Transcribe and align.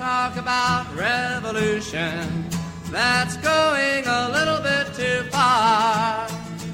talk 0.00 0.36
about 0.36 0.86
revolution. 0.96 2.46
That's 2.86 3.36
going 3.36 4.06
a 4.06 4.30
little 4.30 4.62
bit 4.62 4.94
too 4.94 5.28
far. 5.28 6.26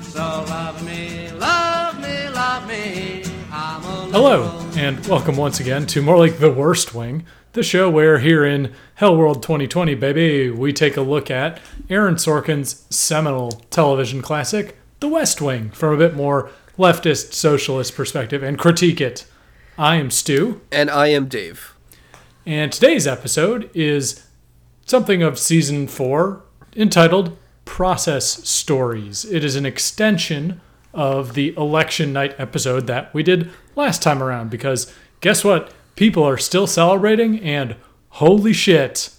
So 0.03 0.21
love 0.21 0.87
me, 0.87 1.33
love 1.33 2.01
me, 2.01 2.29
love 2.29 2.69
me. 2.69 3.25
I'm 3.51 3.83
a 3.83 4.11
Hello, 4.13 4.71
and 4.77 5.05
welcome 5.09 5.37
once 5.37 5.59
again 5.59 5.87
to 5.87 6.03
more 6.03 6.17
like 6.17 6.39
the 6.39 6.53
Worst 6.53 6.95
Wing, 6.95 7.27
the 7.55 7.65
show 7.65 7.91
where 7.91 8.21
here 8.21 8.45
in 8.45 8.73
Hell 8.95 9.17
World 9.17 9.43
2020, 9.43 9.97
baby, 9.97 10.49
we 10.49 10.73
take 10.73 10.97
a 10.97 11.01
look 11.01 11.29
at 11.29 11.59
Aaron 11.91 12.15
Sorkin's 12.15 12.87
seminal 12.91 13.51
television 13.71 14.23
classic, 14.23 14.77
The 15.01 15.09
West 15.09 15.41
Wing, 15.43 15.71
from 15.71 15.93
a 15.93 15.99
bit 15.99 16.15
more 16.15 16.53
leftist 16.79 17.33
socialist 17.33 17.97
perspective 17.97 18.45
and 18.45 18.57
critique 18.57 19.01
it. 19.01 19.27
I 19.77 19.97
am 19.97 20.13
Stu, 20.13 20.61
And 20.71 20.89
I 20.89 21.09
am 21.09 21.27
Dave. 21.27 21.76
And 22.47 22.71
today's 22.71 23.07
episode 23.07 23.69
is 23.75 24.25
something 24.87 25.23
of 25.23 25.39
season 25.39 25.89
four 25.89 26.45
entitled 26.77 27.37
Process 27.65 28.49
Stories. 28.49 29.25
It 29.25 29.43
is 29.43 29.57
an 29.57 29.67
extension 29.67 30.61
of 30.95 31.35
the 31.35 31.55
election 31.57 32.13
night 32.13 32.35
episode 32.39 32.87
that 32.87 33.13
we 33.13 33.23
did 33.23 33.51
last 33.75 34.01
time 34.03 34.23
around 34.23 34.49
because 34.51 34.93
guess 35.21 35.45
what? 35.45 35.73
People 35.97 36.23
are 36.23 36.39
still 36.39 36.67
celebrating, 36.67 37.41
and 37.41 37.75
holy 38.11 38.53
shit, 38.53 39.11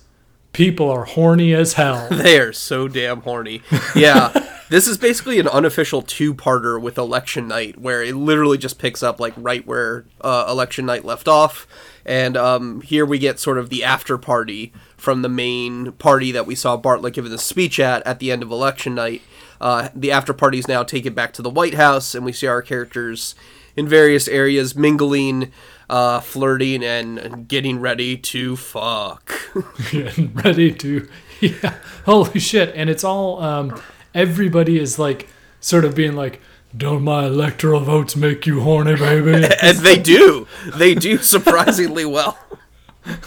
people 0.53 0.89
are 0.89 1.05
horny 1.05 1.53
as 1.53 1.73
hell. 1.73 2.07
They 2.11 2.39
are 2.39 2.53
so 2.53 2.87
damn 2.87 3.21
horny. 3.21 3.61
Yeah. 3.95 4.31
this 4.69 4.87
is 4.87 4.97
basically 4.97 5.39
an 5.39 5.47
unofficial 5.47 6.01
two-parter 6.01 6.79
with 6.79 6.97
election 6.97 7.47
night 7.47 7.79
where 7.79 8.03
it 8.03 8.15
literally 8.15 8.57
just 8.57 8.79
picks 8.79 9.01
up 9.03 9.19
like 9.19 9.33
right 9.37 9.65
where 9.65 10.05
uh, 10.21 10.45
election 10.49 10.85
night 10.85 11.03
left 11.03 11.27
off 11.27 11.67
and 12.07 12.37
um, 12.37 12.81
here 12.81 13.05
we 13.05 13.19
get 13.19 13.39
sort 13.39 13.57
of 13.57 13.69
the 13.69 13.83
after 13.83 14.17
party 14.17 14.71
from 14.95 15.21
the 15.21 15.29
main 15.29 15.91
party 15.93 16.31
that 16.31 16.45
we 16.45 16.55
saw 16.55 16.79
Bartlet 16.79 17.13
giving 17.13 17.31
the 17.31 17.37
speech 17.37 17.79
at 17.79 18.05
at 18.07 18.19
the 18.19 18.31
end 18.31 18.41
of 18.41 18.51
election 18.51 18.95
night. 18.95 19.21
Uh, 19.59 19.89
the 19.93 20.11
after 20.11 20.33
party 20.33 20.59
is 20.59 20.67
now 20.67 20.83
taken 20.83 21.13
back 21.13 21.33
to 21.33 21.41
the 21.41 21.49
White 21.49 21.73
House, 21.73 22.15
and 22.15 22.23
we 22.23 22.31
see 22.31 22.47
our 22.47 22.61
characters 22.61 23.35
in 23.75 23.87
various 23.87 24.27
areas 24.27 24.75
mingling, 24.75 25.51
uh, 25.89 26.19
flirting, 26.19 26.83
and 26.83 27.47
getting 27.47 27.79
ready 27.79 28.17
to 28.17 28.55
fuck. 28.55 29.33
ready 30.33 30.71
to 30.73 31.07
yeah 31.39 31.75
holy 32.05 32.39
shit 32.39 32.73
and 32.75 32.89
it's 32.89 33.03
all 33.03 33.41
um 33.41 33.79
everybody 34.13 34.79
is 34.79 34.97
like 34.97 35.27
sort 35.59 35.85
of 35.85 35.95
being 35.95 36.15
like 36.15 36.41
don't 36.75 37.03
my 37.03 37.25
electoral 37.25 37.79
votes 37.79 38.15
make 38.15 38.45
you 38.45 38.61
horny 38.61 38.95
baby 38.95 39.47
and 39.61 39.77
they 39.77 39.97
do. 39.97 40.47
They 40.75 40.95
do 40.95 41.17
surprisingly 41.19 42.05
well. 42.05 42.37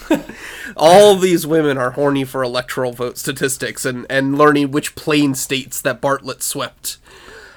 All 0.76 1.16
these 1.16 1.46
women 1.46 1.78
are 1.78 1.92
horny 1.92 2.24
for 2.24 2.42
electoral 2.42 2.92
vote 2.92 3.18
statistics 3.18 3.84
and, 3.84 4.06
and 4.10 4.36
learning 4.36 4.70
which 4.70 4.94
plain 4.94 5.34
states 5.34 5.80
that 5.80 6.00
Bartlet 6.00 6.42
swept. 6.42 6.98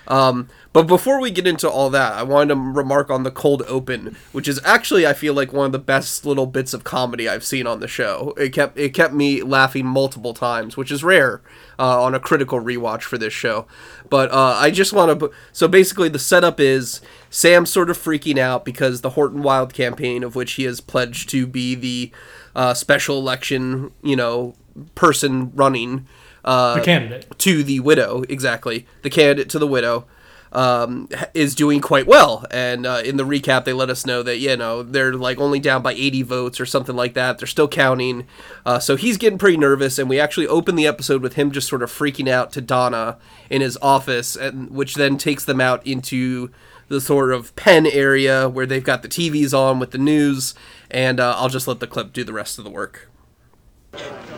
Um, 0.08 0.50
but 0.74 0.88
before 0.88 1.22
we 1.22 1.30
get 1.30 1.46
into 1.46 1.70
all 1.70 1.92
that, 1.92 2.14
I 2.14 2.24
wanted 2.24 2.56
to 2.56 2.60
remark 2.60 3.12
on 3.12 3.22
the 3.22 3.30
cold 3.30 3.62
open, 3.68 4.18
which 4.32 4.48
is 4.48 4.60
actually 4.66 5.06
I 5.06 5.14
feel 5.14 5.36
like 5.36 5.54
one 5.54 5.68
of 5.68 5.72
the 5.72 5.80
best 5.80 6.26
little 6.26 6.48
bits 6.48 6.74
of 6.74 6.84
comedy 6.84 7.30
I've 7.30 7.46
seen 7.46 7.68
on 7.68 7.80
the 7.80 7.88
show. 7.88 8.34
It 8.38 8.50
kept 8.50 8.78
it 8.78 8.90
kept 8.90 9.14
me 9.14 9.44
laughing 9.44 9.86
multiple 9.86 10.34
times, 10.34 10.76
which 10.76 10.92
is 10.92 11.04
rare 11.04 11.42
uh, 11.78 12.02
on 12.02 12.16
a 12.16 12.20
critical 12.20 12.60
rewatch 12.60 13.04
for 13.04 13.20
this 13.20 13.34
show. 13.34 13.68
But 14.10 14.32
uh, 14.32 14.58
I 14.60 14.72
just 14.72 14.94
want 14.94 15.20
to. 15.20 15.32
So 15.52 15.68
basically, 15.68 16.10
the 16.10 16.18
setup 16.18 16.60
is 16.60 17.02
Sam 17.30 17.68
sort 17.68 17.92
of 17.92 17.98
freaking 17.98 18.40
out 18.40 18.66
because 18.66 19.02
the 19.02 19.12
Horton 19.12 19.44
Wilde 19.44 19.76
campaign, 19.76 20.24
of 20.24 20.36
which 20.36 20.54
he 20.54 20.64
has 20.64 20.82
pledged 20.82 21.30
to 21.30 21.46
be 21.46 21.76
the 21.76 22.12
uh, 22.56 22.74
special 22.74 23.20
election, 23.20 23.92
you 24.02 24.16
know, 24.16 24.56
person 24.96 25.52
running 25.54 26.08
uh, 26.44 26.76
the 26.76 26.82
candidate 26.82 27.38
to 27.38 27.64
the 27.64 27.80
widow, 27.80 28.24
exactly. 28.28 28.88
The 29.04 29.10
candidate 29.10 29.50
to 29.50 29.60
the 29.60 29.68
widow 29.68 30.06
um, 30.54 31.10
is 31.34 31.56
doing 31.56 31.82
quite 31.82 32.08
well. 32.08 32.46
And 32.52 32.86
uh, 32.86 33.02
in 33.04 33.18
the 33.18 33.26
recap, 33.26 33.66
they 33.66 33.74
let 33.74 33.90
us 33.90 34.06
know 34.06 34.24
that, 34.24 34.38
you 34.38 34.56
know, 34.56 34.84
they're 34.84 35.14
like 35.14 35.40
only 35.40 35.60
down 35.60 35.82
by 35.82 35.94
80 35.94 36.22
votes 36.24 36.60
or 36.60 36.66
something 36.66 36.96
like 36.96 37.16
that. 37.16 37.40
They're 37.40 37.48
still 37.48 37.68
counting. 37.68 38.28
Uh, 38.66 38.80
so 38.80 38.96
he's 38.96 39.18
getting 39.18 39.40
pretty 39.40 39.58
nervous. 39.58 39.98
And 39.98 40.10
we 40.10 40.20
actually 40.20 40.48
open 40.48 40.76
the 40.76 40.88
episode 40.88 41.22
with 41.22 41.34
him 41.34 41.52
just 41.52 41.68
sort 41.68 41.84
of 41.84 41.92
freaking 41.92 42.30
out 42.30 42.54
to 42.54 42.62
Donna 42.62 43.18
in 43.50 43.62
his 43.62 43.78
office, 43.82 44.36
and 44.36 44.70
which 44.70 44.96
then 44.96 45.18
takes 45.18 45.44
them 45.44 45.60
out 45.60 45.86
into 45.86 46.52
the 46.88 47.02
sort 47.02 47.32
of 47.32 47.56
pen 47.56 47.88
area 47.88 48.48
where 48.48 48.66
they've 48.66 48.84
got 48.84 49.02
the 49.02 49.08
TVs 49.08 49.58
on 49.58 49.80
with 49.80 49.92
the 49.92 49.98
news. 49.98 50.54
And 50.92 51.20
uh, 51.20 51.36
I'll 51.38 51.50
just 51.50 51.68
let 51.68 51.80
the 51.80 51.88
clip 51.88 52.14
do 52.14 52.24
the 52.24 52.34
rest 52.34 52.60
of 52.60 52.64
the 52.64 52.70
work. 52.70 53.10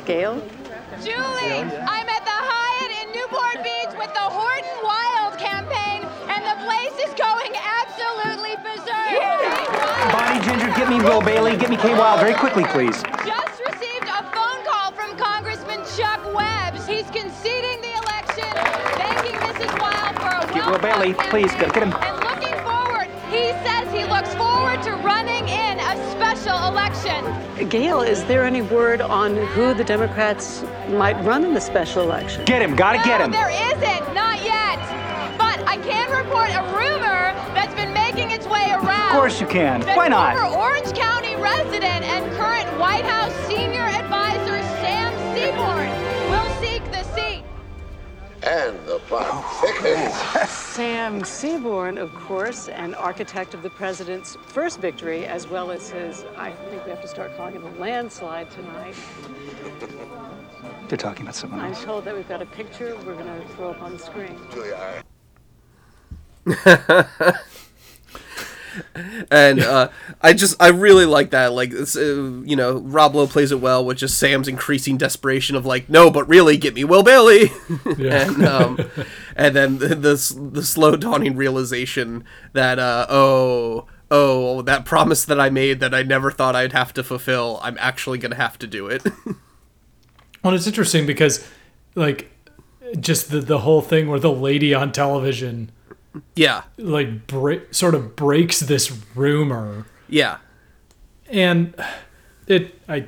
Gail? 0.05 0.41
Julie, 1.03 1.15
I'm 1.17 2.14
Bonnie 10.11 10.39
Ginger, 10.45 10.67
get 10.75 10.89
me 10.89 10.97
Will 11.01 11.21
Bailey, 11.21 11.57
get 11.57 11.69
me 11.69 11.77
Kay 11.77 11.93
Wilde 11.93 12.19
very 12.19 12.33
quickly, 12.33 12.63
please. 12.65 13.01
Just 13.25 13.59
received 13.65 14.07
a 14.07 14.21
phone 14.33 14.61
call 14.65 14.91
from 14.91 15.17
Congressman 15.17 15.79
Chuck 15.97 16.21
Webbs. 16.33 16.85
He's 16.87 17.09
conceding 17.09 17.81
the 17.81 17.93
election, 18.03 18.51
thanking 18.99 19.35
Mrs. 19.39 19.71
Wilde 19.79 20.15
for 20.21 20.49
a 20.49 20.53
Get 20.53 20.69
Will 20.69 20.79
Bailey, 20.79 21.13
well-run 21.13 21.29
please, 21.31 21.51
campaign, 21.51 21.59
gotta 21.61 21.73
get 21.73 21.83
him. 21.83 21.93
And 22.03 22.17
looking 22.23 22.57
forward, 22.63 23.07
he 23.31 23.49
says 23.65 23.91
he 23.91 24.05
looks 24.05 24.33
forward 24.35 24.83
to 24.83 24.91
running 25.03 25.47
in 25.47 25.79
a 25.79 26.11
special 26.11 26.57
election. 26.67 27.69
Gail, 27.69 28.01
is 28.01 28.23
there 28.25 28.43
any 28.43 28.61
word 28.61 29.01
on 29.01 29.35
who 29.35 29.73
the 29.73 29.83
Democrats 29.83 30.63
might 30.89 31.19
run 31.23 31.43
in 31.43 31.53
the 31.53 31.61
special 31.61 32.03
election? 32.03 32.45
Get 32.45 32.61
him, 32.61 32.75
gotta 32.75 32.97
get 32.99 33.19
No, 33.19 33.25
him. 33.25 33.31
There 33.31 33.49
isn't, 33.49 34.13
not 34.13 34.43
yet. 34.43 34.77
But 35.37 35.59
I 35.67 35.77
can 35.77 36.11
report 36.11 36.49
a 36.51 36.61
rumor 36.75 37.14
course 39.15 39.39
you 39.39 39.47
can. 39.47 39.79
That 39.81 39.97
Why 39.97 40.07
not? 40.07 40.37
Former 40.37 40.55
Orange 40.55 40.93
County 40.93 41.35
resident 41.35 42.03
and 42.03 42.31
current 42.35 42.67
White 42.79 43.05
House 43.05 43.33
senior 43.47 43.81
advisor 43.81 44.61
Sam 44.81 45.13
Seaborn 45.33 45.89
will 46.29 46.49
seek 46.61 46.83
the 46.91 47.03
seat. 47.15 47.43
And 48.43 48.77
the 48.85 48.99
plot 49.07 49.43
thickens. 49.61 50.13
Sam 50.49 51.23
Seaborn, 51.23 51.97
of 51.97 52.13
course, 52.13 52.67
an 52.67 52.93
architect 52.95 53.53
of 53.53 53.63
the 53.63 53.69
president's 53.69 54.35
first 54.47 54.79
victory, 54.79 55.25
as 55.25 55.47
well 55.47 55.71
as 55.71 55.89
his, 55.89 56.25
I 56.35 56.51
think 56.51 56.83
we 56.83 56.91
have 56.91 57.01
to 57.01 57.07
start 57.07 57.35
calling 57.37 57.55
it 57.55 57.61
a 57.61 57.69
landslide 57.79 58.51
tonight. 58.51 58.95
They're 60.89 60.97
talking 60.97 61.23
about 61.23 61.35
someone 61.35 61.61
I'm 61.61 61.71
else. 61.71 61.83
told 61.83 62.05
that 62.05 62.15
we've 62.15 62.27
got 62.27 62.41
a 62.41 62.45
picture 62.45 62.95
we're 63.05 63.15
going 63.15 63.25
to 63.25 63.47
throw 63.55 63.71
up 63.71 63.81
on 63.81 63.93
the 63.93 63.99
screen. 63.99 64.37
Julia, 64.51 65.03
and 69.31 69.61
uh, 69.61 69.89
I 70.21 70.33
just 70.33 70.61
I 70.61 70.69
really 70.69 71.05
like 71.05 71.31
that. 71.31 71.53
Like 71.53 71.71
it's, 71.71 71.95
uh, 71.95 72.41
you 72.43 72.55
know, 72.55 72.79
Rob 72.79 73.15
Lowe 73.15 73.27
plays 73.27 73.51
it 73.51 73.59
well 73.59 73.83
with 73.83 73.97
just 73.97 74.17
Sam's 74.17 74.47
increasing 74.47 74.97
desperation 74.97 75.55
of 75.55 75.65
like, 75.65 75.89
no, 75.89 76.09
but 76.11 76.27
really, 76.27 76.57
get 76.57 76.73
me 76.73 76.83
Will 76.83 77.03
Bailey, 77.03 77.51
and 77.85 78.45
um, 78.45 78.79
and 79.35 79.55
then 79.55 79.77
the, 79.79 79.89
the 79.89 80.49
the 80.51 80.63
slow 80.63 80.95
dawning 80.95 81.35
realization 81.35 82.23
that 82.53 82.79
uh, 82.79 83.05
oh 83.09 83.87
oh 84.11 84.61
that 84.63 84.85
promise 84.85 85.25
that 85.25 85.39
I 85.39 85.49
made 85.49 85.79
that 85.79 85.93
I 85.93 86.03
never 86.03 86.31
thought 86.31 86.55
I'd 86.55 86.73
have 86.73 86.93
to 86.93 87.03
fulfill, 87.03 87.59
I'm 87.63 87.77
actually 87.79 88.17
gonna 88.17 88.35
have 88.35 88.57
to 88.59 88.67
do 88.67 88.87
it. 88.87 89.03
well 90.43 90.53
it's 90.53 90.67
interesting 90.67 91.05
because 91.05 91.47
like 91.95 92.31
just 92.99 93.31
the, 93.31 93.39
the 93.39 93.59
whole 93.59 93.81
thing 93.81 94.09
where 94.09 94.19
the 94.19 94.31
lady 94.31 94.73
on 94.73 94.91
television 94.91 95.71
yeah, 96.35 96.63
like 96.77 97.27
break, 97.27 97.73
sort 97.73 97.95
of 97.95 98.15
breaks 98.15 98.59
this 98.59 98.91
rumor 99.15 99.85
yeah, 100.07 100.37
and 101.29 101.73
it 102.47 102.79
i 102.87 103.07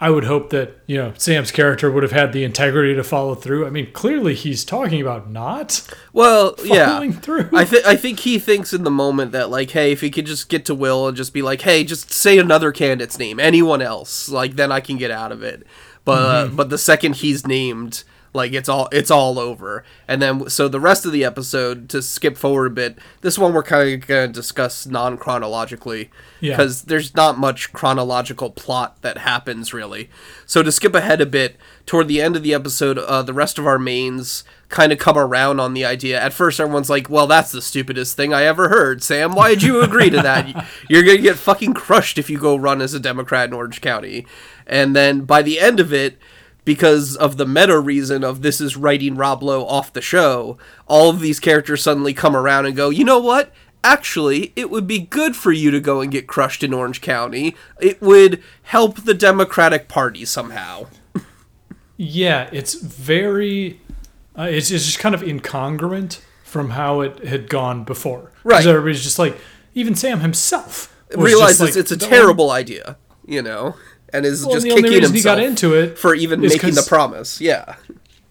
i 0.00 0.10
would 0.10 0.24
hope 0.24 0.50
that 0.50 0.78
you 0.86 0.96
know 0.96 1.12
sam's 1.16 1.50
character 1.50 1.90
would 1.90 2.02
have 2.02 2.12
had 2.12 2.32
the 2.32 2.44
integrity 2.44 2.94
to 2.94 3.02
follow 3.02 3.34
through 3.34 3.66
i 3.66 3.70
mean 3.70 3.90
clearly 3.92 4.34
he's 4.34 4.64
talking 4.64 5.00
about 5.00 5.30
not 5.30 5.88
Well, 6.12 6.54
yeah. 6.64 7.10
Through. 7.10 7.50
I 7.52 7.64
think 7.64 7.86
I 7.86 7.96
think 7.96 8.20
he 8.20 8.38
thinks 8.38 8.72
in 8.72 8.84
the 8.84 8.90
moment 8.90 9.32
that 9.32 9.50
like, 9.50 9.70
hey, 9.70 9.92
if 9.92 10.00
he 10.00 10.10
could 10.10 10.26
just 10.26 10.48
get 10.48 10.64
to 10.66 10.74
Will 10.74 11.08
and 11.08 11.16
just 11.16 11.32
be 11.32 11.42
like, 11.42 11.62
hey, 11.62 11.82
just 11.84 12.12
say 12.12 12.38
another 12.38 12.72
candidate's 12.72 13.18
name, 13.18 13.40
anyone 13.40 13.82
else, 13.82 14.28
like 14.28 14.56
then 14.56 14.70
I 14.70 14.80
can 14.80 14.96
get 14.96 15.10
out 15.10 15.32
of 15.32 15.42
it. 15.42 15.66
But 16.04 16.22
uh, 16.22 16.46
but 16.48 16.70
the 16.70 16.78
second 16.78 17.16
he's 17.16 17.46
named, 17.46 18.04
Like 18.36 18.52
it's 18.52 18.68
all 18.68 18.88
it's 18.92 19.10
all 19.10 19.38
over. 19.38 19.82
And 20.06 20.22
then 20.22 20.48
so 20.48 20.68
the 20.68 20.78
rest 20.78 21.04
of 21.06 21.10
the 21.12 21.24
episode 21.24 21.88
to 21.88 22.00
skip 22.02 22.36
forward 22.36 22.66
a 22.66 22.70
bit. 22.74 22.98
This 23.22 23.38
one 23.38 23.52
we're 23.54 23.62
kind 23.64 24.02
of 24.02 24.06
going 24.06 24.28
to 24.28 24.32
discuss 24.32 24.86
non 24.86 25.16
chronologically 25.16 26.10
Yeah. 26.40 26.52
because 26.52 26.82
there's 26.82 27.14
not 27.14 27.38
much 27.38 27.72
chronological 27.72 28.50
plot 28.50 29.00
that 29.02 29.18
happens 29.18 29.72
really. 29.72 30.10
So 30.44 30.62
to 30.62 30.70
skip 30.70 30.94
ahead 30.94 31.20
a 31.20 31.26
bit, 31.26 31.56
toward 31.86 32.06
the 32.08 32.20
end 32.20 32.36
of 32.36 32.42
the 32.42 32.54
episode, 32.54 32.98
uh, 32.98 33.22
the 33.22 33.32
rest 33.32 33.58
of 33.58 33.66
our 33.66 33.78
mains 33.78 34.44
kind 34.68 34.92
of 34.92 34.98
come 34.98 35.16
around 35.16 35.60
on 35.60 35.74
the 35.74 35.84
idea. 35.84 36.20
At 36.20 36.32
first, 36.32 36.58
everyone's 36.58 36.90
like, 36.90 37.08
"Well, 37.08 37.28
that's 37.28 37.52
the 37.52 37.62
stupidest 37.62 38.16
thing 38.16 38.34
I 38.34 38.42
ever 38.44 38.68
heard." 38.68 39.02
Sam, 39.02 39.32
why'd 39.32 39.62
you 39.62 39.80
agree 39.80 40.10
to 40.10 40.20
that? 40.22 40.66
You're 40.90 41.04
gonna 41.04 41.18
get 41.18 41.36
fucking 41.36 41.74
crushed 41.74 42.18
if 42.18 42.28
you 42.28 42.38
go 42.38 42.56
run 42.56 42.82
as 42.82 42.92
a 42.92 43.00
Democrat 43.00 43.48
in 43.48 43.54
Orange 43.54 43.80
County. 43.80 44.26
And 44.66 44.94
then 44.96 45.20
by 45.20 45.42
the 45.42 45.58
end 45.60 45.80
of 45.80 45.92
it. 45.92 46.18
Because 46.66 47.16
of 47.16 47.38
the 47.38 47.46
meta 47.46 47.78
reason 47.80 48.22
of 48.22 48.42
this 48.42 48.60
is 48.60 48.76
writing 48.76 49.14
Rob 49.14 49.42
Lowe 49.42 49.64
off 49.64 49.94
the 49.94 50.02
show, 50.02 50.58
all 50.86 51.08
of 51.08 51.20
these 51.20 51.40
characters 51.40 51.82
suddenly 51.82 52.12
come 52.12 52.36
around 52.36 52.66
and 52.66 52.76
go, 52.76 52.90
you 52.90 53.04
know 53.04 53.18
what? 53.18 53.52
actually, 53.84 54.52
it 54.56 54.68
would 54.68 54.86
be 54.86 54.98
good 54.98 55.36
for 55.36 55.52
you 55.52 55.70
to 55.70 55.80
go 55.80 56.00
and 56.00 56.10
get 56.10 56.26
crushed 56.26 56.64
in 56.64 56.74
Orange 56.74 57.00
County. 57.00 57.54
It 57.80 58.02
would 58.02 58.42
help 58.64 59.02
the 59.02 59.14
Democratic 59.14 59.86
Party 59.86 60.24
somehow. 60.24 60.86
Yeah, 61.96 62.50
it's 62.52 62.74
very. 62.74 63.80
Uh, 64.36 64.48
it's, 64.50 64.70
it's 64.70 64.84
just 64.84 64.98
kind 64.98 65.14
of 65.14 65.22
incongruent 65.22 66.20
from 66.44 66.70
how 66.70 67.00
it 67.00 67.24
had 67.24 67.48
gone 67.48 67.84
before. 67.84 68.32
Right. 68.44 68.58
Because 68.58 68.66
everybody's 68.66 69.02
just 69.02 69.18
like, 69.18 69.38
even 69.74 69.94
Sam 69.94 70.20
himself 70.20 70.92
Realizes 71.14 71.60
like, 71.60 71.76
it's 71.76 71.92
a 71.92 71.96
"The 71.96 72.06
terrible 72.06 72.50
idea, 72.50 72.96
you 73.24 73.40
know, 73.40 73.76
and 74.16 74.26
is 74.26 74.44
Well, 74.44 74.54
just 74.54 74.66
only 74.66 74.82
kicking 74.82 74.98
reason 75.00 75.14
he 75.14 75.22
got 75.22 75.38
into 75.38 75.74
it 75.74 75.98
for 75.98 76.14
even 76.14 76.40
making 76.40 76.74
the 76.74 76.84
promise. 76.86 77.40
Yeah, 77.40 77.76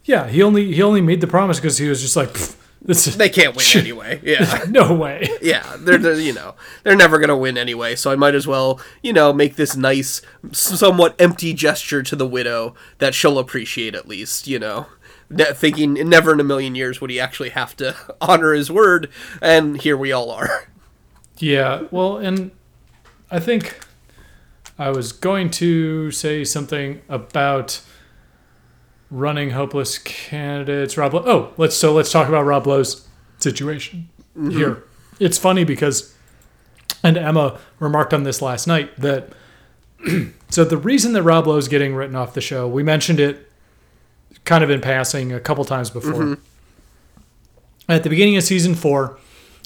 Yeah, 0.04 0.28
he 0.28 0.42
only 0.44 0.74
he 0.74 0.82
only 0.82 1.02
made 1.02 1.22
the 1.22 1.28
promise 1.28 1.60
because 1.60 1.78
he 1.78 1.88
was 1.88 2.02
just 2.02 2.16
like, 2.16 2.34
this 2.82 3.08
is 3.08 3.18
they 3.18 3.30
can't 3.30 3.56
win 3.56 3.66
anyway. 3.76 4.22
Yeah. 4.24 4.64
no 4.70 4.94
way. 4.94 5.28
yeah, 5.42 5.76
they're, 5.80 5.98
they're 5.98 6.20
you 6.20 6.34
know 6.34 6.56
they're 6.84 6.96
never 6.96 7.20
gonna 7.20 7.38
win 7.38 7.58
anyway, 7.58 7.96
so 7.96 8.12
I 8.12 8.16
might 8.16 8.36
as 8.36 8.48
well 8.48 8.80
you 9.02 9.14
know 9.14 9.34
make 9.34 9.56
this 9.56 9.76
nice, 9.76 10.22
somewhat 10.52 11.16
empty 11.20 11.54
gesture 11.54 12.04
to 12.04 12.16
the 12.16 12.28
widow 12.28 12.76
that 13.00 13.14
she'll 13.16 13.40
appreciate 13.40 13.96
at 13.96 14.08
least, 14.08 14.48
you 14.48 14.60
know. 14.60 14.88
Thinking 15.32 15.94
never 16.08 16.34
in 16.34 16.40
a 16.40 16.44
million 16.44 16.76
years 16.76 17.02
would 17.02 17.10
he 17.10 17.20
actually 17.20 17.50
have 17.50 17.76
to 17.78 17.96
honor 18.22 18.54
his 18.54 18.72
word, 18.72 19.10
and 19.42 19.82
here 19.82 19.98
we 19.98 20.12
all 20.12 20.30
are. 20.30 20.70
Yeah, 21.38 21.86
well, 21.90 22.18
and 22.18 22.52
I 23.32 23.40
think 23.40 23.80
I 24.78 24.90
was 24.90 25.12
going 25.12 25.50
to 25.52 26.12
say 26.12 26.44
something 26.44 27.02
about 27.08 27.82
running 29.10 29.52
hopeless 29.52 29.98
candidates. 29.98 30.98
Rob, 30.98 31.14
Lowe. 31.14 31.24
oh, 31.26 31.54
let's 31.58 31.76
so 31.76 31.94
let's 31.94 32.12
talk 32.12 32.28
about 32.28 32.44
Rob 32.46 32.68
Lowe's 32.68 33.08
situation 33.38 34.10
mm-hmm. 34.38 34.52
here. 34.52 34.84
It's 35.20 35.38
funny 35.38 35.64
because, 35.64 36.14
and 37.04 37.18
Emma 37.18 37.58
remarked 37.80 38.14
on 38.14 38.24
this 38.24 38.42
last 38.42 38.68
night 38.68 38.96
that. 39.00 39.30
so 40.50 40.64
the 40.64 40.78
reason 40.78 41.14
that 41.14 41.24
Rob 41.24 41.48
Lowe's 41.48 41.68
getting 41.68 41.96
written 41.96 42.16
off 42.16 42.34
the 42.34 42.42
show, 42.42 42.68
we 42.68 42.84
mentioned 42.84 43.20
it 43.20 43.50
kind 44.44 44.64
of 44.64 44.70
in 44.70 44.82
passing 44.82 45.32
a 45.32 45.40
couple 45.40 45.64
times 45.66 45.90
before. 45.90 46.14
Mm-hmm. 46.14 46.34
At 47.88 48.04
the 48.04 48.10
beginning 48.10 48.36
of 48.36 48.44
season 48.44 48.76
four, 48.76 49.18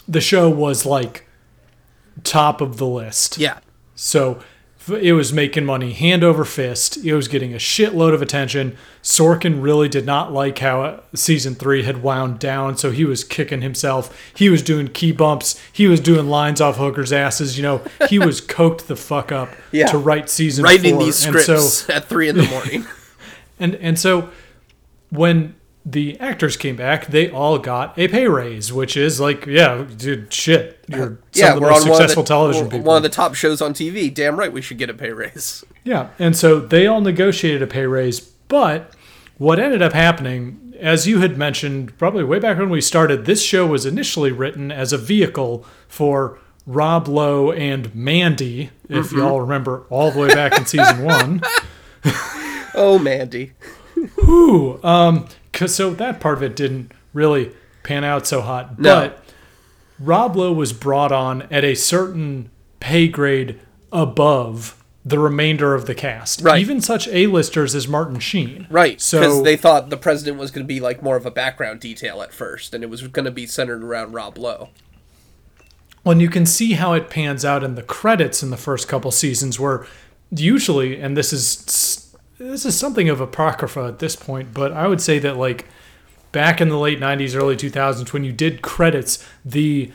the 0.08 0.22
show 0.22 0.50
was 0.50 0.86
like 0.86 1.28
top 2.24 2.62
of 2.62 2.78
the 2.78 2.88
list. 2.88 3.38
Yeah, 3.38 3.60
So 3.96 4.42
it 4.92 5.14
was 5.14 5.32
making 5.34 5.66
money 5.66 5.94
hand 5.94 6.24
over 6.24 6.44
fist. 6.46 6.98
It 7.04 7.14
was 7.14 7.28
getting 7.28 7.54
a 7.54 7.58
shitload 7.58 8.14
of 8.14 8.22
attention. 8.22 8.78
Sorkin 9.04 9.62
really 9.62 9.88
did 9.90 10.06
not 10.06 10.32
like 10.34 10.60
how 10.60 10.82
uh, 10.84 11.02
season 11.16 11.56
three 11.56 11.84
had 11.84 12.04
wound 12.04 12.40
down, 12.40 12.78
so 12.78 12.92
he 12.92 13.06
was 13.06 13.24
kicking 13.24 13.62
himself. 13.62 14.16
He 14.36 14.50
was 14.50 14.62
doing 14.62 14.88
key 14.88 15.12
bumps. 15.12 15.60
He 15.72 15.88
was 15.88 16.00
doing 16.00 16.28
lines 16.28 16.60
off 16.62 16.78
hookers' 16.78 17.12
asses. 17.14 17.58
You 17.58 17.64
know, 17.64 17.82
he 18.10 18.20
was 18.20 18.42
coked 18.46 18.88
the 18.88 18.96
fuck 18.96 19.32
up 19.32 19.50
Yeah. 19.72 19.88
to 19.88 19.98
write 19.98 20.30
season 20.30 20.64
writing 20.66 20.96
four. 20.96 21.04
these 21.06 21.26
And 21.26 21.40
scripts 21.40 21.74
so, 21.86 21.94
at 21.94 22.06
three 22.06 22.30
in 22.30 22.38
the 22.38 22.44
morning. 22.48 22.86
and 23.60 23.76
and 23.76 23.98
so 24.00 24.30
when 25.10 25.56
the 25.86 26.20
actors 26.20 26.58
came 26.58 26.76
back, 26.76 27.08
they 27.08 27.30
all 27.30 27.58
got 27.58 27.98
a 27.98 28.08
pay 28.08 28.28
raise, 28.28 28.72
which 28.72 28.98
is 28.98 29.20
like, 29.20 29.46
yeah, 29.46 29.86
dude, 29.98 30.32
shit, 30.34 30.84
you're 30.88 31.00
some 31.08 31.20
yeah, 31.34 31.50
of 31.50 31.56
the 31.56 31.62
we're 31.62 31.70
most 31.70 31.84
on 31.84 31.90
one 31.90 31.92
of 31.92 31.98
successful 31.98 32.24
the, 32.24 32.28
television 32.28 32.70
people. 32.70 32.86
one 32.86 32.98
of 32.98 33.04
the 33.04 33.10
top 33.10 33.34
shows 33.34 33.62
on 33.62 33.74
TV. 33.74 34.14
Damn 34.14 34.38
right, 34.38 34.52
we 34.52 34.62
should 34.62 34.78
get 34.78 34.90
a 34.90 34.94
pay 34.94 35.12
raise. 35.12 35.64
Yeah, 35.86 36.10
and 36.20 36.36
so 36.36 36.60
they 36.60 36.86
all 36.86 37.02
negotiated 37.02 37.64
a 37.64 37.68
pay 37.68 37.88
raise, 37.88 38.20
but 38.20 38.94
what 39.38 39.60
ended 39.60 39.82
up 39.82 39.94
happening, 39.94 40.76
as 40.78 41.08
you 41.08 41.22
had 41.22 41.36
mentioned 41.38 41.98
probably 41.98 42.24
way 42.24 42.38
back 42.38 42.60
when 42.60 42.70
we 42.70 42.82
started, 42.82 43.26
this 43.26 43.42
show 43.42 43.66
was 43.66 43.86
initially 43.88 44.32
written 44.32 44.72
as 44.72 44.94
a 44.94 44.98
vehicle 44.98 45.66
for 45.88 46.38
Rob 46.68 47.08
Lowe 47.08 47.52
and 47.52 47.96
Mandy, 47.96 48.70
if 48.88 49.12
y'all 49.12 49.42
remember 49.42 49.86
all 49.90 50.12
the 50.12 50.20
way 50.20 50.28
back 50.28 50.60
in 50.60 50.66
season 50.66 51.04
one. 51.04 51.42
Oh, 52.76 53.00
Mandy. 53.00 53.54
Ooh, 54.24 54.80
um, 54.84 55.28
'cause- 55.60 55.76
so 55.76 55.92
that 55.92 56.20
part 56.20 56.38
of 56.38 56.44
it 56.44 56.56
didn't 56.56 56.92
really 57.14 57.52
pan 57.84 58.04
out 58.04 58.26
so 58.28 58.42
hot. 58.42 58.80
No. 58.80 59.02
But 59.02 59.24
Rob 60.00 60.36
Lowe 60.36 60.54
was 60.54 60.74
brought 60.74 61.12
on 61.12 61.44
at 61.52 61.64
a 61.64 61.76
certain 61.76 62.50
pay 62.80 63.08
grade 63.08 63.60
above 63.92 64.76
the 65.06 65.18
remainder 65.20 65.74
of 65.74 65.86
the 65.86 65.96
cast. 65.96 66.42
Right. 66.42 66.60
Even 66.62 66.82
such 66.82 67.08
A-listers 67.08 67.74
as 67.74 67.88
Martin 67.88 68.20
Sheen. 68.20 68.68
Right, 68.70 69.02
So 69.02 69.20
because 69.20 69.44
they 69.44 69.56
thought 69.56 69.90
the 69.90 69.98
president 69.98 70.38
was 70.38 70.52
going 70.52 70.66
to 70.66 70.68
be 70.68 70.80
like 70.80 71.02
more 71.02 71.16
of 71.16 71.26
a 71.26 71.32
background 71.32 71.80
detail 71.80 72.22
at 72.22 72.34
first, 72.34 72.74
and 72.74 72.84
it 72.84 72.90
was 72.90 73.02
going 73.08 73.26
to 73.26 73.32
be 73.32 73.48
centered 73.48 73.84
around 73.84 74.14
Rob 74.14 74.38
Lowe. 74.38 74.70
when 76.04 76.20
you 76.22 76.30
can 76.30 76.46
see 76.46 76.74
how 76.74 76.94
it 76.94 77.10
pans 77.10 77.44
out 77.44 77.62
in 77.64 77.76
the 77.76 77.84
credits 77.84 78.42
in 78.42 78.52
the 78.52 78.58
first 78.58 78.88
couple 78.88 79.12
seasons 79.12 79.60
where 79.60 79.86
usually 80.32 81.00
and 81.00 81.18
this 81.18 81.34
is 81.34 81.99
this 82.40 82.66
is 82.66 82.78
something 82.78 83.10
of 83.10 83.22
apocrypha 83.22 83.86
at 83.86 84.00
this 84.00 84.16
point 84.16 84.54
but 84.54 84.72
i 84.72 84.88
would 84.88 85.02
say 85.02 85.20
that 85.20 85.38
like 85.38 85.66
back 86.32 86.60
in 86.60 86.70
the 86.70 86.78
late 86.78 87.00
90s 87.00 87.36
early 87.36 87.56
2000s 87.56 88.12
when 88.14 88.24
you 88.24 88.32
did 88.32 88.62
credits 88.62 89.24
the 89.46 89.92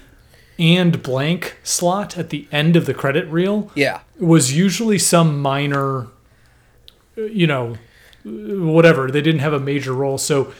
and 0.58 1.02
blank 1.02 1.56
slot 1.64 2.16
at 2.16 2.30
the 2.30 2.46
end 2.52 2.76
of 2.76 2.86
the 2.86 2.94
credit 2.94 3.26
reel 3.28 3.72
Yeah, 3.74 4.00
was 4.20 4.56
usually 4.56 4.98
some 4.98 5.40
minor 5.42 6.06
you 7.16 7.46
know 7.46 7.76
whatever. 8.24 9.10
They 9.10 9.20
didn't 9.20 9.40
have 9.40 9.52
a 9.52 9.60
major 9.60 9.92
role. 9.92 10.18
So 10.18 10.52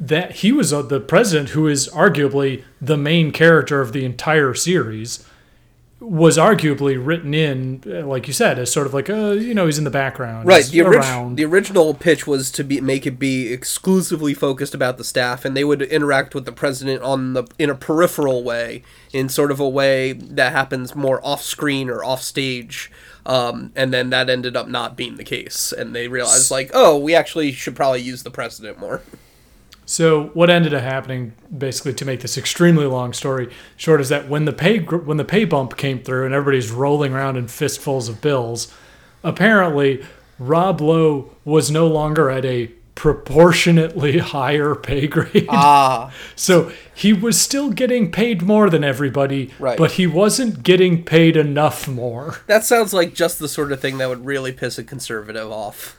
that 0.00 0.36
he 0.36 0.52
was 0.52 0.72
uh, 0.72 0.82
the 0.82 1.00
president 1.00 1.50
who 1.50 1.68
is 1.68 1.88
arguably 1.88 2.64
the 2.80 2.96
main 2.96 3.30
character 3.30 3.80
of 3.80 3.92
the 3.92 4.04
entire 4.04 4.54
series 4.54 5.24
was 6.00 6.36
arguably 6.36 7.00
written 7.02 7.32
in 7.32 7.82
uh, 7.86 8.04
like 8.06 8.26
you 8.26 8.32
said 8.32 8.58
as 8.58 8.70
sort 8.70 8.86
of 8.86 8.92
like 8.92 9.08
uh 9.08 9.30
you 9.30 9.54
know 9.54 9.64
he's 9.64 9.78
in 9.78 9.84
the 9.84 9.90
background 9.90 10.46
right. 10.46 10.64
The, 10.66 10.82
orig- 10.82 11.36
the 11.36 11.44
original 11.44 11.94
pitch 11.94 12.26
was 12.26 12.50
to 12.52 12.64
be 12.64 12.80
make 12.80 13.06
it 13.06 13.18
be 13.18 13.52
exclusively 13.52 14.34
focused 14.34 14.74
about 14.74 14.98
the 14.98 15.04
staff, 15.04 15.44
and 15.44 15.56
they 15.56 15.64
would 15.64 15.80
interact 15.82 16.34
with 16.34 16.44
the 16.44 16.52
president 16.52 17.02
on 17.02 17.32
the 17.32 17.44
in 17.58 17.70
a 17.70 17.74
peripheral 17.74 18.42
way, 18.42 18.82
in 19.12 19.28
sort 19.28 19.50
of 19.50 19.60
a 19.60 19.68
way 19.68 20.12
that 20.12 20.52
happens 20.52 20.94
more 20.94 21.24
off 21.24 21.42
screen 21.42 21.88
or 21.88 22.04
off 22.04 22.22
stage. 22.22 22.90
Um, 23.24 23.72
and 23.74 23.94
then 23.94 24.10
that 24.10 24.28
ended 24.28 24.54
up 24.56 24.68
not 24.68 24.96
being 24.96 25.16
the 25.16 25.24
case, 25.24 25.72
and 25.72 25.94
they 25.94 26.08
realized 26.08 26.50
like, 26.50 26.70
oh, 26.74 26.98
we 26.98 27.14
actually 27.14 27.52
should 27.52 27.74
probably 27.74 28.02
use 28.02 28.22
the 28.22 28.30
president 28.30 28.78
more. 28.78 29.00
So 29.86 30.26
what 30.34 30.48
ended 30.50 30.72
up 30.74 30.82
happening, 30.82 31.32
basically, 31.56 31.92
to 31.94 32.04
make 32.04 32.20
this 32.20 32.38
extremely 32.38 32.86
long 32.86 33.12
story 33.12 33.50
short, 33.76 34.00
is 34.00 34.08
that 34.08 34.28
when 34.28 34.44
the 34.46 34.52
pay 34.52 34.78
when 34.78 35.16
the 35.18 35.24
pay 35.24 35.44
bump 35.44 35.76
came 35.76 36.02
through 36.02 36.24
and 36.24 36.34
everybody's 36.34 36.70
rolling 36.70 37.12
around 37.12 37.36
in 37.36 37.48
fistfuls 37.48 38.08
of 38.08 38.20
bills, 38.20 38.72
apparently 39.22 40.04
Rob 40.38 40.80
Lowe 40.80 41.30
was 41.44 41.70
no 41.70 41.86
longer 41.86 42.30
at 42.30 42.44
a 42.44 42.70
proportionately 42.94 44.18
higher 44.34 44.74
pay 44.74 45.06
grade. 45.06 45.46
Ah, 45.48 46.12
So 46.36 46.72
he 46.94 47.12
was 47.12 47.40
still 47.40 47.70
getting 47.70 48.10
paid 48.12 48.42
more 48.42 48.70
than 48.70 48.84
everybody, 48.84 49.52
Right. 49.58 49.76
but 49.76 49.92
he 49.92 50.06
wasn't 50.06 50.62
getting 50.62 51.04
paid 51.04 51.36
enough 51.36 51.88
more. 51.88 52.36
that 52.46 52.64
sounds 52.64 52.94
like 52.94 53.12
just 53.14 53.38
the 53.38 53.48
sort 53.48 53.72
of 53.72 53.80
thing 53.80 53.98
that 53.98 54.08
would 54.08 54.24
really 54.24 54.52
piss 54.52 54.78
a 54.78 54.84
conservative 54.84 55.50
off. 55.50 55.98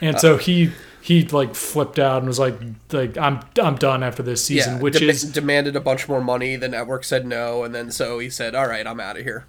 And 0.00 0.18
so 0.20 0.36
he 0.36 0.70
he 1.08 1.24
like 1.24 1.54
flipped 1.54 1.98
out 1.98 2.18
and 2.18 2.26
was 2.26 2.38
like 2.38 2.54
like 2.92 3.16
I'm 3.16 3.40
I'm 3.62 3.76
done 3.76 4.02
after 4.02 4.22
this 4.22 4.44
season, 4.44 4.74
yeah, 4.74 4.82
which 4.82 4.98
dem- 4.98 5.08
is 5.08 5.22
demanded 5.22 5.74
a 5.74 5.80
bunch 5.80 6.06
more 6.06 6.20
money. 6.20 6.54
The 6.56 6.68
network 6.68 7.02
said 7.02 7.24
no, 7.24 7.64
and 7.64 7.74
then 7.74 7.90
so 7.90 8.18
he 8.18 8.28
said, 8.28 8.54
"All 8.54 8.68
right, 8.68 8.86
I'm 8.86 9.00
out 9.00 9.16
of 9.16 9.22
here." 9.24 9.46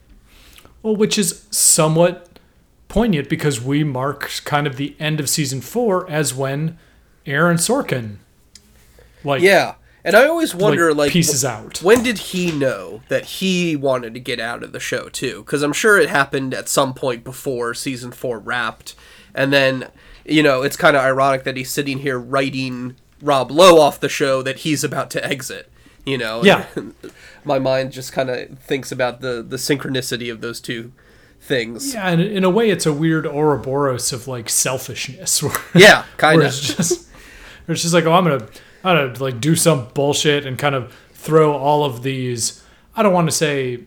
Well, 0.81 0.95
which 0.95 1.17
is 1.17 1.45
somewhat 1.51 2.39
poignant 2.87 3.27
because 3.27 3.59
we 3.59 3.83
mark 3.83 4.31
kind 4.45 4.67
of 4.67 4.77
the 4.77 4.95
end 5.01 5.19
of 5.19 5.27
season 5.27 5.59
four 5.59 6.09
as 6.09 6.33
when 6.33 6.77
Aaron 7.25 7.57
Sorkin, 7.57 8.19
like, 9.25 9.41
Yeah, 9.41 9.75
and 10.05 10.15
I 10.15 10.27
always 10.29 10.55
wonder, 10.55 10.93
like, 10.93 11.11
pieces 11.11 11.41
wh- 11.41 11.47
out. 11.47 11.83
When 11.83 12.03
did 12.03 12.19
he 12.19 12.53
know 12.53 13.01
that 13.09 13.25
he 13.25 13.75
wanted 13.75 14.13
to 14.13 14.21
get 14.21 14.39
out 14.39 14.63
of 14.63 14.71
the 14.71 14.79
show 14.79 15.09
too? 15.09 15.43
Because 15.43 15.61
I'm 15.61 15.73
sure 15.73 15.99
it 15.99 16.07
happened 16.09 16.53
at 16.53 16.69
some 16.69 16.93
point 16.93 17.25
before 17.25 17.73
season 17.73 18.11
four 18.13 18.39
wrapped, 18.39 18.95
and 19.35 19.51
then 19.51 19.89
you 20.31 20.43
know, 20.43 20.62
it's 20.62 20.77
kind 20.77 20.95
of 20.95 21.03
ironic 21.03 21.43
that 21.43 21.57
he's 21.57 21.71
sitting 21.71 22.00
here 22.00 22.19
writing 22.19 22.95
Rob 23.21 23.51
Lowe 23.51 23.79
off 23.79 24.00
the 24.00 24.09
show 24.09 24.41
that 24.43 24.59
he's 24.59 24.83
about 24.83 25.09
to 25.12 25.25
exit. 25.25 25.71
You 26.05 26.17
know, 26.17 26.43
Yeah. 26.43 26.65
my 27.43 27.59
mind 27.59 27.91
just 27.91 28.12
kind 28.13 28.29
of 28.29 28.57
thinks 28.59 28.91
about 28.91 29.21
the 29.21 29.43
the 29.48 29.57
synchronicity 29.57 30.31
of 30.31 30.41
those 30.41 30.59
two 30.62 30.91
things. 31.41 31.93
Yeah, 31.93 32.07
and 32.09 32.21
in 32.21 32.43
a 32.43 32.50
way, 32.50 32.69
it's 32.69 32.86
a 32.86 32.93
weird 32.93 33.25
Ouroboros 33.25 34.12
of 34.13 34.27
like 34.27 34.50
selfishness. 34.50 35.41
Where, 35.43 35.53
Yeah, 35.75 36.05
kind 36.17 36.41
of. 36.41 36.48
it's 36.48 36.59
just, 36.75 37.07
it's 37.67 37.81
just 37.81 37.93
like, 37.93 38.05
oh, 38.05 38.13
I'm 38.13 38.24
gonna, 38.24 38.48
I'm 38.83 39.07
gonna 39.13 39.19
like 39.24 39.39
do 39.41 39.55
some 39.55 39.89
bullshit 39.93 40.45
and 40.45 40.57
kind 40.57 40.75
of 40.75 40.95
throw 41.13 41.53
all 41.53 41.83
of 41.86 42.03
these. 42.03 42.63
I 42.95 43.03
don't 43.03 43.13
want 43.13 43.29
to 43.29 43.36
say 43.36 43.79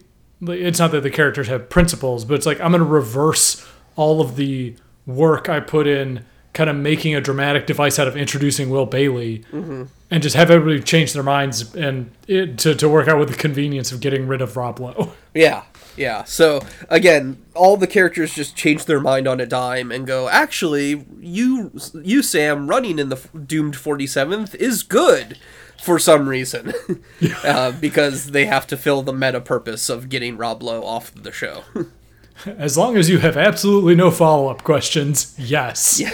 it's 0.43 0.79
not 0.79 0.91
that 0.93 1.03
the 1.03 1.11
characters 1.11 1.49
have 1.49 1.69
principles, 1.69 2.25
but 2.25 2.35
it's 2.35 2.47
like 2.47 2.61
I'm 2.61 2.73
gonna 2.73 2.85
reverse 2.85 3.67
all 3.97 4.21
of 4.21 4.37
the 4.37 4.75
work 5.07 5.49
I 5.49 5.61
put 5.61 5.87
in, 5.87 6.25
kind 6.53 6.69
of 6.69 6.77
making 6.77 7.15
a 7.15 7.21
dramatic 7.21 7.67
device 7.67 7.99
out 7.99 8.07
of 8.07 8.17
introducing 8.17 8.69
Will 8.69 8.87
Bailey, 8.87 9.45
and 9.53 10.23
just 10.23 10.37
have 10.37 10.51
everybody 10.51 10.83
change 10.83 11.13
their 11.13 11.23
minds 11.23 11.75
and 11.75 12.11
it, 12.29 12.59
to 12.59 12.75
to 12.75 12.89
work 12.89 13.09
out 13.09 13.19
with 13.19 13.31
the 13.31 13.37
convenience 13.37 13.93
of 13.93 14.01
getting 14.01 14.27
rid 14.27 14.41
of 14.43 14.57
Rob 14.57 14.79
Lowe. 14.79 15.13
Yeah, 15.35 15.63
yeah. 15.97 16.25
So 16.25 16.61
again, 16.91 17.43
all 17.55 17.79
the 17.79 17.87
characters 17.87 18.35
just 18.35 18.55
change 18.55 18.85
their 18.85 19.01
mind 19.01 19.27
on 19.27 19.41
a 19.41 19.47
dime 19.47 19.91
and 19.91 20.07
go, 20.07 20.29
actually, 20.29 21.07
you, 21.19 21.73
you 21.95 22.23
Sam, 22.23 22.69
running 22.69 22.99
in 22.99 23.09
the 23.09 23.17
doomed 23.47 23.77
forty 23.77 24.07
seventh 24.07 24.55
is 24.57 24.83
good 24.83 25.39
for 25.83 25.99
some 25.99 26.29
reason, 26.29 26.75
uh, 27.45 27.73
because 27.73 28.33
they 28.33 28.45
have 28.45 28.67
to 28.67 28.77
fill 28.77 29.01
the 29.01 29.15
meta 29.15 29.41
purpose 29.41 29.89
of 29.89 30.11
getting 30.11 30.37
Rob 30.37 30.63
Lowe 30.63 30.85
off 30.85 31.15
the 31.15 31.33
show. 31.33 31.65
As 32.47 32.77
long 32.77 32.97
as 32.97 33.09
you 33.09 33.19
have 33.19 33.37
absolutely 33.37 33.95
no 33.95 34.11
follow 34.11 34.49
up 34.49 34.63
questions, 34.65 35.35
yes. 35.39 36.03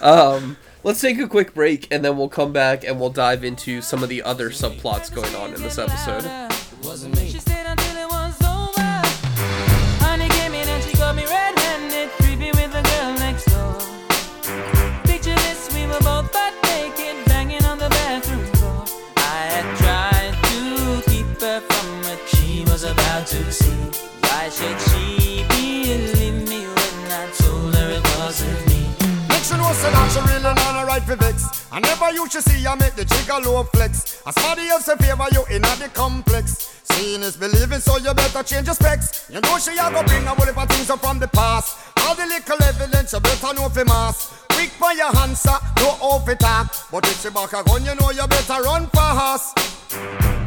Um, 0.00 0.56
let's 0.84 1.00
take 1.00 1.18
a 1.18 1.26
quick 1.26 1.54
break 1.54 1.88
and 1.92 2.04
then 2.04 2.16
we'll 2.16 2.28
come 2.28 2.52
back 2.52 2.84
and 2.84 3.00
we'll 3.00 3.10
dive 3.10 3.42
into 3.42 3.82
some 3.82 4.02
of 4.02 4.08
the 4.08 4.22
other 4.22 4.50
subplots 4.50 5.12
going 5.12 5.34
on 5.34 5.52
in 5.54 5.62
this 5.62 5.78
episode. 5.78 6.24
Vex. 32.08 32.18
I 32.18 32.22
never 32.22 32.22
used 32.22 32.32
to 32.32 32.42
see 32.42 32.66
I 32.66 32.74
make 32.74 32.94
the 32.94 33.04
jigger 33.04 33.38
low 33.44 33.64
flex. 33.64 34.22
As 34.26 34.34
somebody 34.34 34.68
else 34.68 34.88
in 34.88 34.98
favor 34.98 35.26
you 35.32 35.44
in 35.56 35.64
a 35.64 35.76
the 35.76 35.90
complex. 35.92 36.74
Seeing 36.84 37.22
is 37.22 37.36
believing, 37.36 37.80
so 37.80 37.98
you 37.98 38.14
better 38.14 38.42
change 38.42 38.66
your 38.66 38.74
specs. 38.74 39.28
You 39.30 39.40
know 39.40 39.58
she 39.58 39.72
a 39.72 39.90
go 39.90 40.02
bring 40.04 40.24
a 40.24 40.30
whole 40.30 40.46
heap 40.46 40.56
of 40.56 40.68
things 40.68 40.90
up 40.90 41.00
from 41.00 41.18
the 41.18 41.28
past. 41.28 41.76
All 42.00 42.14
the 42.14 42.26
little 42.26 42.62
evidence 42.62 43.12
you 43.12 43.20
better 43.20 43.54
know 43.54 43.68
for 43.68 43.84
mass. 43.84 44.44
Quick 44.50 44.70
for 44.70 44.92
your 44.92 45.16
answer, 45.18 45.56
no 45.76 45.88
off 46.00 46.28
it 46.28 46.40
talk. 46.40 46.74
But 46.90 47.06
if 47.06 47.22
she 47.22 47.30
back 47.30 47.52
a 47.52 47.62
gun, 47.62 47.84
you 47.84 47.94
know 47.94 48.10
you 48.10 48.26
better 48.26 48.62
run 48.62 48.86
fast. 48.88 49.56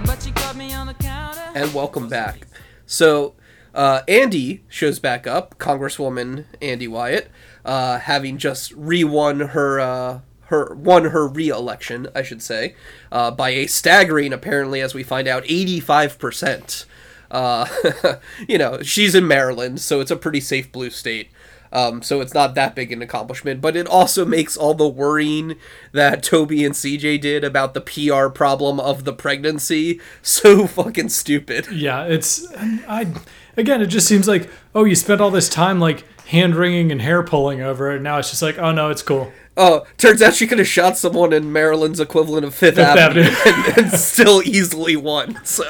But 0.05 0.21
she 0.23 0.31
caught 0.31 0.55
me 0.55 0.73
on 0.73 0.87
the 0.87 0.93
counter. 0.95 1.51
And 1.53 1.73
welcome 1.73 2.09
back. 2.09 2.47
So, 2.85 3.35
uh, 3.73 4.01
Andy 4.07 4.63
shows 4.67 4.99
back 4.99 5.27
up, 5.27 5.57
Congresswoman 5.59 6.45
Andy 6.61 6.89
Wyatt, 6.89 7.31
uh, 7.63 7.99
having 7.99 8.37
just 8.37 8.73
re-won 8.73 9.39
her, 9.39 9.79
uh, 9.79 10.19
her 10.51 10.75
won 10.75 11.05
her 11.05 11.27
re-election, 11.27 12.07
I 12.13 12.21
should 12.21 12.43
say, 12.43 12.75
uh, 13.11 13.31
by 13.31 13.49
a 13.49 13.67
staggering, 13.67 14.33
apparently, 14.33 14.81
as 14.81 14.93
we 14.93 15.03
find 15.03 15.27
out, 15.27 15.43
eighty-five 15.47 16.19
percent. 16.19 16.85
Uh, 17.31 17.65
you 18.47 18.57
know, 18.57 18.81
she's 18.81 19.15
in 19.15 19.27
Maryland, 19.27 19.79
so 19.81 20.01
it's 20.01 20.11
a 20.11 20.15
pretty 20.15 20.41
safe 20.41 20.71
blue 20.71 20.89
state. 20.89 21.29
Um, 21.73 22.01
so 22.01 22.19
it's 22.19 22.33
not 22.33 22.55
that 22.55 22.75
big 22.75 22.91
an 22.91 23.01
accomplishment, 23.01 23.61
but 23.61 23.75
it 23.75 23.87
also 23.87 24.25
makes 24.25 24.57
all 24.57 24.73
the 24.73 24.87
worrying 24.87 25.55
that 25.93 26.21
Toby 26.21 26.65
and 26.65 26.75
CJ 26.75 27.21
did 27.21 27.43
about 27.43 27.73
the 27.73 27.81
PR 27.81 28.27
problem 28.27 28.79
of 28.79 29.05
the 29.05 29.13
pregnancy 29.13 30.01
so 30.21 30.67
fucking 30.67 31.09
stupid. 31.09 31.67
Yeah, 31.71 32.03
it's 32.03 32.45
I 32.55 33.07
again. 33.55 33.81
It 33.81 33.87
just 33.87 34.07
seems 34.07 34.27
like 34.27 34.49
oh, 34.75 34.83
you 34.83 34.95
spent 34.95 35.21
all 35.21 35.31
this 35.31 35.49
time 35.49 35.79
like 35.79 36.03
hand 36.31 36.55
wringing 36.55 36.91
and 36.91 37.01
hair 37.01 37.21
pulling 37.23 37.61
over 37.61 37.91
it. 37.91 38.01
Now 38.01 38.17
it's 38.17 38.29
just 38.29 38.41
like 38.41 38.57
oh 38.57 38.71
no, 38.71 38.89
it's 38.89 39.03
cool. 39.03 39.31
Oh, 39.57 39.85
turns 39.97 40.21
out 40.21 40.33
she 40.33 40.47
could 40.47 40.59
have 40.59 40.67
shot 40.67 40.97
someone 40.97 41.33
in 41.33 41.51
Maryland's 41.51 41.99
equivalent 41.99 42.45
of 42.45 42.55
Fifth, 42.55 42.75
Fifth 42.75 42.87
Avenue, 42.87 43.23
Avenue. 43.23 43.65
and, 43.75 43.77
and 43.77 43.91
still 43.99 44.41
easily 44.43 44.95
won. 44.95 45.39
So, 45.43 45.65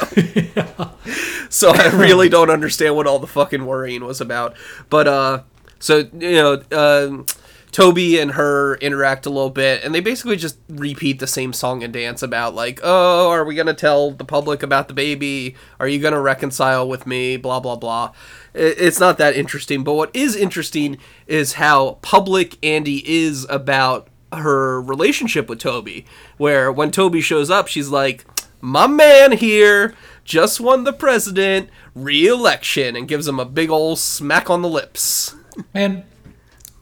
so 1.50 1.72
I 1.72 1.88
really 1.88 2.30
don't 2.30 2.52
understand 2.52 2.96
what 2.96 3.08
all 3.08 3.18
the 3.18 3.28
fucking 3.28 3.66
worrying 3.66 4.06
was 4.06 4.22
about. 4.22 4.56
But 4.90 5.08
uh, 5.08 5.44
so 5.80 6.10
you 6.14 6.34
know, 6.34 6.62
uh, 6.72 7.24
Toby 7.72 8.20
and 8.20 8.32
her 8.32 8.76
interact 8.76 9.26
a 9.26 9.30
little 9.30 9.50
bit, 9.50 9.84
and 9.84 9.96
they 9.96 10.02
basically 10.02 10.36
just 10.36 10.58
repeat 10.68 11.20
the 11.20 11.28
same 11.28 11.54
song 11.54 11.84
and 11.84 11.94
dance 11.94 12.22
about 12.22 12.54
like, 12.54 12.82
oh, 12.84 13.30
are 13.30 13.46
we 13.46 13.56
gonna 13.56 13.74
tell 13.74 14.12
the 14.12 14.26
public 14.26 14.62
about 14.62 14.90
the 14.90 14.94
baby? 14.94 15.56
Are 15.80 15.88
you 15.88 16.00
gonna 16.00 16.20
reconcile 16.20 16.88
with 16.88 17.08
me? 17.08 17.38
Blah 17.38 17.62
blah 17.62 17.78
blah. 17.78 18.12
It's 18.54 19.00
not 19.00 19.18
that 19.20 19.36
interesting, 19.36 19.84
but 19.84 19.94
what 19.94 20.14
is 20.14 20.36
interesting 20.36 20.98
is 21.28 21.54
how 21.54 22.00
public 22.02 22.58
Andy 22.62 23.10
is 23.10 23.48
about 23.50 24.10
her 24.34 24.82
relationship 24.82 25.48
with 25.48 25.60
Toby. 25.60 26.06
Where 26.38 26.72
when 26.72 26.92
Toby 26.92 27.22
shows 27.22 27.50
up, 27.50 27.68
she's 27.68 27.90
like, 27.90 28.26
"My 28.60 28.88
man 28.88 29.32
here 29.34 29.96
just 30.26 30.60
won 30.60 30.84
the 30.84 30.94
president 30.94 31.70
re-election," 31.96 32.98
and 32.98 33.08
gives 33.08 33.28
him 33.28 33.40
a 33.40 33.46
big 33.46 33.70
old 33.70 34.00
smack 34.00 34.50
on 34.50 34.62
the 34.62 34.70
lips. 34.70 35.36
And 35.74 36.04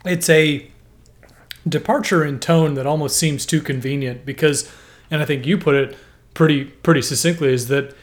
it's 0.03 0.29
a 0.29 0.72
departure 1.68 2.25
in 2.25 2.39
tone 2.39 2.74
that 2.75 2.86
almost 2.86 3.18
seems 3.18 3.46
too 3.46 3.62
convenient 3.62 4.25
because, 4.25 4.72
and 5.12 5.22
I 5.22 5.25
think 5.25 5.46
you 5.46 5.58
put 5.58 5.75
it 5.75 5.98
pretty 6.34 6.66
pretty 6.66 7.01
succinctly, 7.01 7.54
is 7.54 7.68
that 7.68 7.94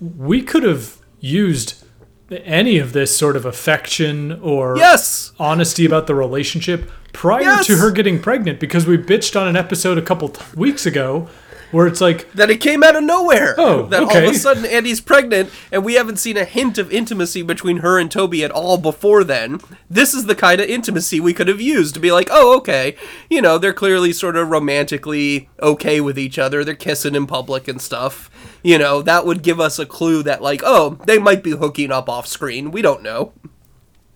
we 0.00 0.42
could 0.42 0.62
have 0.62 0.98
used 1.20 1.82
any 2.30 2.76
of 2.78 2.92
this 2.92 3.16
sort 3.16 3.36
of 3.36 3.44
affection 3.46 4.32
or 4.42 4.76
Yes. 4.76 5.32
honesty 5.38 5.86
about 5.86 6.06
the 6.08 6.14
relationship 6.14 6.90
prior 7.12 7.40
Yes. 7.42 7.66
to 7.66 7.76
her 7.76 7.90
getting 7.90 8.18
pregnant 8.20 8.58
because 8.60 8.84
we 8.86 8.98
bitched 8.98 9.40
on 9.40 9.46
an 9.48 9.56
episode 9.56 9.96
a 9.96 10.02
couple 10.02 10.28
t- 10.28 10.42
weeks 10.56 10.84
ago 10.86 11.28
where 11.70 11.86
it's 11.86 12.00
like 12.00 12.30
that 12.32 12.50
it 12.50 12.60
came 12.60 12.82
out 12.82 12.96
of 12.96 13.02
nowhere. 13.04 13.54
Oh, 13.58 13.86
that 13.86 14.02
all 14.02 14.16
of 14.16 14.24
a 14.24 14.34
sudden 14.34 14.64
Andy's 14.64 15.00
pregnant, 15.00 15.50
and 15.70 15.84
we 15.84 15.94
haven't 15.94 16.18
seen 16.18 16.36
a 16.36 16.44
hint 16.44 16.78
of 16.78 16.92
intimacy 16.92 17.42
between 17.42 17.78
her 17.78 17.98
and 17.98 18.10
Toby 18.10 18.44
at 18.44 18.50
all 18.50 18.78
before 18.78 19.24
then. 19.24 19.60
This 19.90 20.14
is 20.14 20.26
the 20.26 20.34
kind 20.34 20.60
of 20.60 20.68
intimacy 20.68 21.20
we 21.20 21.34
could 21.34 21.48
have 21.48 21.60
used 21.60 21.94
to 21.94 22.00
be 22.00 22.12
like, 22.12 22.28
oh, 22.30 22.56
okay, 22.58 22.96
you 23.28 23.42
know, 23.42 23.58
they're 23.58 23.72
clearly 23.72 24.12
sort 24.12 24.36
of 24.36 24.48
romantically 24.48 25.48
okay 25.60 26.00
with 26.00 26.18
each 26.18 26.38
other. 26.38 26.64
They're 26.64 26.74
kissing 26.74 27.14
in 27.14 27.26
public 27.26 27.68
and 27.68 27.80
stuff. 27.80 28.30
You 28.62 28.78
know, 28.78 29.02
that 29.02 29.26
would 29.26 29.42
give 29.42 29.60
us 29.60 29.78
a 29.78 29.86
clue 29.86 30.22
that 30.24 30.42
like, 30.42 30.62
oh, 30.64 30.98
they 31.06 31.18
might 31.18 31.42
be 31.42 31.52
hooking 31.52 31.92
up 31.92 32.08
off 32.08 32.26
screen. 32.26 32.70
We 32.70 32.82
don't 32.82 33.02
know. 33.02 33.32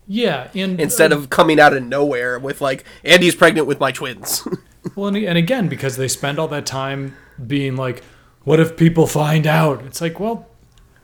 yeah 0.06 0.48
and 0.54 0.80
Instead 0.80 1.12
uh, 1.12 1.16
of 1.16 1.30
coming 1.30 1.60
out 1.60 1.72
of 1.72 1.84
nowhere 1.84 2.38
with 2.38 2.60
like, 2.60 2.84
Andy's 3.04 3.34
pregnant 3.34 3.66
with 3.66 3.80
my 3.80 3.92
twins. 3.92 4.46
Well, 4.96 5.08
and, 5.08 5.16
and 5.18 5.36
again, 5.36 5.68
because 5.68 5.96
they 5.96 6.08
spend 6.08 6.38
all 6.38 6.48
that 6.48 6.64
time 6.64 7.14
being 7.46 7.76
like, 7.76 8.02
"What 8.44 8.60
if 8.60 8.76
people 8.76 9.06
find 9.06 9.46
out?" 9.46 9.82
It's 9.84 10.00
like, 10.00 10.18
well, 10.20 10.46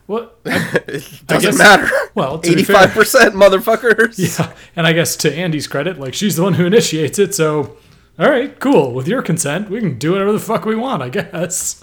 what? 0.07 0.38
I, 0.47 0.59
Doesn't 1.26 1.26
guess- 1.50 1.59
matter. 1.59 1.88
Well, 2.14 2.38
to 2.38 2.55
be 2.55 2.62
fair- 2.64 2.76
eighty-five 2.76 2.90
percent, 2.95 3.35
motherfuckers. 3.35 4.19
yeah, 4.38 4.52
and 4.75 4.87
I 4.87 4.93
guess 4.93 5.16
to 5.16 5.33
Andy's 5.35 5.66
credit, 5.66 5.99
like 5.99 6.14
she's 6.14 6.37
the 6.37 6.43
one 6.43 6.55
who 6.55 6.66
initiates 6.66 7.19
it, 7.19 7.35
so 7.35 7.76
all 8.19 8.31
right, 8.31 8.59
cool. 8.61 8.93
With 8.93 9.07
your 9.09 9.21
consent, 9.23 9.69
we 9.69 9.81
can 9.81 9.99
do 9.99 10.12
whatever 10.12 10.33
the 10.33 10.38
fuck 10.40 10.64
we 10.64 10.75
want, 10.75 11.02
I 11.02 11.09
guess. 11.11 11.83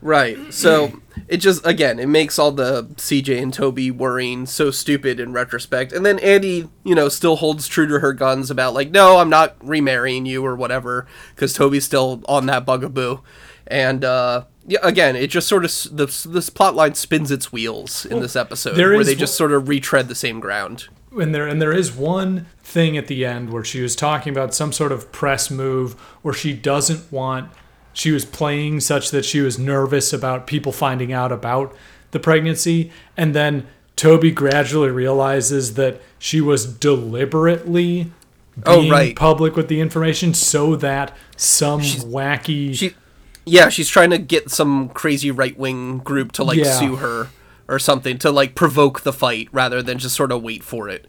Right. 0.00 0.52
So 0.52 1.00
it 1.28 1.38
just 1.38 1.64
again 1.66 1.98
it 1.98 2.08
makes 2.08 2.38
all 2.38 2.52
the 2.52 2.84
CJ 2.96 3.40
and 3.42 3.52
Toby 3.54 3.90
worrying 3.90 4.44
so 4.44 4.70
stupid 4.70 5.18
in 5.18 5.32
retrospect. 5.32 5.92
And 5.92 6.04
then 6.04 6.18
Andy, 6.18 6.68
you 6.84 6.94
know, 6.94 7.08
still 7.08 7.36
holds 7.36 7.66
true 7.68 7.86
to 7.86 8.00
her 8.00 8.12
guns 8.12 8.50
about 8.50 8.74
like, 8.74 8.90
no, 8.90 9.16
I'm 9.16 9.30
not 9.30 9.56
remarrying 9.62 10.26
you 10.26 10.44
or 10.44 10.56
whatever, 10.56 11.06
because 11.34 11.54
Toby's 11.54 11.86
still 11.86 12.22
on 12.28 12.44
that 12.46 12.66
bugaboo. 12.66 13.18
And 13.66 14.04
uh, 14.04 14.44
yeah, 14.66 14.78
again, 14.82 15.16
it 15.16 15.28
just 15.28 15.48
sort 15.48 15.64
of 15.64 15.70
this 15.92 16.24
this 16.24 16.50
plot 16.50 16.74
line 16.74 16.94
spins 16.94 17.30
its 17.30 17.52
wheels 17.52 18.04
in 18.06 18.20
this 18.20 18.36
episode, 18.36 18.74
there 18.76 18.90
where 18.90 19.00
is 19.00 19.06
they 19.06 19.14
just 19.14 19.36
sort 19.36 19.52
of 19.52 19.68
retread 19.68 20.08
the 20.08 20.14
same 20.14 20.40
ground. 20.40 20.88
And 21.18 21.34
there 21.34 21.46
and 21.46 21.62
there 21.62 21.72
is 21.72 21.92
one 21.92 22.46
thing 22.62 22.96
at 22.96 23.06
the 23.06 23.24
end 23.24 23.50
where 23.52 23.64
she 23.64 23.80
was 23.80 23.94
talking 23.94 24.32
about 24.32 24.54
some 24.54 24.72
sort 24.72 24.90
of 24.92 25.12
press 25.12 25.50
move 25.50 25.92
where 26.22 26.34
she 26.34 26.52
doesn't 26.52 27.10
want 27.12 27.50
she 27.92 28.10
was 28.10 28.24
playing 28.24 28.80
such 28.80 29.12
that 29.12 29.24
she 29.24 29.40
was 29.40 29.56
nervous 29.56 30.12
about 30.12 30.48
people 30.48 30.72
finding 30.72 31.12
out 31.12 31.30
about 31.30 31.72
the 32.10 32.18
pregnancy 32.18 32.90
and 33.16 33.32
then 33.32 33.64
Toby 33.94 34.32
gradually 34.32 34.90
realizes 34.90 35.74
that 35.74 36.00
she 36.18 36.40
was 36.40 36.66
deliberately 36.66 38.10
Oh, 38.66 38.80
being 38.80 38.90
right. 38.92 39.16
public 39.16 39.56
with 39.56 39.66
the 39.68 39.80
information 39.80 40.32
so 40.34 40.76
that 40.76 41.16
some 41.36 41.80
wacky 41.80 42.74
She, 42.74 42.94
yeah, 43.44 43.68
she's 43.68 43.88
trying 43.88 44.10
to 44.10 44.18
get 44.18 44.50
some 44.50 44.88
crazy 44.90 45.30
right 45.30 45.56
wing 45.58 45.98
group 45.98 46.32
to 46.32 46.44
like 46.44 46.58
Yeah. 46.58 46.78
sue 46.78 46.96
her 46.96 47.28
or 47.68 47.78
something 47.78 48.18
to 48.18 48.30
like 48.30 48.54
provoke 48.54 49.00
the 49.02 49.12
fight 49.12 49.48
rather 49.52 49.82
than 49.82 49.98
just 49.98 50.14
sort 50.14 50.30
of 50.32 50.42
wait 50.42 50.62
for 50.62 50.88
it. 50.88 51.06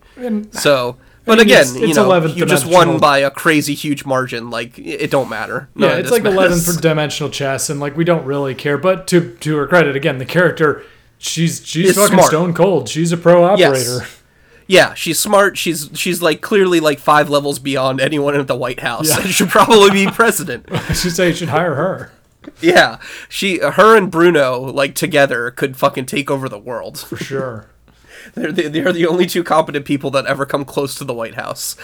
so, 0.51 0.97
but 1.25 1.37
mean, 1.39 1.47
again, 1.47 1.61
it's- 1.75 1.89
you 1.89 1.93
know, 1.93 2.25
you 2.27 2.45
just 2.45 2.65
won 2.65 2.97
by 2.99 3.17
a 3.19 3.29
crazy 3.31 3.73
huge 3.73 4.05
margin. 4.05 4.49
Like 4.49 4.77
it 4.77 5.09
don't 5.11 5.29
matter. 5.29 5.69
None 5.75 5.89
yeah, 5.89 5.95
it's 5.97 6.11
like 6.11 6.23
eleven 6.25 6.59
for 6.59 6.79
dimensional 6.79 7.29
chess, 7.31 7.69
and 7.69 7.79
like 7.79 7.97
we 7.97 8.03
don't 8.05 8.25
really 8.25 8.53
care. 8.55 8.77
But 8.77 9.07
to 9.07 9.35
to 9.41 9.57
her 9.57 9.67
credit, 9.67 9.95
again, 9.95 10.17
the 10.19 10.25
character, 10.25 10.83
she's 11.17 11.61
she's 11.65 11.89
Is 11.91 11.95
fucking 11.97 12.13
smart. 12.17 12.27
stone 12.29 12.53
cold. 12.53 12.87
She's 12.89 13.11
a 13.11 13.17
pro 13.17 13.43
operator. 13.43 13.73
Yes. 13.99 14.21
Yeah, 14.67 14.93
she's 14.95 15.19
smart. 15.19 15.57
She's 15.57 15.89
she's 15.93 16.21
like 16.21 16.41
clearly 16.41 16.79
like 16.79 16.99
five 16.99 17.29
levels 17.29 17.59
beyond 17.59 17.99
anyone 18.01 18.35
at 18.35 18.47
the 18.47 18.55
White 18.55 18.79
House. 18.79 19.09
Yeah. 19.09 19.19
and 19.23 19.29
should 19.29 19.49
probably 19.49 19.91
be 19.91 20.07
president. 20.11 20.65
I 20.71 20.93
should 20.93 21.11
say 21.11 21.27
you 21.29 21.33
should 21.35 21.49
hire 21.49 21.75
her 21.75 22.11
yeah, 22.61 22.99
she, 23.29 23.59
her, 23.59 23.97
and 23.97 24.11
Bruno 24.11 24.59
like 24.59 24.95
together 24.95 25.51
could 25.51 25.77
fucking 25.77 26.05
take 26.05 26.29
over 26.31 26.47
the 26.49 26.59
world. 26.59 26.99
for 26.99 27.17
sure. 27.17 27.69
They're 28.33 28.51
the, 28.51 28.67
they're 28.69 28.91
the 28.91 29.05
only 29.05 29.27
two 29.27 29.43
competent 29.43 29.85
people 29.85 30.09
that 30.11 30.25
ever 30.25 30.47
come 30.47 30.65
close 30.65 30.95
to 30.95 31.03
the 31.03 31.13
White 31.13 31.35
House. 31.35 31.75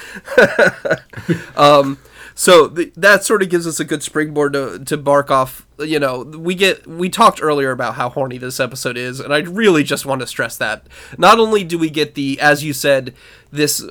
um, 1.56 2.00
so 2.34 2.68
th- 2.68 2.94
that 2.96 3.24
sort 3.24 3.44
of 3.44 3.50
gives 3.50 3.68
us 3.68 3.80
a 3.80 3.86
good 3.86 4.02
springboard 4.02 4.54
to, 4.54 4.80
to 4.80 4.98
bark 4.98 5.30
off. 5.30 5.68
You 5.78 6.00
know, 6.00 6.24
we 6.24 6.56
get 6.56 6.88
we 6.88 7.10
talked 7.10 7.44
earlier 7.44 7.70
about 7.70 7.94
how 7.94 8.10
horny 8.10 8.40
this 8.40 8.60
episode 8.60 8.98
is, 8.98 9.20
and 9.20 9.32
I 9.32 9.40
really 9.40 9.84
just 9.84 10.06
want 10.06 10.22
to 10.22 10.28
stress 10.28 10.58
that. 10.58 10.88
Not 11.18 11.40
only 11.40 11.64
do 11.64 11.78
we 11.78 11.92
get 11.92 12.16
the, 12.16 12.40
as 12.40 12.64
you 12.64 12.74
said, 12.74 13.14
this 13.52 13.88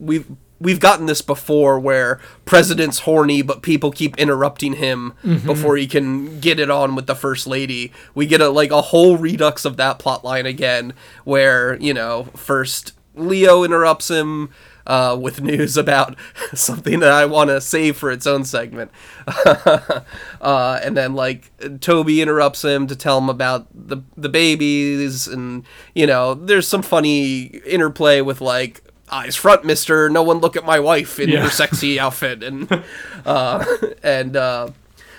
we've 0.00 0.26
we've 0.62 0.80
gotten 0.80 1.06
this 1.06 1.20
before 1.20 1.78
where 1.78 2.20
president's 2.44 3.00
horny 3.00 3.42
but 3.42 3.62
people 3.62 3.90
keep 3.90 4.16
interrupting 4.18 4.74
him 4.74 5.12
before 5.44 5.76
he 5.76 5.86
can 5.86 6.40
get 6.40 6.60
it 6.60 6.70
on 6.70 6.94
with 6.94 7.06
the 7.06 7.14
first 7.14 7.46
lady 7.46 7.92
we 8.14 8.26
get 8.26 8.40
a 8.40 8.48
like 8.48 8.70
a 8.70 8.80
whole 8.80 9.16
redux 9.16 9.64
of 9.64 9.76
that 9.76 9.98
plot 9.98 10.24
line 10.24 10.46
again 10.46 10.94
where 11.24 11.74
you 11.80 11.92
know 11.92 12.24
first 12.34 12.92
leo 13.14 13.64
interrupts 13.64 14.08
him 14.08 14.50
uh, 14.86 15.16
with 15.20 15.40
news 15.40 15.76
about 15.82 16.16
something 16.54 17.00
that 17.00 17.12
I 17.12 17.24
want 17.24 17.50
to 17.50 17.60
save 17.60 17.96
for 17.96 18.10
its 18.10 18.26
own 18.26 18.44
segment. 18.44 18.90
uh, 19.46 20.80
and 20.82 20.96
then 20.96 21.14
like 21.14 21.50
Toby 21.80 22.20
interrupts 22.20 22.64
him 22.64 22.86
to 22.86 22.96
tell 22.96 23.18
him 23.18 23.28
about 23.28 23.66
the 23.74 23.98
the 24.16 24.28
babies, 24.28 25.26
and 25.26 25.64
you 25.94 26.06
know, 26.06 26.34
there's 26.34 26.68
some 26.68 26.82
funny 26.82 27.42
interplay 27.66 28.20
with 28.20 28.40
like 28.40 28.82
eyes 29.12 29.36
front, 29.36 29.64
Mister. 29.64 30.08
No 30.10 30.22
one 30.22 30.38
look 30.38 30.56
at 30.56 30.64
my 30.64 30.80
wife 30.80 31.18
in 31.20 31.28
Yeah. 31.28 31.42
her 31.42 31.50
sexy 31.50 32.00
outfit, 32.00 32.42
and 32.42 32.82
uh, 33.26 33.64
and. 34.02 34.36
Uh, 34.36 34.68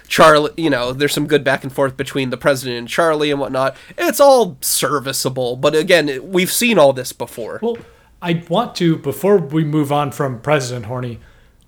Charlie, 0.09 0.51
you 0.57 0.69
know, 0.69 0.91
there's 0.93 1.13
some 1.13 1.25
good 1.25 1.43
back 1.43 1.63
and 1.63 1.73
forth 1.73 1.97
between 1.97 2.29
the 2.29 2.37
president 2.37 2.77
and 2.77 2.87
Charlie 2.87 3.31
and 3.31 3.39
whatnot. 3.39 3.75
It's 3.97 4.19
all 4.19 4.57
serviceable, 4.61 5.55
but 5.55 5.73
again, 5.73 6.19
we've 6.31 6.51
seen 6.51 6.77
all 6.77 6.93
this 6.93 7.13
before. 7.13 7.57
Well, 7.63 7.77
I 8.21 8.43
want 8.47 8.75
to 8.75 8.97
before 8.97 9.37
we 9.37 9.63
move 9.63 9.91
on 9.91 10.11
from 10.11 10.39
President 10.41 10.85
Horny. 10.85 11.19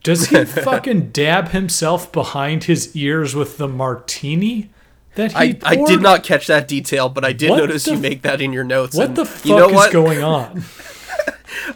Does 0.03 0.27
he 0.27 0.45
fucking 0.45 1.09
dab 1.09 1.49
himself 1.49 2.11
behind 2.11 2.65
his 2.65 2.95
ears 2.95 3.33
with 3.33 3.57
the 3.57 3.67
martini 3.69 4.69
that 5.15 5.31
he 5.31 5.37
I, 5.37 5.57
I 5.63 5.75
did 5.77 6.01
not 6.01 6.23
catch 6.23 6.45
that 6.45 6.67
detail, 6.67 7.09
but 7.09 7.25
I 7.25 7.33
did 7.33 7.49
What 7.49 7.57
notice 7.57 7.87
you 7.87 7.93
f- 7.93 7.99
make 8.01 8.21
that 8.23 8.41
in 8.41 8.53
your 8.53 8.65
notes. 8.65 8.95
What 8.95 9.15
the 9.15 9.25
fuck 9.25 9.45
you 9.45 9.55
know 9.55 9.69
is 9.69 9.75
what? 9.75 9.91
going 9.91 10.21
on? 10.21 10.63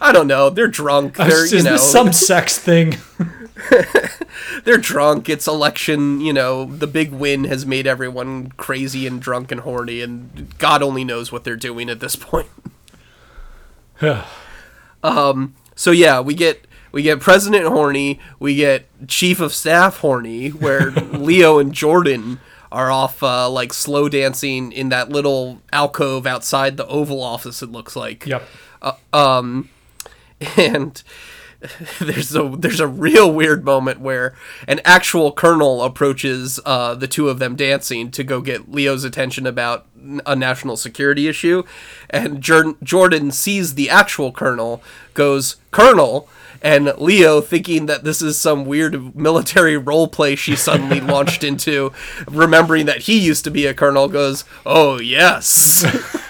I 0.00 0.12
don't 0.12 0.26
know. 0.26 0.50
They're 0.50 0.68
drunk. 0.68 1.16
They're 1.16 1.44
is 1.44 1.52
you 1.52 1.62
know 1.62 1.72
this 1.72 1.90
some 1.90 2.12
sex 2.12 2.58
thing? 2.58 2.96
they're 4.64 4.78
drunk. 4.78 5.28
It's 5.28 5.46
election. 5.46 6.20
You 6.20 6.32
know 6.32 6.64
the 6.64 6.86
big 6.86 7.12
win 7.12 7.44
has 7.44 7.64
made 7.64 7.86
everyone 7.86 8.52
crazy 8.52 9.06
and 9.06 9.20
drunk 9.20 9.50
and 9.52 9.62
horny, 9.62 10.02
and 10.02 10.56
God 10.58 10.82
only 10.82 11.04
knows 11.04 11.32
what 11.32 11.44
they're 11.44 11.56
doing 11.56 11.88
at 11.88 12.00
this 12.00 12.16
point. 12.16 12.48
Um. 15.02 15.54
So 15.76 15.92
yeah, 15.92 16.20
we 16.20 16.34
get 16.34 16.66
we 16.92 17.02
get 17.02 17.20
President 17.20 17.66
horny. 17.66 18.20
We 18.38 18.54
get 18.54 18.86
Chief 19.08 19.40
of 19.40 19.54
Staff 19.54 19.98
horny, 19.98 20.50
where 20.50 20.90
Leo 20.90 21.58
and 21.58 21.72
Jordan 21.72 22.38
are 22.72 22.90
off 22.90 23.22
uh, 23.22 23.48
like 23.48 23.72
slow 23.72 24.08
dancing 24.08 24.72
in 24.72 24.90
that 24.90 25.08
little 25.08 25.60
alcove 25.72 26.26
outside 26.26 26.76
the 26.76 26.86
Oval 26.86 27.22
Office. 27.22 27.62
It 27.62 27.70
looks 27.70 27.96
like. 27.96 28.26
Yep. 28.26 28.42
Uh, 28.82 28.92
um, 29.12 29.70
and 30.56 31.02
there's 32.00 32.34
a 32.34 32.54
there's 32.58 32.80
a 32.80 32.86
real 32.86 33.30
weird 33.30 33.64
moment 33.64 34.00
where 34.00 34.34
an 34.66 34.80
actual 34.84 35.30
colonel 35.30 35.82
approaches 35.82 36.58
uh, 36.64 36.94
the 36.94 37.08
two 37.08 37.28
of 37.28 37.38
them 37.38 37.54
dancing 37.54 38.10
to 38.10 38.24
go 38.24 38.40
get 38.40 38.70
Leo's 38.70 39.04
attention 39.04 39.46
about 39.46 39.86
a 40.24 40.34
national 40.34 40.76
security 40.76 41.28
issue, 41.28 41.62
and 42.08 42.40
Jor- 42.40 42.76
Jordan 42.82 43.30
sees 43.30 43.74
the 43.74 43.90
actual 43.90 44.32
colonel, 44.32 44.82
goes 45.14 45.56
Colonel. 45.70 46.28
And 46.62 46.92
Leo, 46.98 47.40
thinking 47.40 47.86
that 47.86 48.04
this 48.04 48.20
is 48.20 48.38
some 48.38 48.66
weird 48.66 49.16
military 49.16 49.78
role 49.78 50.08
play 50.08 50.36
she 50.36 50.54
suddenly 50.56 51.00
launched 51.00 51.42
into, 51.42 51.90
remembering 52.28 52.84
that 52.84 53.02
he 53.02 53.18
used 53.18 53.44
to 53.44 53.50
be 53.50 53.64
a 53.64 53.72
colonel, 53.72 54.08
goes, 54.08 54.44
"Oh 54.66 55.00
yes," 55.00 55.86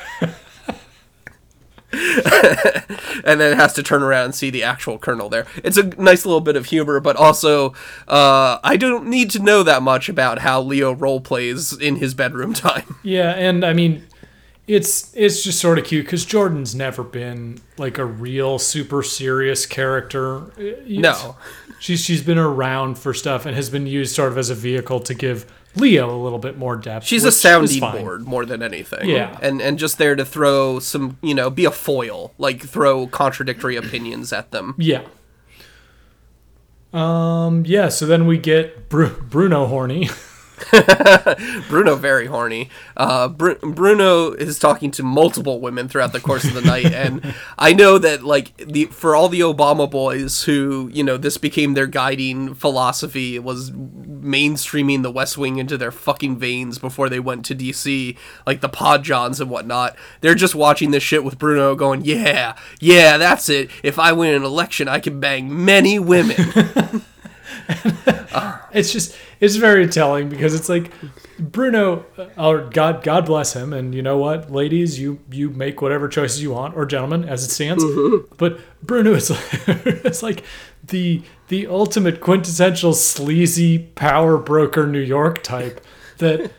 and 3.25 3.41
then 3.41 3.57
has 3.57 3.73
to 3.75 3.83
turn 3.83 4.03
around 4.03 4.27
and 4.27 4.35
see 4.35 4.51
the 4.51 4.63
actual 4.63 4.99
colonel 4.99 5.29
there. 5.29 5.47
It's 5.65 5.77
a 5.77 5.85
nice 6.01 6.25
little 6.25 6.41
bit 6.41 6.57
of 6.57 6.67
humor, 6.67 7.01
but 7.01 7.17
also 7.17 7.71
uh, 8.09 8.59
I 8.63 8.77
don't 8.77 9.07
need 9.09 9.31
to 9.31 9.39
know 9.43 9.63
that 9.63 9.83
much 9.83 10.09
about 10.09 10.41
how 10.41 10.61
Leo 10.63 10.93
role 10.93 11.21
plays 11.21 11.73
in 11.73 11.97
his 11.97 12.15
bedroom 12.15 12.55
time. 12.55 12.97
Yeah, 13.03 13.31
and 13.31 13.65
I 13.65 13.73
mean, 13.73 14.07
it's 14.67 15.13
it's 15.17 15.43
just 15.43 15.59
sort 15.61 15.79
of 15.79 15.85
cute 15.85 16.05
because 16.07 16.25
Jordan's 16.25 16.75
never 16.75 17.03
been 17.03 17.59
like 17.77 17.99
a 17.99 18.05
real 18.05 18.59
super 18.59 19.03
serious 19.03 19.67
character. 19.67 20.53
It's- 20.59 20.87
No. 20.87 21.37
she's 21.81 22.01
she's 22.05 22.23
been 22.23 22.39
around 22.39 22.97
for 22.99 23.13
stuff 23.15 23.47
and 23.47 23.57
has 23.57 23.69
been 23.71 23.87
used 23.87 24.15
sort 24.15 24.31
of 24.31 24.39
as 24.39 24.49
a 24.51 24.55
vehicle 24.55 25.01
to 25.01 25.15
give 25.15 25.51
Leo 25.77 26.11
a 26.15 26.19
little 26.21 26.39
bit 26.39 26.59
more 26.59 26.77
depth. 26.77 27.07
She's 27.07 27.25
a 27.25 27.31
sounding 27.33 27.81
board 27.81 28.27
more 28.27 28.45
than 28.45 28.63
anything. 28.63 29.09
Yeah. 29.09 29.39
and 29.41 29.61
and 29.63 29.79
just 29.79 29.99
there 29.99 30.17
to 30.17 30.25
throw 30.25 30.79
some, 30.81 31.17
you 31.23 31.35
know, 31.35 31.49
be 31.51 31.65
a 31.65 31.71
foil, 31.71 32.33
like 32.39 32.61
throw 32.63 33.07
contradictory 33.07 33.77
opinions 33.77 34.33
at 34.33 34.51
them. 34.51 34.75
Yeah. 34.79 35.03
Um. 36.93 37.65
Yeah. 37.67 37.89
So 37.89 38.05
then 38.07 38.27
we 38.27 38.37
get 38.39 38.89
Bru- 38.89 39.21
Bruno 39.23 39.67
horny. 39.67 40.09
Bruno 41.69 41.97
very 41.97 42.27
horny. 42.27 42.71
Uh, 42.97 43.29
Bru- 43.29 43.59
Bruno 43.59 44.33
is 44.33 44.59
talking 44.59 44.91
to 44.93 45.03
multiple 45.03 45.61
women 45.61 45.89
throughout 45.89 46.13
the 46.13 46.21
course 46.21 46.45
of 46.45 46.55
the 46.55 46.61
night, 46.61 46.87
and 46.87 47.35
I 47.59 47.73
know 47.73 47.99
that 47.99 48.23
like 48.23 48.57
the 48.57 48.87
for 48.87 49.17
all 49.17 49.29
the 49.29 49.41
Obama 49.41 49.91
boys 49.91 50.45
who 50.45 50.91
you 50.93 51.03
know 51.03 51.17
this 51.17 51.39
became 51.39 51.75
their 51.75 51.87
guiding 51.87 52.55
philosophy 52.55 53.39
was 53.39 53.71
mainstreaming 53.71 55.03
the 55.03 55.11
West 55.11 55.39
Wing 55.39 55.59
into 55.59 55.77
their 55.77 55.93
fucking 55.93 56.37
veins 56.39 56.79
before 56.79 57.09
they 57.09 57.21
went 57.21 57.45
to 57.47 57.55
DC, 57.55 58.17
like 58.47 58.61
the 58.61 58.69
Pod 58.69 59.03
Johns 59.03 59.41
and 59.41 59.51
whatnot. 59.51 59.97
They're 60.21 60.35
just 60.35 60.55
watching 60.55 60.91
this 60.91 61.03
shit 61.03 61.25
with 61.25 61.39
Bruno, 61.39 61.75
going, 61.75 62.05
"Yeah, 62.05 62.57
yeah, 62.81 63.17
that's 63.17 63.49
it. 63.49 63.71
If 63.83 63.99
I 63.99 64.13
win 64.13 64.35
an 64.35 64.45
election, 64.45 64.89
I 64.89 65.01
can 65.01 65.21
bang 65.21 65.65
many 65.65 65.99
women." 65.99 67.03
it's 68.73 68.93
just 68.93 69.17
it's 69.41 69.57
very 69.57 69.87
telling 69.87 70.29
because 70.29 70.55
it's 70.55 70.69
like 70.69 70.91
Bruno 71.39 72.05
uh, 72.19 72.27
or 72.37 72.69
God 72.71 73.03
God 73.03 73.27
bless 73.27 73.53
him. 73.55 73.73
And 73.73 73.95
you 73.95 74.03
know 74.03 74.19
what 74.19 74.51
ladies 74.51 74.99
you 74.99 75.21
you 75.31 75.51
make 75.51 75.81
whatever 75.81 76.09
choices 76.09 76.43
you 76.43 76.53
want 76.53 76.77
or 76.77 76.87
gentlemen 76.87 77.29
as 77.29 77.45
it 77.45 77.51
stands. 77.51 77.85
But 78.37 78.61
Bruno 78.83 79.15
is 79.15 79.31
it's 79.67 80.23
like 80.23 80.45
the 80.83 81.23
the 81.49 81.67
ultimate 81.67 82.21
quintessential 82.21 82.93
sleazy 82.93 83.79
power 83.79 84.37
broker 84.37 84.87
New 84.87 85.01
York 85.01 85.43
type 85.43 85.85
that 86.19 86.53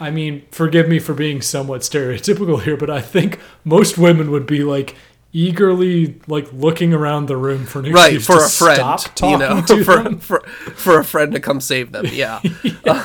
I 0.00 0.10
mean 0.10 0.46
forgive 0.50 0.88
me 0.88 0.98
for 0.98 1.14
being 1.14 1.42
somewhat 1.42 1.82
stereotypical 1.82 2.62
here 2.62 2.76
but 2.76 2.90
I 2.90 3.00
think 3.00 3.40
most 3.64 3.98
women 3.98 4.30
would 4.30 4.46
be 4.46 4.64
like 4.64 4.96
eagerly 5.34 6.14
like 6.28 6.50
looking 6.52 6.94
around 6.94 7.26
the 7.26 7.36
room 7.36 7.66
for 7.66 7.80
an 7.80 7.92
right 7.92 8.22
for 8.22 8.38
to 8.38 8.44
a 8.44 8.48
friend 8.48 8.76
stop 8.76 9.00
talking 9.14 9.30
you 9.32 9.38
know 9.38 9.60
to 9.62 9.84
for, 9.84 10.16
for 10.18 10.40
for 10.76 10.98
a 11.00 11.04
friend 11.04 11.32
to 11.32 11.40
come 11.40 11.60
save 11.60 11.92
them 11.92 12.06
yeah. 12.12 12.40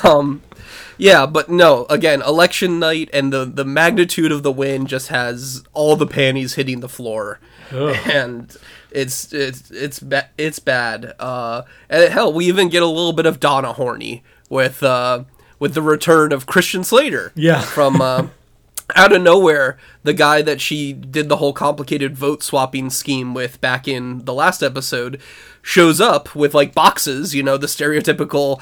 Um 0.03 0.41
yeah 0.97 1.25
but 1.25 1.49
no 1.49 1.85
again 1.89 2.21
election 2.21 2.77
night 2.79 3.09
and 3.13 3.33
the 3.33 3.45
the 3.45 3.65
magnitude 3.65 4.31
of 4.31 4.43
the 4.43 4.51
win 4.51 4.85
just 4.85 5.07
has 5.07 5.63
all 5.73 5.95
the 5.95 6.07
panties 6.07 6.53
hitting 6.55 6.79
the 6.81 6.89
floor. 6.89 7.39
And 7.71 8.55
it's 8.91 9.31
it's 9.33 9.69
it's 9.71 9.99
ba- 9.99 10.29
it's 10.37 10.59
bad. 10.59 11.13
Uh 11.19 11.63
and 11.89 12.11
hell 12.11 12.31
we 12.33 12.45
even 12.45 12.69
get 12.69 12.83
a 12.83 12.87
little 12.87 13.13
bit 13.13 13.25
of 13.25 13.39
donna 13.39 13.73
horny 13.73 14.23
with 14.49 14.81
uh 14.83 15.23
with 15.59 15.73
the 15.73 15.81
return 15.81 16.31
of 16.31 16.45
christian 16.45 16.83
slater 16.83 17.31
Yeah. 17.35 17.61
from 17.61 18.01
uh 18.01 18.27
out 18.95 19.13
of 19.13 19.21
nowhere, 19.21 19.77
the 20.03 20.13
guy 20.13 20.41
that 20.41 20.61
she 20.61 20.93
did 20.93 21.29
the 21.29 21.37
whole 21.37 21.53
complicated 21.53 22.15
vote 22.15 22.43
swapping 22.43 22.89
scheme 22.89 23.33
with 23.33 23.59
back 23.61 23.87
in 23.87 24.25
the 24.25 24.33
last 24.33 24.63
episode 24.63 25.21
shows 25.61 25.99
up 26.01 26.33
with 26.35 26.53
like 26.53 26.73
boxes, 26.73 27.35
you 27.35 27.43
know, 27.43 27.57
the 27.57 27.67
stereotypical 27.67 28.61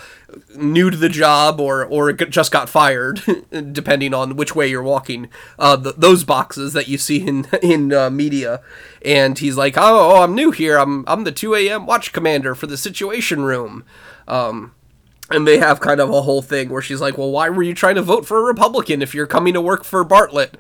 new 0.56 0.90
to 0.90 0.98
the 0.98 1.10
job 1.10 1.60
or 1.60 1.86
or 1.86 2.12
just 2.12 2.52
got 2.52 2.70
fired, 2.70 3.22
depending 3.72 4.14
on 4.14 4.36
which 4.36 4.56
way 4.56 4.68
you're 4.68 4.84
walking. 4.84 5.30
Uh, 5.58 5.78
th- 5.78 5.96
those 5.98 6.24
boxes 6.24 6.74
that 6.74 6.88
you 6.88 6.98
see 6.98 7.26
in 7.26 7.46
in 7.62 7.94
uh, 7.94 8.10
media, 8.10 8.62
and 9.04 9.40
he's 9.40 9.58
like, 9.58 9.78
"Oh, 9.78 10.12
oh, 10.12 10.24
I'm 10.24 10.36
new 10.36 10.52
here. 10.52 10.78
I'm 10.78 11.04
I'm 11.08 11.24
the 11.24 11.32
2 11.32 11.56
a.m. 11.56 11.86
watch 11.86 12.14
commander 12.14 12.56
for 12.56 12.68
the 12.68 12.78
Situation 12.78 13.44
Room." 13.44 13.84
Um, 14.28 14.74
and 15.30 15.48
they 15.48 15.58
have 15.60 15.80
kind 15.80 16.00
of 16.00 16.10
a 16.10 16.22
whole 16.22 16.42
thing 16.42 16.70
where 16.70 16.82
she's 16.82 17.02
like, 17.02 17.18
"Well, 17.18 17.32
why 17.32 17.50
were 17.50 17.64
you 17.64 17.74
trying 17.74 17.96
to 17.96 18.02
vote 18.02 18.26
for 18.26 18.38
a 18.40 18.44
Republican 18.44 19.02
if 19.02 19.14
you're 19.16 19.28
coming 19.28 19.54
to 19.54 19.62
work 19.62 19.84
for 19.84 20.04
Bartlet?" 20.06 20.54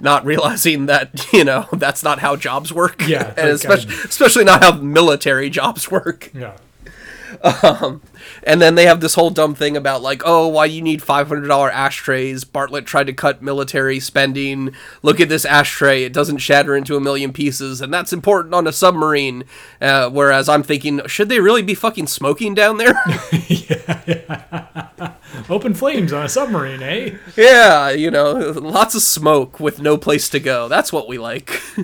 Not 0.00 0.24
realizing 0.24 0.86
that 0.86 1.26
you 1.32 1.44
know 1.44 1.66
that's 1.72 2.02
not 2.02 2.20
how 2.20 2.36
jobs 2.36 2.72
work. 2.72 3.06
Yeah, 3.06 3.34
and 3.36 3.48
especially 3.50 3.94
I- 3.94 3.98
um, 3.98 4.04
especially 4.08 4.44
not 4.44 4.62
how 4.62 4.72
military 4.72 5.50
jobs 5.50 5.90
work. 5.90 6.30
Yeah. 6.34 6.56
Um, 7.62 8.02
and 8.42 8.60
then 8.60 8.74
they 8.74 8.86
have 8.86 9.00
this 9.00 9.14
whole 9.14 9.30
dumb 9.30 9.54
thing 9.54 9.76
about 9.76 10.02
like, 10.02 10.22
oh, 10.24 10.48
why 10.48 10.66
you 10.66 10.82
need 10.82 11.02
five 11.02 11.28
hundred 11.28 11.48
dollar 11.48 11.70
ashtrays? 11.70 12.44
Bartlet 12.44 12.86
tried 12.86 13.06
to 13.06 13.12
cut 13.12 13.42
military 13.42 14.00
spending. 14.00 14.74
Look 15.02 15.20
at 15.20 15.28
this 15.28 15.44
ashtray; 15.44 16.04
it 16.04 16.12
doesn't 16.12 16.38
shatter 16.38 16.76
into 16.76 16.96
a 16.96 17.00
million 17.00 17.32
pieces, 17.32 17.80
and 17.80 17.92
that's 17.92 18.12
important 18.12 18.54
on 18.54 18.66
a 18.66 18.72
submarine. 18.72 19.44
Uh, 19.80 20.10
whereas 20.10 20.48
I'm 20.48 20.62
thinking, 20.62 21.00
should 21.06 21.28
they 21.28 21.40
really 21.40 21.62
be 21.62 21.74
fucking 21.74 22.06
smoking 22.08 22.54
down 22.54 22.78
there? 22.78 22.94
Open 25.50 25.74
flames 25.74 26.12
on 26.12 26.24
a 26.24 26.28
submarine, 26.28 26.82
eh? 26.82 27.16
yeah, 27.36 27.90
you 27.90 28.10
know, 28.10 28.32
lots 28.32 28.94
of 28.94 29.02
smoke 29.02 29.60
with 29.60 29.80
no 29.80 29.96
place 29.96 30.28
to 30.30 30.40
go. 30.40 30.68
That's 30.68 30.92
what 30.92 31.08
we 31.08 31.18
like. 31.18 31.60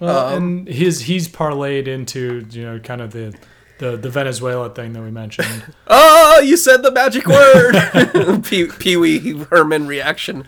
Well, 0.00 0.28
Um, 0.28 0.36
and 0.36 0.68
his 0.68 1.00
he's 1.00 1.26
parlayed 1.26 1.88
into 1.88 2.46
you 2.50 2.62
know 2.62 2.78
kind 2.78 3.00
of 3.00 3.10
the 3.10 3.34
the, 3.78 3.96
the 3.96 4.10
Venezuela 4.10 4.70
thing 4.70 4.92
that 4.92 5.02
we 5.02 5.10
mentioned. 5.10 5.74
oh, 5.86 6.40
you 6.40 6.56
said 6.56 6.82
the 6.82 6.90
magic 6.90 7.26
word. 7.26 8.42
Pee- 8.44 8.66
Pee 8.66 8.96
Wee 8.96 9.44
Herman 9.50 9.86
reaction. 9.86 10.46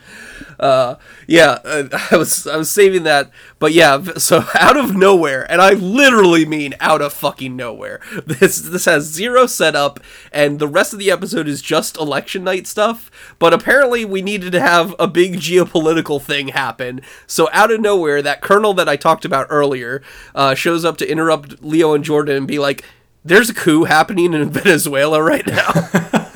Uh, 0.61 0.97
yeah, 1.27 1.59
uh, 1.65 1.89
I 2.11 2.17
was 2.17 2.47
I 2.47 2.57
was 2.57 2.71
saving 2.71 3.05
that, 3.05 3.31
but 3.59 3.73
yeah. 3.73 4.03
So 4.19 4.45
out 4.55 4.77
of 4.77 4.95
nowhere, 4.95 5.51
and 5.51 5.61
I 5.63 5.73
literally 5.73 6.45
mean 6.45 6.75
out 6.81 7.01
of 7.01 7.15
fucking 7.15 7.57
nowhere. 7.57 8.01
This 8.27 8.59
this 8.59 8.85
has 8.85 9.05
zero 9.05 9.47
setup, 9.47 10.01
and 10.33 10.59
the 10.59 10.69
rest 10.69 10.93
of 10.93 10.99
the 10.99 11.11
episode 11.11 11.49
is 11.49 11.63
just 11.63 11.97
election 11.97 12.45
night 12.45 12.67
stuff. 12.67 13.11
But 13.39 13.55
apparently, 13.55 14.05
we 14.05 14.21
needed 14.21 14.53
to 14.53 14.61
have 14.61 14.95
a 14.99 15.09
big 15.09 15.37
geopolitical 15.37 16.21
thing 16.21 16.49
happen. 16.49 17.01
So 17.27 17.49
out 17.53 17.71
of 17.71 17.81
nowhere, 17.81 18.21
that 18.21 18.43
colonel 18.43 18.75
that 18.75 18.89
I 18.89 18.97
talked 18.97 19.25
about 19.25 19.47
earlier 19.49 20.03
uh, 20.35 20.55
shows 20.55 20.85
up 20.85 20.99
to 20.99 21.11
interrupt 21.11 21.63
Leo 21.63 21.95
and 21.95 22.05
Jordan 22.05 22.37
and 22.37 22.47
be 22.47 22.59
like, 22.59 22.85
"There's 23.25 23.51
a 23.51 23.55
coup 23.55 23.85
happening 23.85 24.33
in 24.35 24.51
Venezuela 24.51 25.23
right 25.23 25.47
now." 25.47 25.71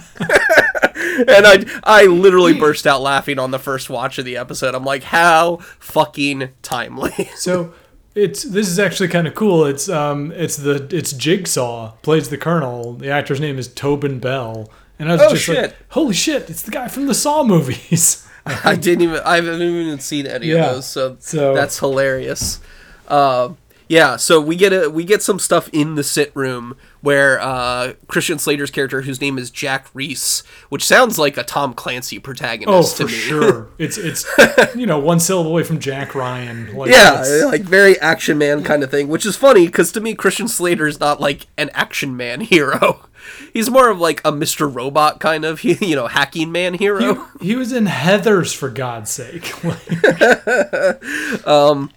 and 1.28 1.46
I 1.46 1.64
I 1.84 2.06
literally 2.06 2.54
burst 2.54 2.86
out 2.86 3.00
laughing 3.02 3.38
on 3.38 3.50
the 3.50 3.58
first 3.58 3.88
watch 3.90 4.18
of 4.18 4.24
the 4.24 4.36
episode. 4.36 4.74
I'm 4.74 4.84
like, 4.84 5.04
how 5.04 5.56
fucking 5.78 6.50
timely. 6.62 7.30
so 7.36 7.72
it's 8.14 8.42
this 8.42 8.68
is 8.68 8.78
actually 8.78 9.08
kind 9.08 9.26
of 9.26 9.34
cool. 9.34 9.64
It's 9.64 9.88
um 9.88 10.32
it's 10.32 10.56
the 10.56 10.86
it's 10.90 11.12
Jigsaw 11.12 11.92
plays 12.02 12.28
the 12.28 12.38
Colonel. 12.38 12.94
The 12.94 13.10
actor's 13.10 13.40
name 13.40 13.58
is 13.58 13.68
Tobin 13.68 14.18
Bell, 14.18 14.70
and 14.98 15.08
I 15.10 15.12
was 15.14 15.22
Oh, 15.22 15.30
just 15.34 15.48
like, 15.48 15.56
shit. 15.56 15.76
holy 15.90 16.14
shit! 16.14 16.48
It's 16.50 16.62
the 16.62 16.70
guy 16.70 16.88
from 16.88 17.06
the 17.06 17.14
Saw 17.14 17.44
movies. 17.44 18.26
I 18.46 18.76
didn't 18.76 19.02
even 19.02 19.20
I 19.24 19.36
haven't 19.36 19.62
even 19.62 19.98
seen 20.00 20.26
any 20.26 20.48
Yeah, 20.48 20.66
of 20.66 20.74
those, 20.76 20.86
so, 20.86 21.16
so- 21.20 21.54
that's 21.54 21.78
hilarious. 21.78 22.60
Um 23.08 23.56
yeah, 23.88 24.16
so 24.16 24.40
we 24.40 24.56
get 24.56 24.72
a 24.72 24.88
we 24.90 25.04
get 25.04 25.22
some 25.22 25.38
stuff 25.38 25.68
in 25.72 25.94
the 25.94 26.02
sit 26.04 26.30
room 26.34 26.76
where 27.00 27.38
uh, 27.40 27.92
Christian 28.08 28.38
Slater's 28.38 28.70
character, 28.70 29.02
whose 29.02 29.20
name 29.20 29.36
is 29.36 29.50
Jack 29.50 29.88
Reese, 29.92 30.42
which 30.70 30.82
sounds 30.84 31.18
like 31.18 31.36
a 31.36 31.42
Tom 31.42 31.74
Clancy 31.74 32.18
protagonist. 32.18 33.00
Oh, 33.00 33.04
for 33.06 33.12
sure. 33.12 33.68
It's 33.78 33.98
it's 33.98 34.24
you 34.74 34.86
know 34.86 34.98
one 34.98 35.20
syllable 35.20 35.50
away 35.50 35.64
from 35.64 35.78
Jack 35.80 36.14
Ryan. 36.14 36.74
Like, 36.74 36.90
yeah, 36.90 37.20
it's- 37.20 37.44
like 37.44 37.62
very 37.62 37.98
action 38.00 38.38
man 38.38 38.62
kind 38.64 38.82
of 38.82 38.90
thing, 38.90 39.08
which 39.08 39.26
is 39.26 39.36
funny 39.36 39.66
because 39.66 39.92
to 39.92 40.00
me, 40.00 40.14
Christian 40.14 40.48
Slater 40.48 40.86
is 40.86 40.98
not 41.00 41.20
like 41.20 41.46
an 41.58 41.70
action 41.74 42.16
man 42.16 42.40
hero. 42.52 43.06
He's 43.54 43.70
more 43.70 43.88
of 43.90 43.98
like 43.98 44.20
a 44.24 44.30
Mr. 44.32 44.72
Robot 44.72 45.18
kind 45.18 45.44
of, 45.46 45.62
you 45.64 45.96
know, 45.96 46.06
hacking 46.08 46.52
man 46.52 46.74
hero. 46.74 47.26
he, 47.40 47.48
he 47.48 47.56
was 47.56 47.72
in 47.72 47.86
Heathers 47.86 48.54
for 48.54 48.68
God's 48.68 49.10
sake. 49.10 49.52
um, 51.46 51.90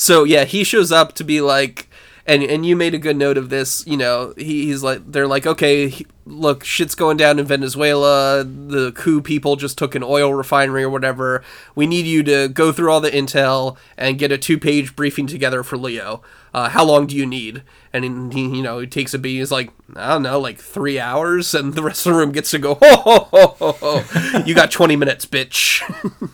so 0.00 0.24
yeah, 0.24 0.44
he 0.44 0.64
shows 0.64 0.90
up 0.90 1.12
to 1.16 1.24
be 1.24 1.42
like, 1.42 1.86
and 2.26 2.42
and 2.42 2.64
you 2.64 2.74
made 2.74 2.94
a 2.94 2.98
good 2.98 3.18
note 3.18 3.36
of 3.36 3.50
this. 3.50 3.86
You 3.86 3.98
know, 3.98 4.32
he, 4.38 4.64
he's 4.64 4.82
like, 4.82 5.02
they're 5.12 5.26
like, 5.26 5.46
okay, 5.46 5.88
he- 5.88 6.06
look, 6.24 6.64
shit's 6.64 6.94
going 6.94 7.18
down 7.18 7.38
in 7.38 7.44
Venezuela. 7.44 8.42
The 8.42 8.92
coup 8.92 9.20
people 9.20 9.56
just 9.56 9.76
took 9.76 9.94
an 9.94 10.02
oil 10.02 10.32
refinery 10.32 10.84
or 10.84 10.88
whatever. 10.88 11.44
We 11.74 11.86
need 11.86 12.06
you 12.06 12.22
to 12.22 12.48
go 12.48 12.72
through 12.72 12.90
all 12.90 13.02
the 13.02 13.10
intel 13.10 13.76
and 13.98 14.18
get 14.18 14.32
a 14.32 14.38
two-page 14.38 14.96
briefing 14.96 15.26
together 15.26 15.62
for 15.62 15.76
Leo. 15.76 16.22
Uh, 16.54 16.70
how 16.70 16.82
long 16.84 17.06
do 17.06 17.14
you 17.14 17.26
need? 17.26 17.62
And 17.92 18.32
he, 18.32 18.40
you 18.40 18.62
know, 18.62 18.78
he 18.78 18.86
takes 18.86 19.12
a 19.12 19.18
beat. 19.18 19.36
He's 19.36 19.52
like, 19.52 19.70
I 19.96 20.08
don't 20.08 20.22
know, 20.22 20.40
like 20.40 20.58
three 20.58 20.98
hours, 20.98 21.52
and 21.58 21.74
the 21.74 21.82
rest 21.82 22.06
of 22.06 22.14
the 22.14 22.18
room 22.18 22.32
gets 22.32 22.50
to 22.52 22.58
go. 22.58 22.74
Ho 22.82 22.96
ho 22.96 23.28
ho 23.30 23.46
ho! 23.58 23.72
ho. 23.72 24.38
You 24.46 24.54
got 24.54 24.70
twenty 24.70 24.96
minutes, 24.96 25.26
bitch. 25.26 25.82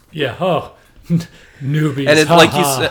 yeah. 0.12 0.36
Oh, 0.38 0.74
newbies. 1.60 2.06
and 2.08 2.18
it's 2.18 2.30
like 2.30 2.52
you 2.54 2.64
said 2.64 2.90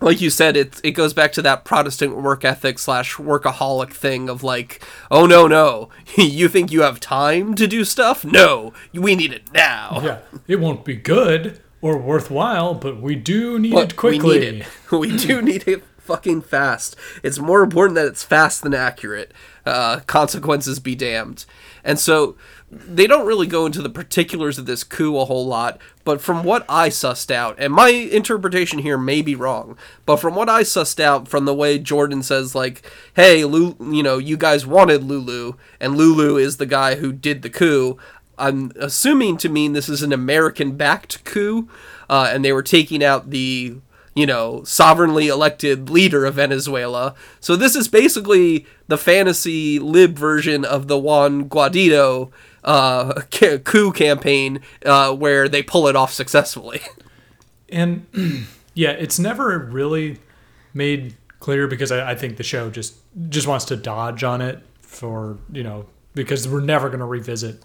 like 0.00 0.20
you 0.20 0.30
said 0.30 0.56
it 0.56 0.80
it 0.84 0.92
goes 0.92 1.12
back 1.12 1.32
to 1.32 1.42
that 1.42 1.64
protestant 1.64 2.16
work 2.16 2.44
ethic 2.44 2.78
slash 2.78 3.16
workaholic 3.16 3.92
thing 3.92 4.28
of 4.28 4.42
like 4.42 4.82
oh 5.10 5.26
no 5.26 5.46
no 5.46 5.88
you 6.16 6.48
think 6.48 6.70
you 6.70 6.82
have 6.82 7.00
time 7.00 7.54
to 7.54 7.66
do 7.66 7.84
stuff? 7.84 8.24
No 8.24 8.72
we 8.92 9.14
need 9.14 9.32
it 9.32 9.52
now. 9.52 10.00
Yeah, 10.02 10.18
it 10.46 10.60
won't 10.60 10.84
be 10.84 10.96
good 10.96 11.60
or 11.80 11.98
worthwhile, 11.98 12.74
but 12.74 13.00
we 13.00 13.14
do 13.14 13.58
need 13.58 13.72
but 13.72 13.92
it 13.92 13.96
quickly. 13.96 14.38
we 14.38 14.50
need 14.50 14.60
it. 14.62 14.66
We 14.90 15.16
do 15.16 15.42
need 15.50 15.68
it 15.68 15.84
fucking 15.98 16.42
fast. 16.42 16.96
It's 17.22 17.38
more 17.38 17.62
important 17.62 17.96
that 17.96 18.06
it's 18.06 18.22
fast 18.22 18.62
than 18.62 18.74
accurate. 18.74 19.32
Uh, 19.64 20.00
consequences 20.06 20.78
be 20.78 20.94
damned. 20.94 21.44
And 21.84 21.98
so 21.98 22.36
they 22.70 23.06
don't 23.06 23.26
really 23.26 23.46
go 23.46 23.64
into 23.64 23.80
the 23.80 23.88
particulars 23.88 24.58
of 24.58 24.66
this 24.66 24.82
coup 24.82 25.18
a 25.18 25.24
whole 25.24 25.46
lot, 25.46 25.80
but 26.04 26.20
from 26.20 26.42
what 26.42 26.64
I 26.68 26.88
sussed 26.88 27.30
out, 27.30 27.54
and 27.58 27.72
my 27.72 27.88
interpretation 27.90 28.80
here 28.80 28.98
may 28.98 29.22
be 29.22 29.36
wrong, 29.36 29.78
but 30.04 30.16
from 30.16 30.34
what 30.34 30.48
I 30.48 30.62
sussed 30.62 30.98
out 30.98 31.28
from 31.28 31.44
the 31.44 31.54
way 31.54 31.78
Jordan 31.78 32.22
says, 32.22 32.54
like, 32.54 32.90
hey, 33.14 33.44
Lu- 33.44 33.76
you 33.80 34.02
know, 34.02 34.18
you 34.18 34.36
guys 34.36 34.66
wanted 34.66 35.04
Lulu, 35.04 35.54
and 35.80 35.96
Lulu 35.96 36.36
is 36.36 36.56
the 36.56 36.66
guy 36.66 36.96
who 36.96 37.12
did 37.12 37.42
the 37.42 37.50
coup, 37.50 37.98
I'm 38.38 38.72
assuming 38.76 39.36
to 39.38 39.48
mean 39.48 39.72
this 39.72 39.88
is 39.88 40.02
an 40.02 40.12
American 40.12 40.72
backed 40.72 41.24
coup, 41.24 41.68
uh, 42.10 42.30
and 42.32 42.44
they 42.44 42.52
were 42.52 42.62
taking 42.62 43.02
out 43.02 43.30
the 43.30 43.76
you 44.16 44.24
know, 44.24 44.64
sovereignly 44.64 45.28
elected 45.28 45.90
leader 45.90 46.24
of 46.24 46.36
Venezuela. 46.36 47.14
So 47.38 47.54
this 47.54 47.76
is 47.76 47.86
basically 47.86 48.64
the 48.88 48.96
fantasy 48.96 49.78
lib 49.78 50.18
version 50.18 50.64
of 50.64 50.88
the 50.88 50.98
Juan 50.98 51.50
Guaido 51.50 52.30
uh, 52.66 53.22
coup 53.64 53.92
campaign 53.92 54.60
uh, 54.84 55.14
where 55.14 55.48
they 55.48 55.62
pull 55.62 55.88
it 55.88 55.96
off 55.96 56.12
successfully. 56.12 56.80
And 57.68 58.06
yeah, 58.74 58.90
it's 58.90 59.18
never 59.18 59.58
really 59.58 60.20
made 60.72 61.16
clear 61.40 61.66
because 61.66 61.90
I, 61.90 62.12
I 62.12 62.14
think 62.14 62.36
the 62.36 62.44
show 62.44 62.70
just 62.70 62.94
just 63.28 63.48
wants 63.48 63.64
to 63.64 63.76
dodge 63.76 64.22
on 64.22 64.40
it 64.40 64.62
for 64.82 65.38
you 65.50 65.64
know 65.64 65.86
because 66.14 66.46
we're 66.46 66.60
never 66.60 66.88
going 66.88 67.00
to 67.00 67.04
revisit 67.06 67.64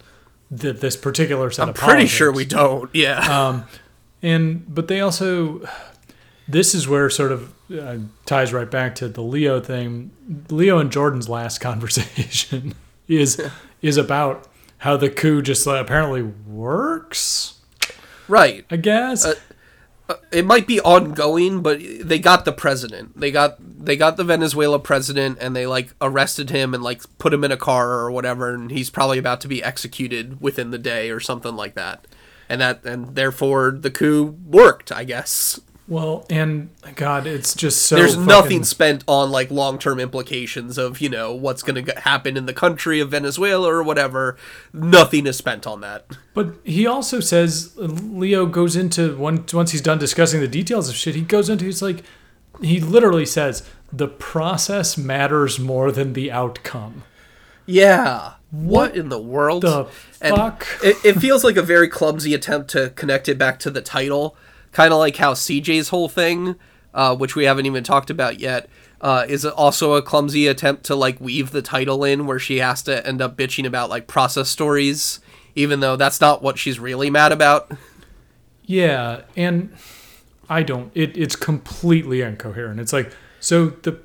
th- 0.58 0.78
this 0.78 0.98
particular 0.98 1.52
set 1.52 1.64
I'm 1.64 1.70
of. 1.70 1.76
pretty 1.76 2.08
sure 2.08 2.32
we 2.32 2.46
don't. 2.46 2.90
Yeah. 2.96 3.20
Um, 3.50 3.66
and 4.24 4.66
but 4.74 4.88
they 4.88 5.02
also 5.02 5.68
this 6.48 6.74
is 6.74 6.88
where 6.88 7.08
sort 7.12 7.32
of 7.32 7.54
uh, 7.72 7.98
ties 8.26 8.52
right 8.54 8.72
back 8.72 8.96
to 8.96 9.08
the 9.08 9.22
Leo 9.22 9.60
thing. 9.60 10.10
Leo 10.50 10.80
and 10.80 10.92
Jordan's 10.92 11.30
last 11.30 11.60
conversation 11.60 12.74
is 13.08 13.40
is 13.84 13.98
about 13.98 14.48
how 14.82 14.98
the 14.98 15.12
coup 15.12 15.44
just 15.44 15.67
uh, 15.67 15.76
apparently 15.76 16.24
works. 16.24 17.60
Right. 18.28 18.65
I 18.72 18.78
guess. 18.78 19.24
Uh, 19.26 19.36
uh, 20.10 20.15
it 20.32 20.44
might 20.44 20.65
be 20.65 20.82
ongoing, 20.82 21.62
but 21.62 21.80
they 21.80 22.17
got 22.17 22.46
the 22.46 22.52
president. 22.52 23.20
They 23.20 23.30
got 23.30 23.58
they 23.60 23.96
got 23.96 24.17
the 24.17 24.24
Venezuela 24.24 24.80
president, 24.80 25.38
and 25.39 25.56
they 25.56 25.67
like 25.67 25.94
arrested 26.02 26.50
him 26.50 26.74
and 26.74 26.82
like 26.82 27.04
put 27.20 27.32
him 27.32 27.44
in 27.44 27.52
a 27.52 27.58
car 27.58 27.91
or 27.91 28.12
whatever, 28.12 28.56
and 28.56 28.72
he's 28.72 28.89
probably 28.89 29.20
about 29.20 29.39
to 29.41 29.48
be 29.48 29.63
executed 29.63 30.41
within 30.41 30.72
the 30.72 30.80
day 30.80 31.12
or 31.12 31.20
something 31.20 31.56
like 31.56 31.76
that. 31.76 32.08
And 32.50 32.60
that 32.60 32.84
and 32.84 33.15
therefore 33.15 33.78
the 33.80 33.91
coup 33.91 34.36
worked, 34.46 34.91
I 34.91 35.04
guess. 35.04 35.60
Well, 35.91 36.25
and 36.30 36.69
God, 36.95 37.27
it's 37.27 37.54
just 37.54 37.82
so. 37.82 37.97
There's 37.97 38.13
fucking- 38.15 38.25
nothing 38.25 38.63
spent 38.63 39.04
on 39.10 39.30
like 39.30 39.51
long-term 39.51 39.99
implications 39.99 40.77
of 40.77 41.01
you 41.01 41.10
know 41.10 41.34
what's 41.34 41.63
going 41.63 41.84
to 41.84 41.99
happen 41.99 42.38
in 42.38 42.45
the 42.45 42.54
country 42.54 43.01
of 43.01 43.12
Venezuela 43.12 43.67
or 43.67 43.84
whatever. 43.84 44.38
Nothing 44.71 45.27
is 45.27 45.36
spent 45.36 45.67
on 45.67 45.82
that. 45.82 46.06
But 46.34 46.54
he 46.63 46.88
also 46.88 47.19
says 47.19 47.73
Leo 47.75 48.45
goes 48.45 48.77
into 48.77 49.17
once 49.17 49.54
once 49.54 49.71
he's 49.71 49.82
done 49.82 49.97
discussing 49.97 50.39
the 50.39 50.47
details 50.47 50.88
of 50.88 50.95
shit. 50.95 51.13
He 51.13 51.23
goes 51.23 51.49
into 51.49 51.65
he's 51.65 51.82
like, 51.82 52.06
he 52.62 52.80
literally 52.80 53.25
says 53.25 53.67
the 53.91 54.08
process 54.08 54.97
matters 54.97 55.60
more 55.60 55.91
than 55.91 56.13
the 56.13 56.32
outcome. 56.32 57.04
Yeah. 57.65 58.36
What, 58.49 58.95
in 58.95 59.10
the 59.10 59.19
world? 59.19 59.63
the 59.63 59.86
fuck? 59.86 60.67
It, 60.84 60.97
it 61.06 61.19
feels 61.19 61.43
like 61.43 61.56
a 61.56 61.62
very 61.62 61.88
clumsy 61.88 62.34
attempt 62.34 62.69
to 62.71 62.89
connect 62.91 63.30
it 63.30 63.38
back 63.38 63.60
to 63.60 63.69
the 63.69 63.82
title, 63.82 64.36
kind 64.71 64.93
of 64.93 64.99
like 64.99 65.17
how 65.17 65.34
CJ's 65.34 65.89
whole 65.89 66.10
thing, 66.10 66.55
uh, 66.93 67.15
which 67.15 67.36
we 67.36 67.45
haven't 67.45 67.65
even 67.65 67.84
talked 67.84 68.10
about 68.10 68.39
yet, 68.39 68.69
uh, 69.01 69.25
is 69.27 69.45
also 69.45 69.93
a 69.93 70.01
clumsy 70.01 70.47
attempt 70.47 70.84
to 70.86 70.95
like 70.95 71.19
weave 71.19 71.51
the 71.51 71.62
title 71.62 72.03
in, 72.03 72.25
where 72.25 72.39
she 72.39 72.57
has 72.57 72.81
to 72.84 73.05
end 73.05 73.21
up 73.21 73.36
bitching 73.36 73.65
about 73.65 73.89
like 73.89 74.07
process 74.07 74.49
stories, 74.49 75.19
even 75.55 75.79
though 75.79 75.95
that's 75.95 76.21
not 76.21 76.41
what 76.41 76.57
she's 76.57 76.79
really 76.79 77.10
mad 77.10 77.31
about. 77.31 77.71
Yeah, 78.63 79.21
and 79.36 79.73
I 80.49 80.63
don't. 80.63 80.91
It, 80.93 81.17
it's 81.17 81.36
completely 81.36 82.21
incoherent. 82.21 82.79
It's 82.79 82.93
like 82.93 83.12
so 83.39 83.67
the 83.67 83.99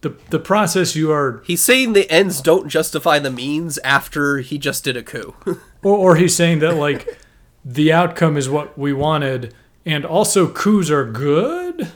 the 0.00 0.16
the 0.30 0.38
process 0.38 0.96
you 0.96 1.12
are, 1.12 1.42
He's 1.44 1.60
saying 1.60 1.92
the 1.92 2.10
ends 2.10 2.40
don't 2.40 2.68
justify 2.68 3.18
the 3.18 3.30
means 3.30 3.78
after 3.78 4.38
he 4.38 4.58
just 4.58 4.84
did 4.84 4.96
a 4.96 5.02
coup. 5.02 5.34
or, 5.82 5.96
or 5.96 6.16
he's 6.16 6.34
saying 6.34 6.60
that 6.60 6.76
like 6.76 7.18
the 7.64 7.92
outcome 7.92 8.36
is 8.36 8.48
what 8.48 8.78
we 8.78 8.92
wanted, 8.92 9.54
and 9.86 10.04
also 10.04 10.48
coups 10.48 10.90
are 10.90 11.04
good. 11.04 11.88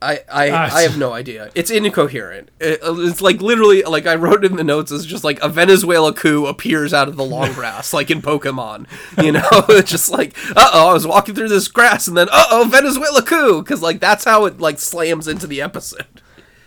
I 0.00 0.20
I, 0.32 0.50
Ah, 0.50 0.76
I 0.76 0.82
have 0.82 0.96
no 0.96 1.12
idea. 1.12 1.50
It's 1.56 1.72
incoherent. 1.72 2.50
It- 2.60 2.78
it's 2.82 3.20
like 3.20 3.42
literally 3.42 3.82
like 3.82 4.06
I 4.06 4.14
wrote 4.14 4.44
in 4.44 4.54
the 4.54 4.62
notes. 4.62 4.92
It's 4.92 5.04
just 5.04 5.24
like 5.24 5.40
a 5.42 5.48
Venezuela 5.48 6.12
coup 6.14 6.46
appears 6.46 6.94
out 6.94 7.08
of 7.08 7.16
the 7.16 7.24
long 7.24 7.52
grass, 7.54 7.92
like 7.92 8.08
in 8.08 8.22
Pokemon. 8.22 8.86
You 9.20 9.32
know, 9.32 9.48
it's 9.70 9.90
just 9.90 10.10
like 10.10 10.36
uh 10.56 10.70
oh, 10.72 10.90
I 10.90 10.92
was 10.92 11.06
walking 11.06 11.34
through 11.34 11.48
this 11.48 11.66
grass, 11.66 12.06
and 12.06 12.16
then 12.16 12.28
uh 12.30 12.44
oh, 12.50 12.68
Venezuela 12.70 13.22
coup, 13.22 13.60
because 13.60 13.82
like 13.82 13.98
that's 13.98 14.24
how 14.24 14.44
it 14.44 14.60
like 14.60 14.78
slams 14.78 15.26
into 15.26 15.48
the 15.48 15.60
episode. 15.60 16.06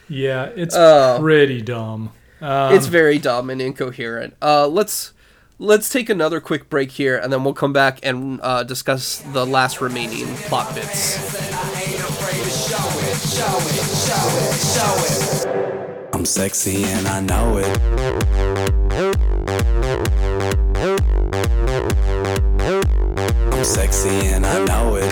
Yeah, 0.10 0.48
it's 0.58 0.76
Oh. 0.78 1.18
pretty 1.22 1.62
dumb. 1.62 2.12
Um, 2.42 2.74
it's 2.76 2.88
very 2.88 3.18
dumb 3.18 3.50
and 3.50 3.62
incoherent. 3.62 4.36
Uh, 4.42 4.68
let's 4.68 5.14
let's 5.62 5.90
take 5.90 6.10
another 6.10 6.42
quick 6.42 6.70
break 6.70 6.92
here, 6.92 7.16
and 7.16 7.32
then 7.32 7.44
we'll 7.44 7.54
come 7.54 7.72
back 7.72 8.00
and 8.04 8.40
uh, 8.42 8.64
discuss 8.64 9.20
the 9.20 9.46
last 9.46 9.80
remaining 9.80 10.26
plot 10.50 10.74
bits. 10.74 11.20
I'm 16.14 16.26
sexy 16.26 16.84
and 16.84 17.08
I 17.08 17.20
know 17.22 17.58
it. 17.58 17.78
I'm 23.54 23.64
sexy 23.64 24.28
and 24.28 24.46
I 24.46 24.66
know 24.66 24.96
it. 24.96 25.12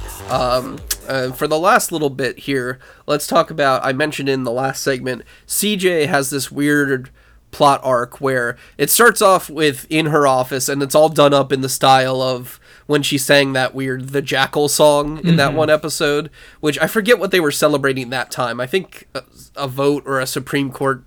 Um, 0.31 0.79
uh, 1.07 1.31
for 1.31 1.47
the 1.47 1.59
last 1.59 1.91
little 1.91 2.09
bit 2.09 2.39
here, 2.39 2.79
let's 3.05 3.27
talk 3.27 3.51
about. 3.51 3.83
I 3.85 3.91
mentioned 3.93 4.29
in 4.29 4.43
the 4.43 4.51
last 4.51 4.81
segment, 4.83 5.23
CJ 5.47 6.07
has 6.07 6.29
this 6.29 6.51
weird 6.51 7.09
plot 7.51 7.81
arc 7.83 8.21
where 8.21 8.55
it 8.77 8.89
starts 8.89 9.21
off 9.21 9.49
with 9.49 9.85
in 9.89 10.05
her 10.07 10.25
office, 10.25 10.69
and 10.69 10.81
it's 10.81 10.95
all 10.95 11.09
done 11.09 11.33
up 11.33 11.51
in 11.51 11.59
the 11.61 11.67
style 11.69 12.21
of 12.21 12.59
when 12.87 13.03
she 13.03 13.17
sang 13.17 13.53
that 13.53 13.75
weird 13.75 14.09
"The 14.09 14.21
Jackal" 14.21 14.69
song 14.69 15.19
in 15.25 15.35
that 15.35 15.51
Mhm. 15.51 15.55
one 15.55 15.69
episode, 15.69 16.29
which 16.61 16.79
I 16.79 16.87
forget 16.87 17.19
what 17.19 17.31
they 17.31 17.39
were 17.41 17.51
celebrating 17.51 18.09
that 18.09 18.31
time. 18.31 18.61
I 18.61 18.67
think 18.67 19.07
a, 19.13 19.23
a 19.57 19.67
vote 19.67 20.03
or 20.05 20.19
a 20.19 20.25
Supreme 20.27 20.71
Court 20.71 21.03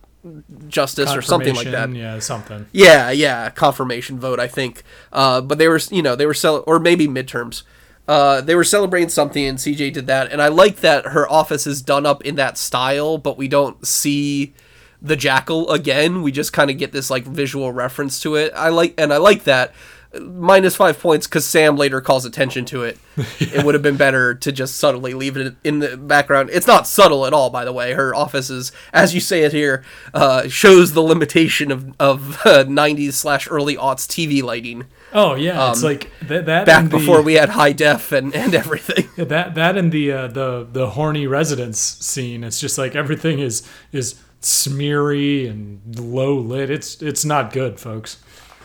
justice 0.69 1.15
or 1.15 1.21
something 1.23 1.55
like 1.55 1.71
that. 1.71 1.95
Yeah, 1.95 2.19
something. 2.19 2.67
Yeah, 2.73 3.11
yeah, 3.11 3.51
confirmation 3.51 4.19
vote, 4.19 4.41
I 4.41 4.49
think. 4.49 4.83
Uh, 5.13 5.41
but 5.43 5.59
they 5.59 5.69
were, 5.69 5.81
you 5.91 6.03
know, 6.03 6.17
they 6.17 6.27
were 6.27 6.35
or 6.67 6.79
maybe 6.79 7.07
midterms. 7.07 7.63
Uh, 8.07 8.41
they 8.41 8.55
were 8.55 8.65
celebrating 8.65 9.09
something, 9.09 9.45
and 9.45 9.59
CJ 9.59 9.93
did 9.93 10.07
that, 10.07 10.31
and 10.31 10.43
I 10.43 10.49
like 10.49 10.77
that 10.77 11.07
her 11.07 11.31
office 11.31 11.67
is 11.67 11.81
done 11.81 12.05
up 12.05 12.23
in 12.23 12.35
that 12.37 12.59
style, 12.59 13.17
but 13.17 13.39
we 13.39 13.49
don't 13.49 13.87
see 13.87 14.53
the 15.01 15.17
jackal 15.17 15.71
again. 15.71 16.23
We 16.23 16.33
just 16.33 16.53
kind 16.53 16.71
of 16.71 16.79
get 16.79 16.93
this 16.93 17.11
like 17.11 17.25
visual 17.25 17.73
reference 17.73 18.21
to 18.21 18.35
it. 18.35 18.53
I 18.55 18.71
like, 18.71 18.95
and 18.99 19.13
I 19.13 19.19
like 19.19 19.45
that. 19.45 19.75
Minus 20.21 20.77
five 20.77 21.01
points 21.01 21.27
because 21.27 21.45
Sam 21.45 21.77
later 21.77 22.01
calls 22.01 22.25
attention 22.25 22.65
to 22.67 22.85
it. 22.85 22.99
It 23.41 23.65
would 23.65 23.75
have 23.75 23.83
been 23.83 23.97
better 23.97 24.35
to 24.35 24.53
just 24.53 24.77
subtly 24.77 25.13
leave 25.15 25.37
it 25.37 25.57
in 25.65 25.81
the 25.81 25.97
background. 25.97 26.51
It's 26.53 26.67
not 26.67 26.87
subtle 26.87 27.27
at 27.27 27.33
all, 27.33 27.51
by 27.51 27.65
the 27.65 27.73
way. 27.73 27.93
Her 27.95 28.15
office 28.15 28.49
is, 28.51 28.71
as 28.93 29.15
you 29.15 29.21
say 29.21 29.43
it 29.43 29.53
here, 29.53 29.85
uh, 30.13 30.49
shows 30.49 30.93
the 30.93 31.01
limitation 31.01 31.71
of 31.73 31.95
of 32.01 32.41
uh, 32.45 32.65
'90s 32.65 33.15
slash 33.15 33.49
early 33.51 33.77
aughts 33.77 34.07
TV 34.07 34.43
lighting. 34.43 34.85
Oh 35.15 35.35
yeah, 35.37 35.71
it's 35.71 35.83
Um, 35.83 35.89
like 35.91 36.11
that. 36.27 36.47
that 36.47 36.67
back 36.67 36.85
the- 36.85 36.91
before 36.99 37.23
we 37.23 37.35
had 37.35 37.51
high 37.51 37.73
def 37.73 38.11
and 38.13 38.35
and 38.35 38.55
everything. 38.55 39.09
Yeah, 39.17 39.25
that 39.35 39.55
that 39.55 39.77
and 39.77 39.93
the 39.93 40.11
uh, 40.13 40.27
the 40.27 40.67
the 40.71 40.91
horny 40.91 41.27
residence 41.27 41.79
scene. 41.79 42.43
It's 42.43 42.59
just 42.61 42.77
like 42.79 42.97
everything 42.97 43.39
is 43.39 43.63
is 43.93 44.17
smeary 44.41 45.47
and 45.47 45.81
low 45.99 46.35
lit. 46.37 46.69
It's 46.71 47.01
it's 47.01 47.25
not 47.25 47.53
good, 47.53 47.79
folks. 47.79 48.17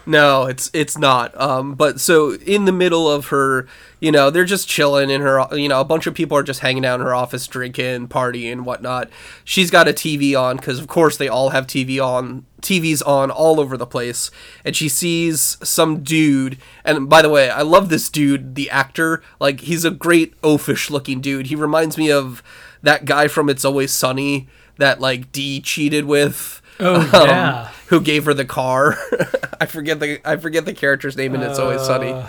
No, 0.06 0.46
it's 0.46 0.72
it's 0.74 0.98
not. 0.98 1.40
Um, 1.40 1.76
but 1.76 2.00
so 2.00 2.34
in 2.34 2.66
the 2.66 2.72
middle 2.72 3.10
of 3.10 3.28
her, 3.28 3.68
you 4.00 4.12
know, 4.12 4.30
they're 4.30 4.46
just 4.46 4.68
chilling 4.68 5.10
in 5.10 5.22
her. 5.22 5.46
You 5.52 5.70
know, 5.70 5.80
a 5.80 5.86
bunch 5.86 6.08
of 6.08 6.14
people 6.14 6.38
are 6.38 6.44
just 6.44 6.62
hanging 6.62 6.86
out 6.86 7.00
in 7.00 7.06
her 7.06 7.14
office, 7.14 7.46
drinking, 7.48 8.08
partying, 8.08 8.62
whatnot. 8.62 9.10
She's 9.44 9.70
got 9.70 9.88
a 9.88 9.94
TV 9.94 10.40
on 10.40 10.58
because, 10.58 10.80
of 10.80 10.88
course, 10.88 11.18
they 11.18 11.28
all 11.28 11.50
have 11.50 11.68
TV 11.68 12.04
on. 12.04 12.46
TVs 12.62 13.02
on 13.08 13.32
all 13.32 13.58
over 13.58 13.78
the 13.78 13.86
place, 13.86 14.32
and 14.66 14.76
she 14.76 14.90
sees 14.90 15.56
some 15.64 16.04
dude. 16.04 16.58
And 16.84 17.08
by 17.08 17.22
the 17.22 17.30
way, 17.30 17.50
I 17.50 17.62
love 17.62 17.88
this 17.88 18.10
dude, 18.10 18.56
the 18.56 18.70
actor. 18.70 19.24
Like 19.40 19.62
he's 19.62 19.86
a 19.86 19.92
great 19.92 20.40
oafish 20.42 20.90
looking 20.90 21.22
dude. 21.22 21.48
He 21.48 21.56
reminds 21.56 21.98
me 21.98 22.12
of 22.12 22.44
that 22.82 23.06
guy 23.06 23.30
from 23.30 23.50
It's 23.50 23.64
Always 23.64 23.94
Sunny 23.94 24.50
that 24.78 25.00
like 25.00 25.32
Dee 25.32 25.62
cheated 25.62 26.04
with. 26.06 26.62
Oh, 26.80 27.02
um, 27.02 27.28
yeah. 27.28 27.68
who 27.88 28.00
gave 28.02 28.26
her 28.26 28.34
the 28.34 28.46
car? 28.46 28.98
I 29.62 29.66
forget 29.66 30.00
the 30.00 30.22
I 30.24 30.38
forget 30.38 30.66
the 30.66 30.74
character's 30.74 31.18
name, 31.18 31.34
and 31.34 31.44
it's 31.44 31.60
always 31.60 31.82
sunny. 31.82 32.12
Uh, 32.12 32.28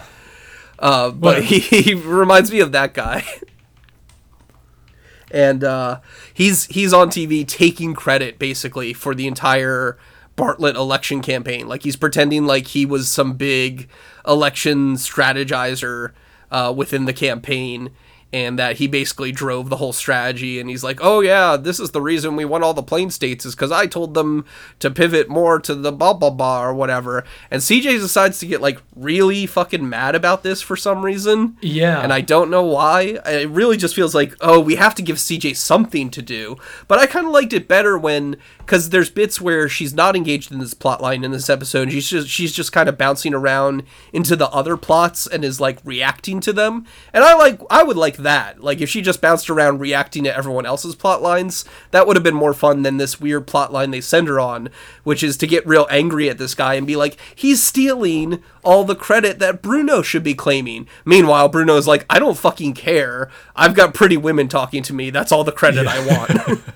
Uh, 0.78 1.10
but 1.10 1.36
what? 1.36 1.44
he, 1.44 1.58
he 1.58 1.94
reminds 1.94 2.50
me 2.50 2.60
of 2.60 2.72
that 2.72 2.94
guy. 2.94 3.24
and 5.30 5.62
uh, 5.62 6.00
he's 6.32 6.64
he's 6.66 6.92
on 6.92 7.10
TV 7.10 7.46
taking 7.46 7.94
credit 7.94 8.38
basically 8.38 8.92
for 8.92 9.14
the 9.14 9.26
entire 9.26 9.98
Bartlet 10.36 10.74
election 10.74 11.20
campaign. 11.20 11.68
Like 11.68 11.82
he's 11.82 11.96
pretending 11.96 12.46
like 12.46 12.68
he 12.68 12.86
was 12.86 13.08
some 13.08 13.34
big 13.34 13.88
election 14.26 14.94
strategizer 14.94 16.12
uh, 16.50 16.72
within 16.74 17.04
the 17.04 17.12
campaign. 17.12 17.90
And 18.32 18.58
that 18.58 18.76
he 18.76 18.86
basically 18.86 19.32
drove 19.32 19.70
the 19.70 19.76
whole 19.76 19.92
strategy, 19.92 20.60
and 20.60 20.70
he's 20.70 20.84
like, 20.84 21.00
"Oh 21.02 21.20
yeah, 21.20 21.56
this 21.56 21.80
is 21.80 21.90
the 21.90 22.00
reason 22.00 22.36
we 22.36 22.44
won 22.44 22.62
all 22.62 22.74
the 22.74 22.82
plain 22.82 23.10
states 23.10 23.44
is 23.44 23.56
because 23.56 23.72
I 23.72 23.86
told 23.86 24.14
them 24.14 24.44
to 24.78 24.90
pivot 24.90 25.28
more 25.28 25.58
to 25.60 25.74
the 25.74 25.90
blah 25.90 26.12
blah 26.12 26.30
blah 26.30 26.62
or 26.62 26.72
whatever." 26.72 27.24
And 27.50 27.60
CJ 27.60 27.98
decides 27.98 28.38
to 28.38 28.46
get 28.46 28.60
like 28.60 28.78
really 28.94 29.46
fucking 29.46 29.88
mad 29.88 30.14
about 30.14 30.42
this 30.42 30.62
for 30.62 30.76
some 30.76 31.04
reason. 31.04 31.56
Yeah. 31.60 32.00
And 32.00 32.12
I 32.12 32.20
don't 32.20 32.50
know 32.50 32.62
why. 32.62 33.18
It 33.26 33.48
really 33.50 33.76
just 33.76 33.94
feels 33.94 34.14
like, 34.14 34.34
oh, 34.40 34.60
we 34.60 34.76
have 34.76 34.94
to 34.96 35.02
give 35.02 35.16
CJ 35.16 35.56
something 35.56 36.10
to 36.10 36.22
do. 36.22 36.56
But 36.88 36.98
I 36.98 37.06
kind 37.06 37.26
of 37.26 37.32
liked 37.32 37.52
it 37.52 37.68
better 37.68 37.98
when, 37.98 38.36
because 38.58 38.90
there's 38.90 39.10
bits 39.10 39.40
where 39.40 39.68
she's 39.68 39.94
not 39.94 40.16
engaged 40.16 40.52
in 40.52 40.58
this 40.58 40.74
plot 40.74 41.00
line 41.00 41.24
in 41.24 41.30
this 41.30 41.50
episode. 41.50 41.90
She's 41.90 42.08
just 42.08 42.28
she's 42.28 42.52
just 42.52 42.72
kind 42.72 42.88
of 42.88 42.98
bouncing 42.98 43.34
around 43.34 43.82
into 44.12 44.36
the 44.36 44.48
other 44.50 44.76
plots 44.76 45.26
and 45.26 45.44
is 45.44 45.60
like 45.60 45.78
reacting 45.84 46.40
to 46.40 46.52
them. 46.52 46.86
And 47.12 47.24
I 47.24 47.34
like 47.34 47.60
I 47.70 47.82
would 47.82 47.96
like 47.96 48.18
that. 48.22 48.62
Like 48.62 48.80
if 48.80 48.88
she 48.88 49.02
just 49.02 49.20
bounced 49.20 49.50
around 49.50 49.78
reacting 49.78 50.24
to 50.24 50.36
everyone 50.36 50.66
else's 50.66 50.94
plot 50.94 51.22
lines, 51.22 51.64
that 51.90 52.06
would 52.06 52.16
have 52.16 52.22
been 52.22 52.34
more 52.34 52.54
fun 52.54 52.82
than 52.82 52.96
this 52.96 53.20
weird 53.20 53.46
plot 53.46 53.72
line 53.72 53.90
they 53.90 54.00
send 54.00 54.28
her 54.28 54.40
on, 54.40 54.68
which 55.04 55.22
is 55.22 55.36
to 55.38 55.46
get 55.46 55.66
real 55.66 55.86
angry 55.90 56.28
at 56.28 56.38
this 56.38 56.54
guy 56.54 56.74
and 56.74 56.86
be 56.86 56.96
like, 56.96 57.16
he's 57.34 57.62
stealing 57.62 58.42
all 58.62 58.84
the 58.84 58.94
credit 58.94 59.38
that 59.38 59.62
Bruno 59.62 60.02
should 60.02 60.22
be 60.22 60.34
claiming. 60.34 60.86
Meanwhile, 61.04 61.48
Bruno's 61.48 61.88
like, 61.88 62.06
I 62.08 62.18
don't 62.18 62.38
fucking 62.38 62.74
care. 62.74 63.30
I've 63.56 63.74
got 63.74 63.94
pretty 63.94 64.16
women 64.16 64.48
talking 64.48 64.82
to 64.84 64.92
me. 64.92 65.10
That's 65.10 65.32
all 65.32 65.44
the 65.44 65.52
credit 65.52 65.86
I 65.86 66.06
want. 66.06 66.60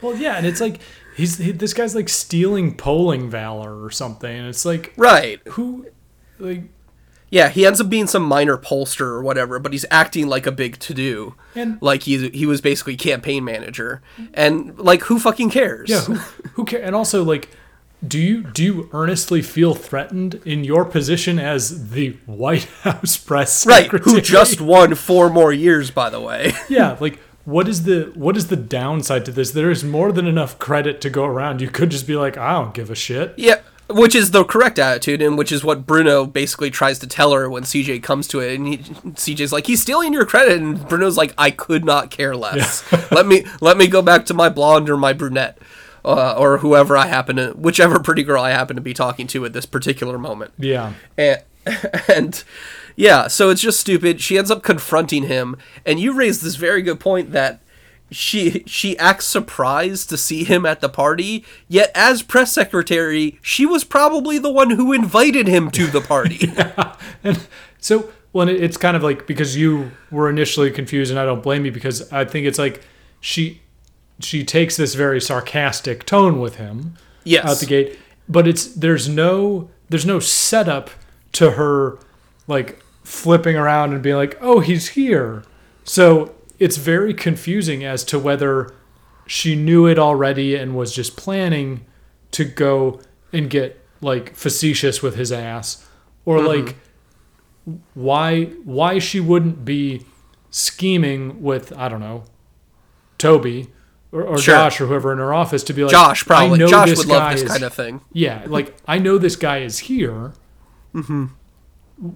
Well, 0.00 0.16
yeah, 0.16 0.36
and 0.36 0.46
it's 0.46 0.60
like 0.60 0.80
he's 1.16 1.38
he, 1.38 1.52
this 1.52 1.74
guy's 1.74 1.94
like 1.94 2.08
stealing 2.08 2.76
polling 2.76 3.28
valor 3.28 3.82
or 3.82 3.90
something. 3.90 4.30
And 4.30 4.48
it's 4.48 4.64
like 4.64 4.92
right. 4.96 5.40
who, 5.48 5.86
like, 6.38 6.64
Yeah, 7.30 7.48
he 7.50 7.66
ends 7.66 7.80
up 7.80 7.90
being 7.90 8.06
some 8.06 8.22
minor 8.22 8.56
pollster 8.56 9.02
or 9.02 9.22
whatever, 9.22 9.58
but 9.58 9.72
he's 9.72 9.84
acting 9.90 10.28
like 10.28 10.46
a 10.46 10.52
big 10.52 10.78
to 10.80 10.94
do. 10.94 11.34
And- 11.54 11.78
like 11.82 12.04
he 12.04 12.28
he 12.30 12.46
was 12.46 12.60
basically 12.60 12.96
campaign 12.96 13.44
manager. 13.44 14.00
And 14.34 14.78
like 14.78 15.02
who 15.02 15.18
fucking 15.18 15.50
cares? 15.50 15.90
yeah, 15.90 16.00
who, 16.02 16.14
who 16.54 16.64
cares? 16.64 16.84
And 16.86 16.94
also, 16.96 17.22
like, 17.24 17.50
do 18.06 18.18
you 18.18 18.42
do 18.42 18.62
you 18.64 18.88
earnestly 18.92 19.42
feel 19.42 19.74
threatened 19.74 20.40
in 20.44 20.64
your 20.64 20.84
position 20.84 21.38
as 21.38 21.90
the 21.90 22.16
White 22.26 22.64
House 22.82 23.16
press 23.18 23.66
right, 23.66 23.84
secretary? 23.84 24.14
who 24.14 24.20
just 24.20 24.60
won 24.72 24.94
four 24.94 25.28
more 25.28 25.52
years 25.52 25.90
by 25.90 26.08
the 26.10 26.20
way. 26.20 26.52
yeah, 26.68 26.96
like. 27.00 27.18
What 27.44 27.66
is 27.66 27.84
the 27.84 28.12
what 28.14 28.36
is 28.36 28.48
the 28.48 28.56
downside 28.56 29.24
to 29.24 29.32
this? 29.32 29.52
There 29.52 29.70
is 29.70 29.82
more 29.82 30.12
than 30.12 30.26
enough 30.26 30.58
credit 30.58 31.00
to 31.00 31.08
go 31.08 31.24
around. 31.24 31.62
You 31.62 31.70
could 31.70 31.88
just 31.88 32.06
be 32.06 32.14
like, 32.14 32.36
I 32.36 32.52
don't 32.52 32.74
give 32.74 32.90
a 32.90 32.94
shit. 32.94 33.32
yeah, 33.38 33.60
which 33.88 34.14
is 34.14 34.30
the 34.30 34.44
correct 34.44 34.78
attitude 34.78 35.22
and 35.22 35.38
which 35.38 35.50
is 35.50 35.64
what 35.64 35.86
Bruno 35.86 36.26
basically 36.26 36.70
tries 36.70 36.98
to 36.98 37.06
tell 37.06 37.32
her 37.32 37.48
when 37.48 37.62
CJ 37.62 38.02
comes 38.02 38.28
to 38.28 38.40
it 38.40 38.54
and 38.54 38.68
he, 38.68 38.78
CJ's 38.78 39.52
like 39.52 39.66
he's 39.66 39.82
stealing 39.82 40.12
your 40.12 40.26
credit 40.26 40.58
and 40.58 40.86
Bruno's 40.88 41.16
like 41.16 41.34
I 41.38 41.50
could 41.50 41.84
not 41.84 42.10
care 42.10 42.36
less. 42.36 42.90
let 43.10 43.26
me 43.26 43.46
let 43.60 43.76
me 43.76 43.86
go 43.86 44.02
back 44.02 44.26
to 44.26 44.34
my 44.34 44.48
blonde 44.48 44.90
or 44.90 44.96
my 44.96 45.12
brunette. 45.12 45.58
Uh, 46.04 46.32
or 46.38 46.58
whoever 46.58 46.96
I 46.96 47.06
happen 47.06 47.36
to, 47.36 47.50
whichever 47.50 47.98
pretty 47.98 48.22
girl 48.22 48.42
I 48.42 48.50
happen 48.50 48.76
to 48.76 48.80
be 48.80 48.94
talking 48.94 49.26
to 49.26 49.44
at 49.44 49.52
this 49.52 49.66
particular 49.66 50.16
moment. 50.16 50.52
Yeah. 50.56 50.92
and, 51.18 51.42
and 52.08 52.44
yeah, 52.96 53.28
so 53.28 53.50
it's 53.50 53.60
just 53.60 53.78
stupid. 53.78 54.20
She 54.20 54.38
ends 54.38 54.50
up 54.50 54.62
confronting 54.62 55.24
him, 55.24 55.56
and 55.84 56.00
you 56.00 56.12
raised 56.12 56.42
this 56.42 56.54
very 56.54 56.82
good 56.82 56.98
point 56.98 57.32
that 57.32 57.60
she 58.10 58.62
she 58.66 58.96
acts 58.98 59.26
surprised 59.26 60.08
to 60.10 60.16
see 60.16 60.44
him 60.44 60.64
at 60.66 60.80
the 60.80 60.88
party, 60.88 61.44
yet 61.68 61.90
as 61.94 62.22
press 62.22 62.52
secretary, 62.52 63.38
she 63.42 63.66
was 63.66 63.84
probably 63.84 64.38
the 64.38 64.50
one 64.52 64.70
who 64.70 64.92
invited 64.92 65.46
him 65.48 65.70
to 65.72 65.86
the 65.86 66.00
party. 66.00 66.52
And 67.24 67.46
so, 67.80 68.10
when 68.32 68.48
it, 68.48 68.62
it's 68.62 68.76
kind 68.76 68.96
of 68.96 69.02
like 69.02 69.26
because 69.26 69.56
you 69.56 69.90
were 70.10 70.28
initially 70.30 70.70
confused, 70.70 71.10
and 71.10 71.18
I 71.20 71.24
don't 71.24 71.42
blame 71.42 71.64
you 71.64 71.72
because 71.72 72.10
I 72.12 72.24
think 72.24 72.46
it's 72.46 72.58
like 72.58 72.82
she 73.20 73.60
she 74.20 74.44
takes 74.44 74.76
this 74.76 74.94
very 74.94 75.20
sarcastic 75.20 76.04
tone 76.06 76.40
with 76.40 76.56
him 76.56 76.94
Yes. 77.24 77.44
out 77.44 77.58
the 77.58 77.66
gate, 77.66 77.98
but 78.28 78.46
it's 78.48 78.66
there's 78.66 79.08
no 79.08 79.70
there's 79.90 80.06
no 80.06 80.18
setup 80.20 80.90
to 81.32 81.52
her 81.52 81.98
like 82.46 82.80
flipping 83.04 83.56
around 83.56 83.92
and 83.92 84.02
being 84.02 84.16
like, 84.16 84.36
oh, 84.40 84.60
he's 84.60 84.88
here. 84.90 85.42
So 85.84 86.34
it's 86.58 86.76
very 86.76 87.14
confusing 87.14 87.84
as 87.84 88.04
to 88.04 88.18
whether 88.18 88.72
she 89.26 89.54
knew 89.54 89.86
it 89.86 89.98
already 89.98 90.54
and 90.56 90.76
was 90.76 90.94
just 90.94 91.16
planning 91.16 91.84
to 92.32 92.44
go 92.44 93.00
and 93.32 93.50
get 93.50 93.84
like 94.00 94.34
facetious 94.34 95.02
with 95.02 95.16
his 95.16 95.30
ass 95.32 95.86
or 96.24 96.38
mm-hmm. 96.38 96.66
like 96.66 96.76
why 97.94 98.44
why 98.64 98.98
she 98.98 99.20
wouldn't 99.20 99.64
be 99.64 100.02
scheming 100.50 101.42
with 101.42 101.76
I 101.76 101.88
don't 101.88 102.00
know 102.00 102.24
Toby 103.18 103.68
or, 104.12 104.22
or 104.22 104.38
Sure. 104.38 104.54
Josh 104.54 104.80
or 104.80 104.86
whoever 104.86 105.12
in 105.12 105.18
her 105.18 105.34
office 105.34 105.62
to 105.64 105.74
be 105.74 105.82
like 105.82 105.90
Josh 105.90 106.24
probably. 106.24 106.58
know 106.58 106.68
Josh 106.68 106.88
this 106.88 106.98
would 107.00 107.08
love 107.08 107.32
this 107.32 107.42
is- 107.42 107.50
kind 107.50 107.62
of 107.64 107.74
thing. 107.74 108.00
yeah 108.12 108.44
like 108.46 108.74
I 108.86 108.98
know 108.98 109.18
this 109.18 109.36
guy 109.36 109.58
is 109.58 109.80
here 109.80 110.32
mm-hmm. 110.94 111.26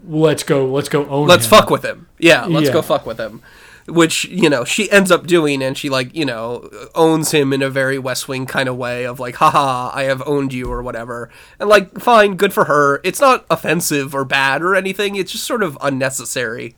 let's 0.09 0.43
go 0.43 0.67
let's 0.67 0.89
go 0.89 1.07
own 1.09 1.27
Let's 1.29 1.45
him. 1.45 1.51
fuck 1.51 1.69
with 1.71 1.85
him. 1.85 2.09
Yeah, 2.19 2.47
let's 2.47 2.69
Yeah. 2.69 2.73
go 2.73 2.83
fuck 2.83 3.05
with 3.05 3.19
him. 3.19 3.43
Which, 3.89 4.25
you 4.27 4.49
know, 4.49 4.65
she 4.65 4.91
ends 4.93 5.11
up 5.11 5.27
doing 5.27 5.61
and 5.63 5.77
she 5.77 5.89
like, 5.89 6.15
you 6.15 6.25
know, 6.25 6.71
owns 6.95 7.33
him 7.33 7.53
in 7.53 7.63
a 7.63 7.69
very 7.71 7.99
West 7.99 8.29
Wing 8.29 8.47
kind 8.47 8.69
of 8.69 8.77
way 8.77 9.05
of 9.05 9.19
like, 9.19 9.35
haha, 9.37 9.91
I 9.93 10.05
have 10.05 10.23
owned 10.25 10.53
you 10.53 10.67
or 10.67 10.83
whatever. 10.83 11.31
And 11.59 11.69
like, 11.69 11.99
fine, 11.99 12.37
good 12.37 12.53
for 12.53 12.67
her. 12.67 13.01
It's 13.03 13.21
not 13.21 13.45
offensive 13.51 14.15
or 14.15 14.25
bad 14.25 14.63
or 14.63 14.77
anything. 14.77 15.17
It's 15.17 15.33
just 15.33 15.45
sort 15.45 15.63
of 15.65 15.77
unnecessary. 15.81 16.77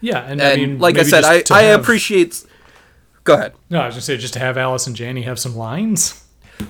yeah 0.00 0.20
and, 0.20 0.40
And 0.40 0.42
I 0.42 0.56
mean 0.56 0.78
like 0.78 0.98
I 0.98 1.02
said, 1.02 1.24
I, 1.24 1.42
I 1.50 1.62
have- 1.64 1.80
appreciate 1.80 2.44
Go 3.24 3.34
ahead. 3.34 3.54
no 3.70 3.80
I 3.80 3.86
was 3.86 3.94
gonna 3.94 4.02
say 4.02 4.16
just 4.16 4.34
to 4.34 4.38
have 4.38 4.56
Allison 4.58 4.94
Janney 4.94 5.22
have 5.22 5.38
some 5.38 5.56
lines 5.56 6.23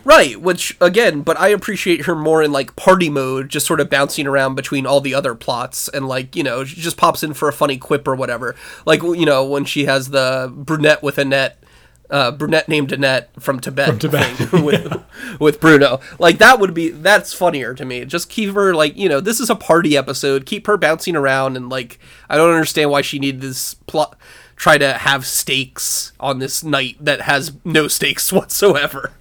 Right, 0.04 0.40
which 0.40 0.76
again, 0.80 1.22
but 1.22 1.38
I 1.38 1.48
appreciate 1.48 2.06
her 2.06 2.14
more 2.14 2.42
in 2.42 2.52
like 2.52 2.76
party 2.76 3.10
mode, 3.10 3.48
just 3.48 3.66
sort 3.66 3.80
of 3.80 3.90
bouncing 3.90 4.26
around 4.26 4.54
between 4.54 4.86
all 4.86 5.00
the 5.00 5.14
other 5.14 5.34
plots, 5.34 5.88
and 5.88 6.08
like 6.08 6.34
you 6.34 6.42
know, 6.42 6.64
she 6.64 6.80
just 6.80 6.96
pops 6.96 7.22
in 7.22 7.34
for 7.34 7.48
a 7.48 7.52
funny 7.52 7.76
quip 7.76 8.06
or 8.08 8.14
whatever. 8.14 8.54
Like 8.86 9.02
you 9.02 9.26
know, 9.26 9.44
when 9.44 9.64
she 9.64 9.84
has 9.84 10.10
the 10.10 10.52
brunette 10.54 11.02
with 11.02 11.18
Annette, 11.18 11.62
uh, 12.10 12.30
brunette 12.30 12.68
named 12.68 12.92
Annette 12.92 13.30
from 13.40 13.60
Tibet, 13.60 13.88
From 13.88 13.98
Tibet, 13.98 14.36
thing 14.36 14.64
with 14.64 15.02
with 15.40 15.60
Bruno. 15.60 16.00
Like 16.18 16.38
that 16.38 16.60
would 16.60 16.74
be 16.74 16.90
that's 16.90 17.32
funnier 17.32 17.74
to 17.74 17.84
me. 17.84 18.04
Just 18.04 18.28
keep 18.28 18.54
her 18.54 18.74
like 18.74 18.96
you 18.96 19.08
know, 19.08 19.20
this 19.20 19.40
is 19.40 19.50
a 19.50 19.56
party 19.56 19.96
episode. 19.96 20.46
Keep 20.46 20.66
her 20.66 20.76
bouncing 20.76 21.16
around 21.16 21.56
and 21.56 21.68
like 21.68 21.98
I 22.28 22.36
don't 22.36 22.52
understand 22.52 22.90
why 22.90 23.02
she 23.02 23.18
needed 23.18 23.40
this 23.40 23.74
plot. 23.74 24.16
Try 24.56 24.78
to 24.78 24.92
have 24.92 25.26
stakes 25.26 26.12
on 26.20 26.38
this 26.38 26.62
night 26.62 26.96
that 27.00 27.22
has 27.22 27.52
no 27.64 27.88
stakes 27.88 28.32
whatsoever. 28.32 29.12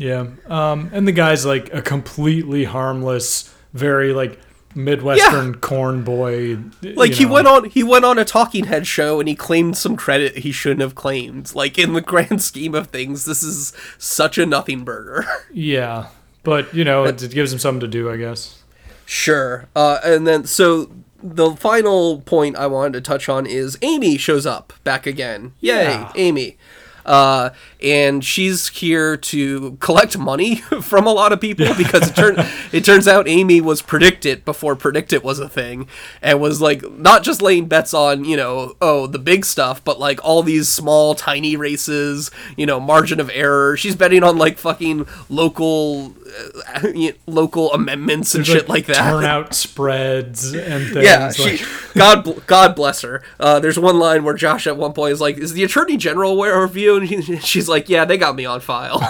Yeah. 0.00 0.26
Um, 0.46 0.88
and 0.94 1.06
the 1.06 1.12
guy's 1.12 1.44
like 1.44 1.72
a 1.74 1.82
completely 1.82 2.64
harmless, 2.64 3.54
very 3.74 4.12
like 4.14 4.40
Midwestern 4.74 5.56
corn 5.56 6.02
boy. 6.04 6.56
Like 6.82 7.12
he 7.12 7.26
went 7.26 7.46
on 7.46 7.64
he 7.66 7.82
went 7.82 8.04
on 8.06 8.18
a 8.18 8.24
talking 8.24 8.64
head 8.64 8.86
show 8.86 9.20
and 9.20 9.28
he 9.28 9.34
claimed 9.34 9.76
some 9.76 9.96
credit 9.96 10.38
he 10.38 10.52
shouldn't 10.52 10.80
have 10.80 10.94
claimed. 10.94 11.54
Like 11.54 11.76
in 11.78 11.92
the 11.92 12.00
grand 12.12 12.40
scheme 12.40 12.74
of 12.74 12.86
things, 12.86 13.26
this 13.26 13.42
is 13.42 13.72
such 13.98 14.38
a 14.38 14.46
nothing 14.46 14.84
burger. 14.84 15.26
Yeah. 15.52 16.06
But, 16.42 16.72
you 16.72 16.84
know, 16.84 17.04
it, 17.04 17.22
it 17.22 17.32
gives 17.32 17.52
him 17.52 17.58
something 17.58 17.80
to 17.80 17.88
do, 17.88 18.10
I 18.10 18.16
guess. 18.16 18.62
sure. 19.04 19.68
Uh, 19.76 19.98
and 20.02 20.26
then 20.26 20.44
so 20.46 20.90
the 21.22 21.50
final 21.56 22.22
point 22.22 22.56
I 22.56 22.66
wanted 22.66 22.94
to 22.94 23.00
touch 23.02 23.28
on 23.28 23.44
is 23.44 23.76
Amy 23.82 24.16
shows 24.16 24.46
up 24.46 24.72
back 24.82 25.06
again. 25.06 25.52
Yay, 25.60 25.82
Yeah. 25.84 26.12
Amy. 26.16 26.56
Uh, 27.04 27.50
and 27.82 28.24
she's 28.24 28.68
here 28.68 29.16
to 29.16 29.76
collect 29.80 30.18
money 30.18 30.56
from 30.82 31.06
a 31.06 31.12
lot 31.12 31.32
of 31.32 31.40
people 31.40 31.74
because 31.76 32.08
it, 32.08 32.16
turn, 32.16 32.34
it 32.72 32.84
turns 32.84 33.08
out 33.08 33.28
Amy 33.28 33.60
was 33.60 33.82
PredictIt 33.82 34.44
before 34.44 34.76
PredictIt 34.76 35.22
was 35.22 35.38
a 35.38 35.48
thing 35.48 35.88
and 36.20 36.40
was 36.40 36.60
like 36.60 36.88
not 36.92 37.22
just 37.22 37.42
laying 37.42 37.66
bets 37.66 37.94
on, 37.94 38.24
you 38.24 38.36
know, 38.36 38.76
oh, 38.80 39.06
the 39.06 39.18
big 39.18 39.44
stuff, 39.44 39.82
but 39.82 39.98
like 39.98 40.22
all 40.24 40.42
these 40.42 40.68
small, 40.68 41.14
tiny 41.14 41.56
races, 41.56 42.30
you 42.56 42.66
know, 42.66 42.78
margin 42.78 43.20
of 43.20 43.30
error. 43.32 43.76
She's 43.76 43.96
betting 43.96 44.22
on 44.22 44.36
like 44.36 44.58
fucking 44.58 45.06
local, 45.28 46.14
local 47.26 47.72
amendments 47.72 48.34
and 48.34 48.44
There's, 48.44 48.58
shit 48.58 48.68
like, 48.68 48.86
that. 48.86 48.96
Turnout 48.96 49.54
spreads 49.54 50.52
and 50.52 50.84
things. 50.92 51.04
Yeah, 51.04 51.32
like, 51.38 51.94
God, 51.94 52.24
bl- 52.24 52.40
God 52.46 52.74
bless 52.74 53.02
her. 53.02 53.22
Uh, 53.38 53.60
there's 53.60 53.78
one 53.78 53.98
line 53.98 54.24
where 54.24 54.34
Josh 54.34 54.66
at 54.66 54.76
one 54.76 54.92
point 54.92 55.12
is 55.12 55.20
like, 55.20 55.38
"Is 55.38 55.52
the 55.52 55.64
Attorney 55.64 55.96
General 55.96 56.32
aware 56.32 56.62
of 56.62 56.76
you?" 56.76 56.96
And 56.96 57.08
he, 57.08 57.36
she's 57.40 57.68
like, 57.68 57.88
"Yeah, 57.88 58.04
they 58.04 58.16
got 58.18 58.34
me 58.36 58.44
on 58.44 58.60
file." 58.60 59.00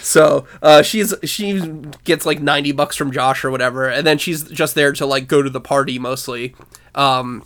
so 0.00 0.46
uh, 0.62 0.82
she's 0.82 1.14
she 1.24 1.60
gets 2.04 2.26
like 2.26 2.40
ninety 2.40 2.72
bucks 2.72 2.96
from 2.96 3.10
Josh 3.10 3.44
or 3.44 3.50
whatever, 3.50 3.88
and 3.88 4.06
then 4.06 4.18
she's 4.18 4.44
just 4.44 4.74
there 4.74 4.92
to 4.92 5.06
like 5.06 5.26
go 5.28 5.42
to 5.42 5.50
the 5.50 5.60
party 5.60 5.98
mostly. 5.98 6.54
Um, 6.94 7.44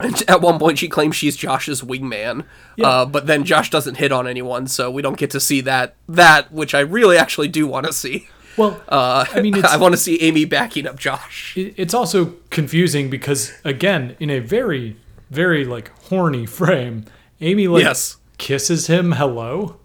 at 0.00 0.40
one 0.40 0.58
point, 0.58 0.78
she 0.78 0.88
claims 0.88 1.14
she's 1.16 1.36
Josh's 1.36 1.82
wingman, 1.82 2.44
uh, 2.82 3.06
but 3.06 3.26
then 3.26 3.44
Josh 3.44 3.70
doesn't 3.70 3.96
hit 3.96 4.10
on 4.12 4.26
anyone, 4.26 4.66
so 4.66 4.90
we 4.90 5.02
don't 5.02 5.16
get 5.16 5.30
to 5.30 5.40
see 5.40 5.60
that 5.62 5.94
that 6.08 6.52
which 6.52 6.74
I 6.74 6.80
really 6.80 7.16
actually 7.16 7.48
do 7.48 7.66
want 7.66 7.86
to 7.86 7.92
see. 7.92 8.28
well, 8.56 8.80
Uh, 8.88 9.24
I 9.32 9.40
mean, 9.40 9.64
I 9.64 9.76
want 9.76 9.92
to 9.94 9.98
see 9.98 10.20
Amy 10.20 10.44
backing 10.44 10.86
up 10.86 10.98
Josh. 10.98 11.54
it's 11.56 11.94
also 11.94 12.34
confusing 12.50 13.08
because, 13.10 13.52
again, 13.64 14.16
in 14.18 14.30
a 14.30 14.40
very, 14.40 14.96
very 15.30 15.64
like 15.64 15.90
horny 16.08 16.44
frame, 16.46 17.04
Amy 17.40 17.68
like 17.68 17.84
Yes. 17.84 18.16
kisses 18.38 18.88
him 18.88 19.12
hello. 19.12 19.76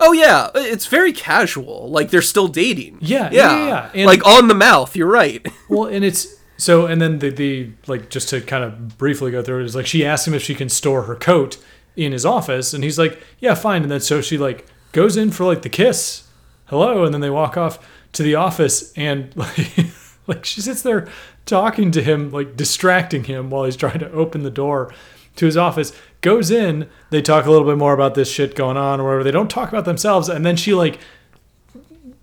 Oh 0.00 0.12
yeah, 0.12 0.50
it's 0.56 0.86
very 0.86 1.12
casual. 1.12 1.88
Like 1.88 2.10
they're 2.10 2.20
still 2.22 2.48
dating. 2.48 2.98
Yeah, 3.00 3.30
yeah, 3.32 3.66
yeah, 3.66 3.90
yeah. 3.94 4.06
Like 4.06 4.26
on 4.26 4.48
the 4.48 4.54
mouth. 4.54 4.94
You're 4.96 5.06
right. 5.10 5.44
Well, 5.68 5.86
and 5.86 6.04
it's 6.04 6.26
so, 6.56 6.86
and 6.86 7.00
then 7.00 7.18
the 7.18 7.30
the 7.30 7.70
like 7.86 8.10
just 8.10 8.28
to 8.30 8.40
kind 8.40 8.64
of 8.64 8.96
briefly 8.96 9.30
go 9.30 9.42
through 9.42 9.60
it 9.60 9.64
is 9.64 9.76
like 9.76 9.86
she 9.86 10.04
asks 10.04 10.26
him 10.26 10.34
if 10.34 10.42
she 10.42 10.54
can 10.54 10.68
store 10.68 11.02
her 11.02 11.16
coat 11.16 11.56
in 11.96 12.12
his 12.12 12.24
office, 12.24 12.72
and 12.72 12.84
he's 12.84 12.98
like, 12.98 13.20
yeah, 13.38 13.54
fine. 13.54 13.82
And 13.82 13.90
then 13.90 14.00
so 14.00 14.20
she 14.20 14.38
like 14.38 14.66
goes 14.92 15.16
in 15.16 15.30
for 15.30 15.44
like 15.44 15.62
the 15.62 15.68
kiss, 15.68 16.28
hello, 16.66 17.04
and 17.04 17.12
then 17.12 17.20
they 17.20 17.30
walk 17.30 17.56
off 17.56 17.78
to 18.12 18.22
the 18.22 18.34
office, 18.34 18.92
and 18.96 19.34
like 19.36 19.76
like 20.26 20.44
she 20.44 20.60
sits 20.60 20.82
there 20.82 21.08
talking 21.46 21.90
to 21.90 22.02
him, 22.02 22.30
like 22.30 22.56
distracting 22.56 23.24
him 23.24 23.50
while 23.50 23.64
he's 23.64 23.76
trying 23.76 23.98
to 23.98 24.10
open 24.12 24.42
the 24.42 24.50
door 24.50 24.94
to 25.36 25.46
his 25.46 25.56
office. 25.56 25.92
Goes 26.20 26.50
in, 26.50 26.88
they 27.10 27.20
talk 27.20 27.44
a 27.44 27.50
little 27.50 27.66
bit 27.66 27.76
more 27.76 27.92
about 27.92 28.14
this 28.14 28.30
shit 28.30 28.54
going 28.54 28.76
on 28.76 29.00
or 29.00 29.04
whatever. 29.04 29.24
They 29.24 29.30
don't 29.30 29.50
talk 29.50 29.68
about 29.68 29.84
themselves, 29.84 30.28
and 30.28 30.46
then 30.46 30.56
she 30.56 30.72
like 30.72 31.00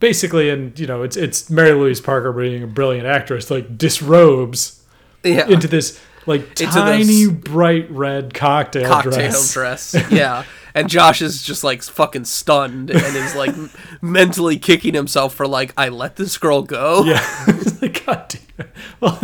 basically, 0.01 0.49
and 0.49 0.77
you 0.77 0.85
know, 0.87 1.03
it's 1.03 1.15
it's 1.15 1.49
Mary 1.49 1.71
Louise 1.71 2.01
Parker 2.01 2.33
being 2.33 2.63
a 2.63 2.67
brilliant 2.67 3.07
actress, 3.07 3.49
like 3.49 3.77
disrobes 3.77 4.83
Yeah. 5.23 5.47
into 5.47 5.69
this 5.69 5.97
like 6.25 6.41
Into 6.61 6.65
tiny 6.67 7.27
bright 7.27 7.89
red 7.89 8.33
cocktail, 8.33 8.87
cocktail 8.89 9.13
dress. 9.31 9.53
dress. 9.53 9.95
Yeah. 10.11 10.43
And 10.73 10.87
Josh 10.89 11.21
is 11.21 11.43
just 11.43 11.63
like 11.65 11.83
fucking 11.83 12.23
stunned 12.25 12.91
and 12.91 13.15
is 13.17 13.35
like 13.35 13.53
mentally 14.01 14.57
kicking 14.57 14.93
himself 14.93 15.33
for 15.33 15.45
like 15.45 15.73
I 15.75 15.89
let 15.89 16.15
this 16.15 16.37
girl 16.37 16.61
go. 16.61 17.03
Yeah, 17.03 17.25
It's 17.47 17.81
like, 17.81 18.05
God 18.05 18.25
damn. 18.29 18.41
it. 18.67 18.71
Well, 19.01 19.19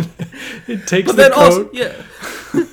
it 0.67 0.87
takes 0.87 1.07
But 1.07 1.15
the 1.15 1.21
then 1.23 1.31
coat. 1.31 1.41
also 1.43 1.69
yeah. 1.71 2.65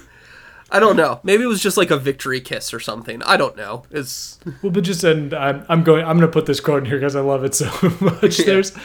I 0.75 0.81
don't 0.81 0.97
know. 0.97 1.21
Maybe 1.23 1.45
it 1.45 1.47
was 1.47 1.63
just 1.63 1.77
like 1.77 1.93
a 1.93 1.97
victory 1.97 2.41
kiss 2.41 2.75
or 2.75 2.81
something. 2.81 3.23
I 3.23 3.37
don't 3.37 3.57
know. 3.57 3.85
It's 3.93 4.41
Well, 4.61 4.73
but 4.73 4.83
just 4.83 5.05
and 5.05 5.33
I'm, 5.33 5.65
I'm 5.69 5.85
going. 5.85 6.05
I'm 6.05 6.19
going 6.19 6.29
to 6.29 6.33
put 6.33 6.47
this 6.47 6.59
quote 6.59 6.83
in 6.83 6.87
here 6.87 6.99
because 6.99 7.15
I 7.15 7.21
love 7.21 7.45
it 7.45 7.55
so 7.55 7.67
much. 8.01 8.39
There's, 8.39 8.77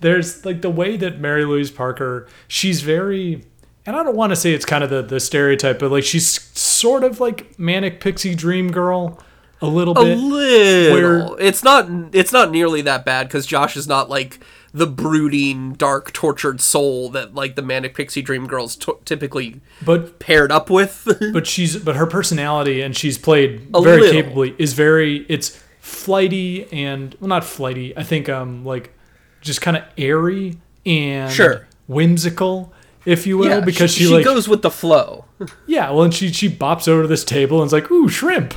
there's 0.00 0.44
like 0.44 0.60
the 0.60 0.68
way 0.68 0.98
that 0.98 1.20
Mary 1.20 1.46
Louise 1.46 1.70
Parker. 1.70 2.28
She's 2.48 2.82
very, 2.82 3.46
and 3.86 3.96
I 3.96 4.02
don't 4.02 4.14
want 4.14 4.30
to 4.30 4.36
say 4.36 4.52
it's 4.52 4.66
kind 4.66 4.84
of 4.84 4.90
the 4.90 5.00
the 5.00 5.20
stereotype, 5.20 5.78
but 5.78 5.90
like 5.90 6.04
she's 6.04 6.28
sort 6.58 7.02
of 7.02 7.18
like 7.18 7.58
manic 7.58 8.00
pixie 8.00 8.34
dream 8.34 8.70
girl, 8.70 9.18
a 9.62 9.66
little 9.66 9.96
a 9.96 10.04
bit. 10.04 10.18
little. 10.18 11.34
it's 11.36 11.64
not 11.64 11.88
it's 12.12 12.32
not 12.32 12.50
nearly 12.50 12.82
that 12.82 13.06
bad 13.06 13.26
because 13.26 13.46
Josh 13.46 13.74
is 13.74 13.88
not 13.88 14.10
like 14.10 14.40
the 14.72 14.86
brooding, 14.86 15.72
dark, 15.74 16.12
tortured 16.12 16.60
soul 16.60 17.08
that 17.10 17.34
like 17.34 17.56
the 17.56 17.62
manic 17.62 17.94
pixie 17.94 18.22
dream 18.22 18.46
girls 18.46 18.76
t- 18.76 18.92
typically 19.04 19.60
but 19.84 20.18
paired 20.18 20.52
up 20.52 20.68
with. 20.70 21.06
but 21.32 21.46
she's 21.46 21.76
but 21.76 21.96
her 21.96 22.06
personality 22.06 22.80
and 22.82 22.96
she's 22.96 23.16
played 23.18 23.68
A 23.74 23.80
very 23.80 24.00
little. 24.02 24.22
capably 24.22 24.54
is 24.58 24.74
very 24.74 25.24
it's 25.28 25.62
flighty 25.80 26.70
and 26.72 27.16
well 27.18 27.28
not 27.28 27.44
flighty 27.44 27.96
i 27.96 28.02
think 28.02 28.28
um 28.28 28.62
like 28.64 28.92
just 29.40 29.62
kind 29.62 29.76
of 29.76 29.84
airy 29.96 30.58
and 30.84 31.32
Sure. 31.32 31.66
whimsical 31.86 32.72
if 33.06 33.26
you 33.26 33.38
will 33.38 33.48
yeah, 33.48 33.60
because 33.60 33.90
she, 33.94 34.04
she, 34.04 34.12
like 34.12 34.24
goes 34.24 34.48
with 34.48 34.60
the 34.62 34.70
flow. 34.70 35.24
yeah 35.66 35.90
well 35.90 36.02
and 36.02 36.12
she 36.12 36.30
she 36.30 36.50
bops 36.50 36.88
over 36.88 37.02
to 37.02 37.08
this 37.08 37.24
table 37.24 37.62
and 37.62 37.68
is 37.68 37.72
like 37.72 37.90
ooh 37.90 38.08
shrimp 38.08 38.54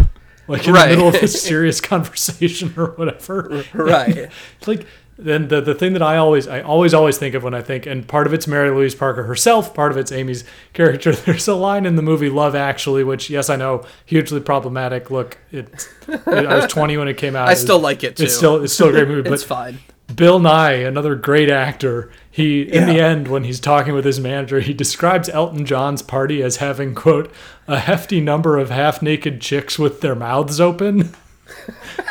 like 0.50 0.68
in 0.68 0.74
Right. 0.74 0.90
the 0.90 0.96
middle 0.98 1.08
of 1.08 1.16
a 1.16 1.28
serious 1.30 1.80
conversation 1.80 2.74
or 2.76 2.88
whatever 2.92 3.64
Right. 3.74 4.30
like 4.68 4.86
then 5.24 5.50
the, 5.50 5.62
the 5.62 5.76
thing 5.76 5.94
that 5.94 6.02
I 6.02 6.18
always 6.18 6.48
I 6.48 6.62
always 6.62 6.94
always 6.94 7.18
think 7.18 7.36
of 7.36 7.44
when 7.44 7.54
I 7.54 7.62
think 7.62 7.86
and 7.86 8.08
part 8.08 8.26
of 8.28 8.34
it's 8.34 8.48
Mary 8.48 8.70
Louise 8.72 8.96
Parker 8.96 9.24
herself, 9.24 9.74
part 9.74 9.92
of 9.92 9.98
it's 9.98 10.12
Amy's 10.12 10.44
character. 10.74 11.12
There's 11.16 11.48
a 11.48 11.56
line 11.56 11.86
in 11.86 11.96
the 11.96 12.02
movie 12.02 12.30
Love 12.30 12.56
Actually, 12.56 13.04
which 13.04 13.30
yes 13.30 13.50
I 13.50 13.56
know 13.56 13.86
hugely 14.06 14.40
problematic. 14.40 15.12
Look, 15.12 15.38
it, 15.52 15.88
I 16.08 16.56
was 16.56 16.68
20 16.68 16.98
when 16.98 17.08
it 17.08 17.18
came 17.18 17.36
out. 17.36 17.48
I 17.48 17.54
It 17.54 17.58
still 17.58 17.80
like 17.80 18.04
it, 18.04 18.20
It's 18.20 18.36
still 18.36 18.64
it's 18.64 18.74
still 18.74 18.90
a 18.90 18.92
great 18.92 19.08
movie, 19.08 19.22
but 19.30 19.34
It's 19.34 19.44
fine. 19.44 19.80
Bill 20.16 20.40
Nighy, 20.40 20.86
another 20.86 21.16
great 21.16 21.50
actor, 21.50 22.12
he 22.30 22.64
in 22.64 22.86
the 22.86 23.00
end 23.00 23.28
when 23.28 23.44
he's 23.46 23.60
talking 23.60 23.94
with 23.94 24.04
his 24.04 24.20
manager, 24.20 24.60
he 24.60 24.74
describes 24.74 25.30
Elton 25.30 25.66
John's 25.66 26.02
party 26.02 26.42
as 26.44 26.58
having 26.58 26.96
quote 26.96 27.32
a 27.68 27.80
hefty 27.80 28.20
number 28.20 28.58
of 28.58 28.70
half-naked 28.70 29.40
chicks 29.40 29.80
with 29.80 30.02
their 30.02 30.16
mouths 30.16 30.60
open. 30.60 31.14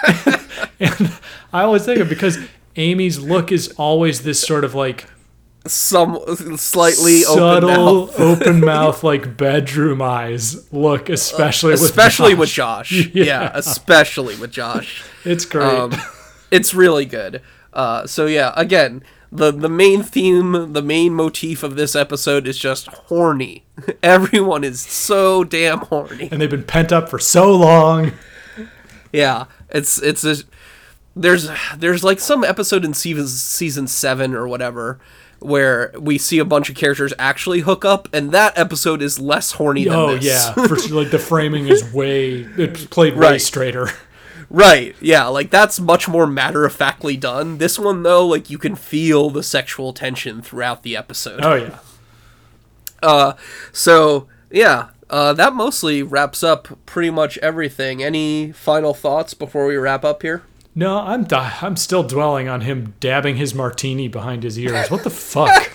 and 0.81 1.13
I 1.53 1.63
always 1.63 1.85
think 1.85 2.01
of 2.01 2.09
because 2.09 2.39
Amy's 2.77 3.19
look 3.19 3.51
is 3.53 3.69
always 3.77 4.23
this 4.23 4.41
sort 4.41 4.65
of 4.65 4.75
like 4.75 5.07
Some 5.67 6.19
slightly 6.57 7.25
open 7.25 7.39
subtle, 7.39 8.07
mouth. 8.07 8.21
open 8.21 8.61
mouth, 8.61 9.05
like 9.05 9.37
bedroom 9.37 10.01
eyes 10.01 10.73
look, 10.73 11.09
especially 11.09 11.73
with 11.73 11.83
especially 11.83 12.31
Josh. 12.33 12.39
with 12.39 12.49
Josh. 12.51 13.07
Yeah. 13.15 13.51
especially 13.55 14.37
with 14.37 14.51
Josh. 14.53 15.03
It's 15.25 15.45
great. 15.45 15.67
Um, 15.67 15.93
it's 16.51 16.73
really 16.75 17.05
good. 17.05 17.43
Uh, 17.73 18.07
so 18.07 18.27
yeah, 18.27 18.53
again, 18.57 19.03
the 19.31 19.53
the 19.53 19.69
main 19.69 20.03
theme, 20.03 20.73
the 20.73 20.83
main 20.83 21.15
motif 21.15 21.63
of 21.63 21.77
this 21.77 21.95
episode 21.95 22.47
is 22.49 22.59
just 22.59 22.87
horny. 22.89 23.65
Everyone 24.03 24.65
is 24.65 24.81
so 24.81 25.45
damn 25.45 25.79
horny. 25.81 26.29
and 26.33 26.41
they've 26.41 26.51
been 26.51 26.65
pent 26.65 26.91
up 26.93 27.09
for 27.09 27.19
so 27.19 27.55
long. 27.55 28.13
Yeah, 29.13 29.45
it's 29.69 30.01
it's 30.03 30.25
a 30.25 30.37
there's 31.17 31.49
there's 31.77 32.05
like 32.05 32.21
some 32.21 32.45
episode 32.45 32.85
in 32.85 32.95
season 32.95 33.27
season 33.27 33.87
seven 33.87 34.35
or 34.35 34.47
whatever 34.49 34.99
where 35.41 35.91
we 35.99 36.19
see 36.19 36.39
a 36.39 36.45
bunch 36.45 36.69
of 36.69 36.77
characters 36.77 37.15
actually 37.19 37.61
hook 37.61 37.83
up, 37.85 38.09
and 38.13 38.31
that 38.33 38.57
episode 38.59 39.01
is 39.01 39.19
less 39.19 39.53
horny 39.53 39.85
than 39.85 39.95
Oh 39.95 40.17
this. 40.17 40.25
yeah, 40.25 40.53
for 40.67 40.77
like 40.95 41.11
the 41.11 41.19
framing 41.19 41.67
is 41.67 41.93
way 41.95 42.41
it's 42.41 42.85
played 42.87 43.15
way 43.15 43.21
Right. 43.33 43.41
straighter. 43.41 43.89
Right, 44.53 44.97
yeah, 45.01 45.27
like 45.29 45.51
that's 45.51 45.79
much 45.79 46.09
more 46.09 46.27
matter 46.27 46.65
of 46.65 46.73
factly 46.75 47.17
done. 47.17 47.59
This 47.59 47.79
one 47.79 48.03
though, 48.03 48.27
like 48.27 48.51
you 48.51 48.59
can 48.59 48.75
feel 48.75 49.31
the 49.31 49.43
sexual 49.45 49.93
tension 49.93 50.43
throughout 50.43 50.83
the 50.83 50.97
episode. 50.97 51.41
Oh 51.45 51.55
yeah. 51.55 51.79
Uh 53.03 53.33
so 53.73 54.27
yeah, 54.51 54.89
uh 55.09 55.33
that 55.35 55.55
mostly 55.55 56.03
wraps 56.03 56.43
up 56.43 56.69
pretty 56.85 57.11
much 57.11 57.39
everything. 57.39 58.03
Any 58.03 58.53
final 58.53 58.93
thoughts 58.93 59.35
before 59.35 59.67
we 59.67 59.77
wrap 59.77 60.05
up 60.05 60.23
here? 60.23 60.43
No, 60.81 60.99
I'm 61.01 61.25
di- 61.25 61.59
I'm 61.61 61.77
still 61.77 62.03
dwelling 62.03 62.49
on 62.49 62.63
him 62.63 62.95
dabbing 63.01 63.37
his 63.37 63.55
martini 63.55 64.09
behind 64.09 64.43
his 64.45 64.59
ears. 64.59 64.91
What 64.91 65.05
the 65.05 65.11
fuck? 65.11 65.71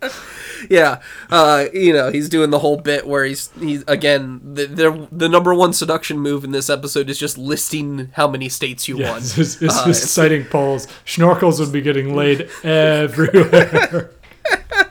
yeah, 0.70 1.00
uh, 1.28 1.64
you 1.72 1.92
know, 1.92 2.12
he's 2.12 2.28
doing 2.28 2.50
the 2.50 2.60
whole 2.60 2.76
bit 2.76 3.04
where 3.04 3.24
he's 3.24 3.50
he's 3.58 3.82
again 3.88 4.40
the 4.54 4.66
the, 4.66 5.08
the 5.10 5.28
number 5.28 5.52
one 5.52 5.72
seduction 5.72 6.20
move 6.20 6.44
in 6.44 6.52
this 6.52 6.70
episode 6.70 7.10
is 7.10 7.18
just 7.18 7.36
listing 7.36 8.10
how 8.12 8.28
many 8.28 8.48
states 8.48 8.86
you 8.86 8.96
Yeah, 9.00 9.10
won. 9.10 9.18
it's, 9.18 9.36
it's, 9.36 9.60
it's 9.60 9.76
Uh, 9.76 9.86
just 9.86 10.04
citing 10.06 10.44
polls. 10.44 10.86
Schnorkels 11.04 11.58
would 11.58 11.72
be 11.72 11.80
getting 11.80 12.14
laid 12.14 12.48
everywhere. 12.62 14.12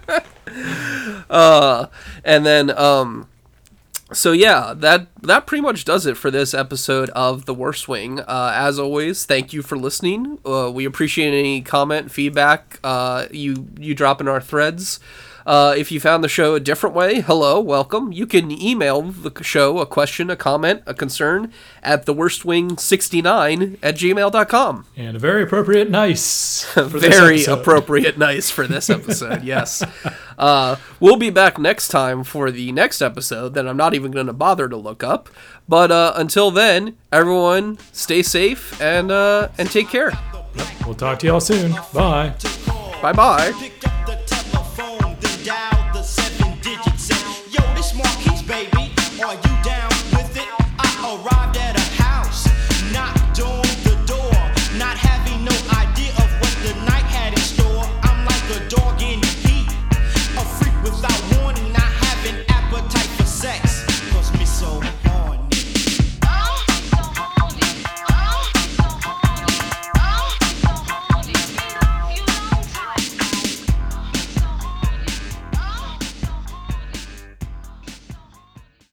uh, 1.30 1.86
and 2.26 2.46
then 2.46 2.70
um, 2.78 3.30
so 4.14 4.32
yeah, 4.32 4.74
that 4.76 5.08
that 5.22 5.46
pretty 5.46 5.62
much 5.62 5.86
does 5.86 6.06
it 6.06 6.18
for 6.18 6.32
this 6.32 6.54
episode 6.54 7.10
of 7.12 7.46
The 7.46 7.54
Worst 7.54 7.88
Wing. 7.88 8.20
Uh, 8.20 8.52
as 8.56 8.80
always, 8.80 9.26
thank 9.26 9.54
you 9.54 9.62
for 9.62 9.78
listening. 9.78 10.40
Uh, 10.46 10.72
we 10.74 10.86
appreciate 10.86 11.38
any 11.38 11.62
comment, 11.62 12.12
feedback 12.12 12.80
uh, 12.84 13.28
you 13.32 13.68
you 13.80 13.94
drop 13.96 14.22
in 14.22 14.28
our 14.28 14.42
threads. 14.42 15.00
Uh, 15.46 15.74
if 15.78 15.92
you 15.92 16.00
found 16.00 16.24
the 16.24 16.28
show 16.30 16.56
a 16.56 16.60
different 16.60 16.96
way, 16.96 17.22
hello, 17.22 17.60
welcome. 17.60 18.12
You 18.12 18.26
can 18.26 18.50
email 18.52 19.02
the 19.02 19.44
show 19.44 19.80
a 19.80 19.86
question, 19.86 20.30
a 20.30 20.36
comment, 20.36 20.84
a 20.86 20.94
concern 20.94 21.52
at 21.82 22.06
theworstwing69 22.06 23.78
at 23.84 23.96
gmail.com. 23.96 24.86
and 24.96 25.16
a 25.16 25.20
very 25.20 25.44
appropriate 25.44 25.90
nice. 25.90 26.64
for 26.74 26.84
this 26.84 27.16
Very 27.18 27.36
episode. 27.36 27.60
appropriate 27.60 28.18
nice 28.18 28.50
for 28.50 28.68
this 28.68 28.90
episode, 28.90 29.44
yes. 29.44 29.84
Uh, 30.38 30.78
we'll 31.00 31.18
be 31.18 31.30
back 31.30 31.58
next 31.60 31.90
time 31.90 32.24
for 32.24 32.50
the 32.52 32.72
next 32.72 33.02
episode 33.02 33.54
that 33.54 33.68
I'm 33.68 33.78
not 33.78 33.94
even 33.94 34.12
going 34.12 34.28
to 34.28 34.34
bother 34.34 34.68
to 34.70 34.78
look 34.78 35.04
up. 35.04 35.30
But 35.68 35.92
uh, 35.92 36.14
until 36.16 36.52
then, 36.52 36.98
everyone 37.12 37.78
stay 37.92 38.22
safe 38.24 38.80
and 38.82 39.12
uh, 39.12 39.50
and 39.58 39.70
take 39.70 39.90
care. 39.90 40.12
We'll 40.86 40.96
talk 40.96 41.20
to 41.20 41.28
y'all 41.28 41.40
soon. 41.40 41.72
Bye. 41.94 42.34
Bye 43.02 43.14
bye. 43.14 43.54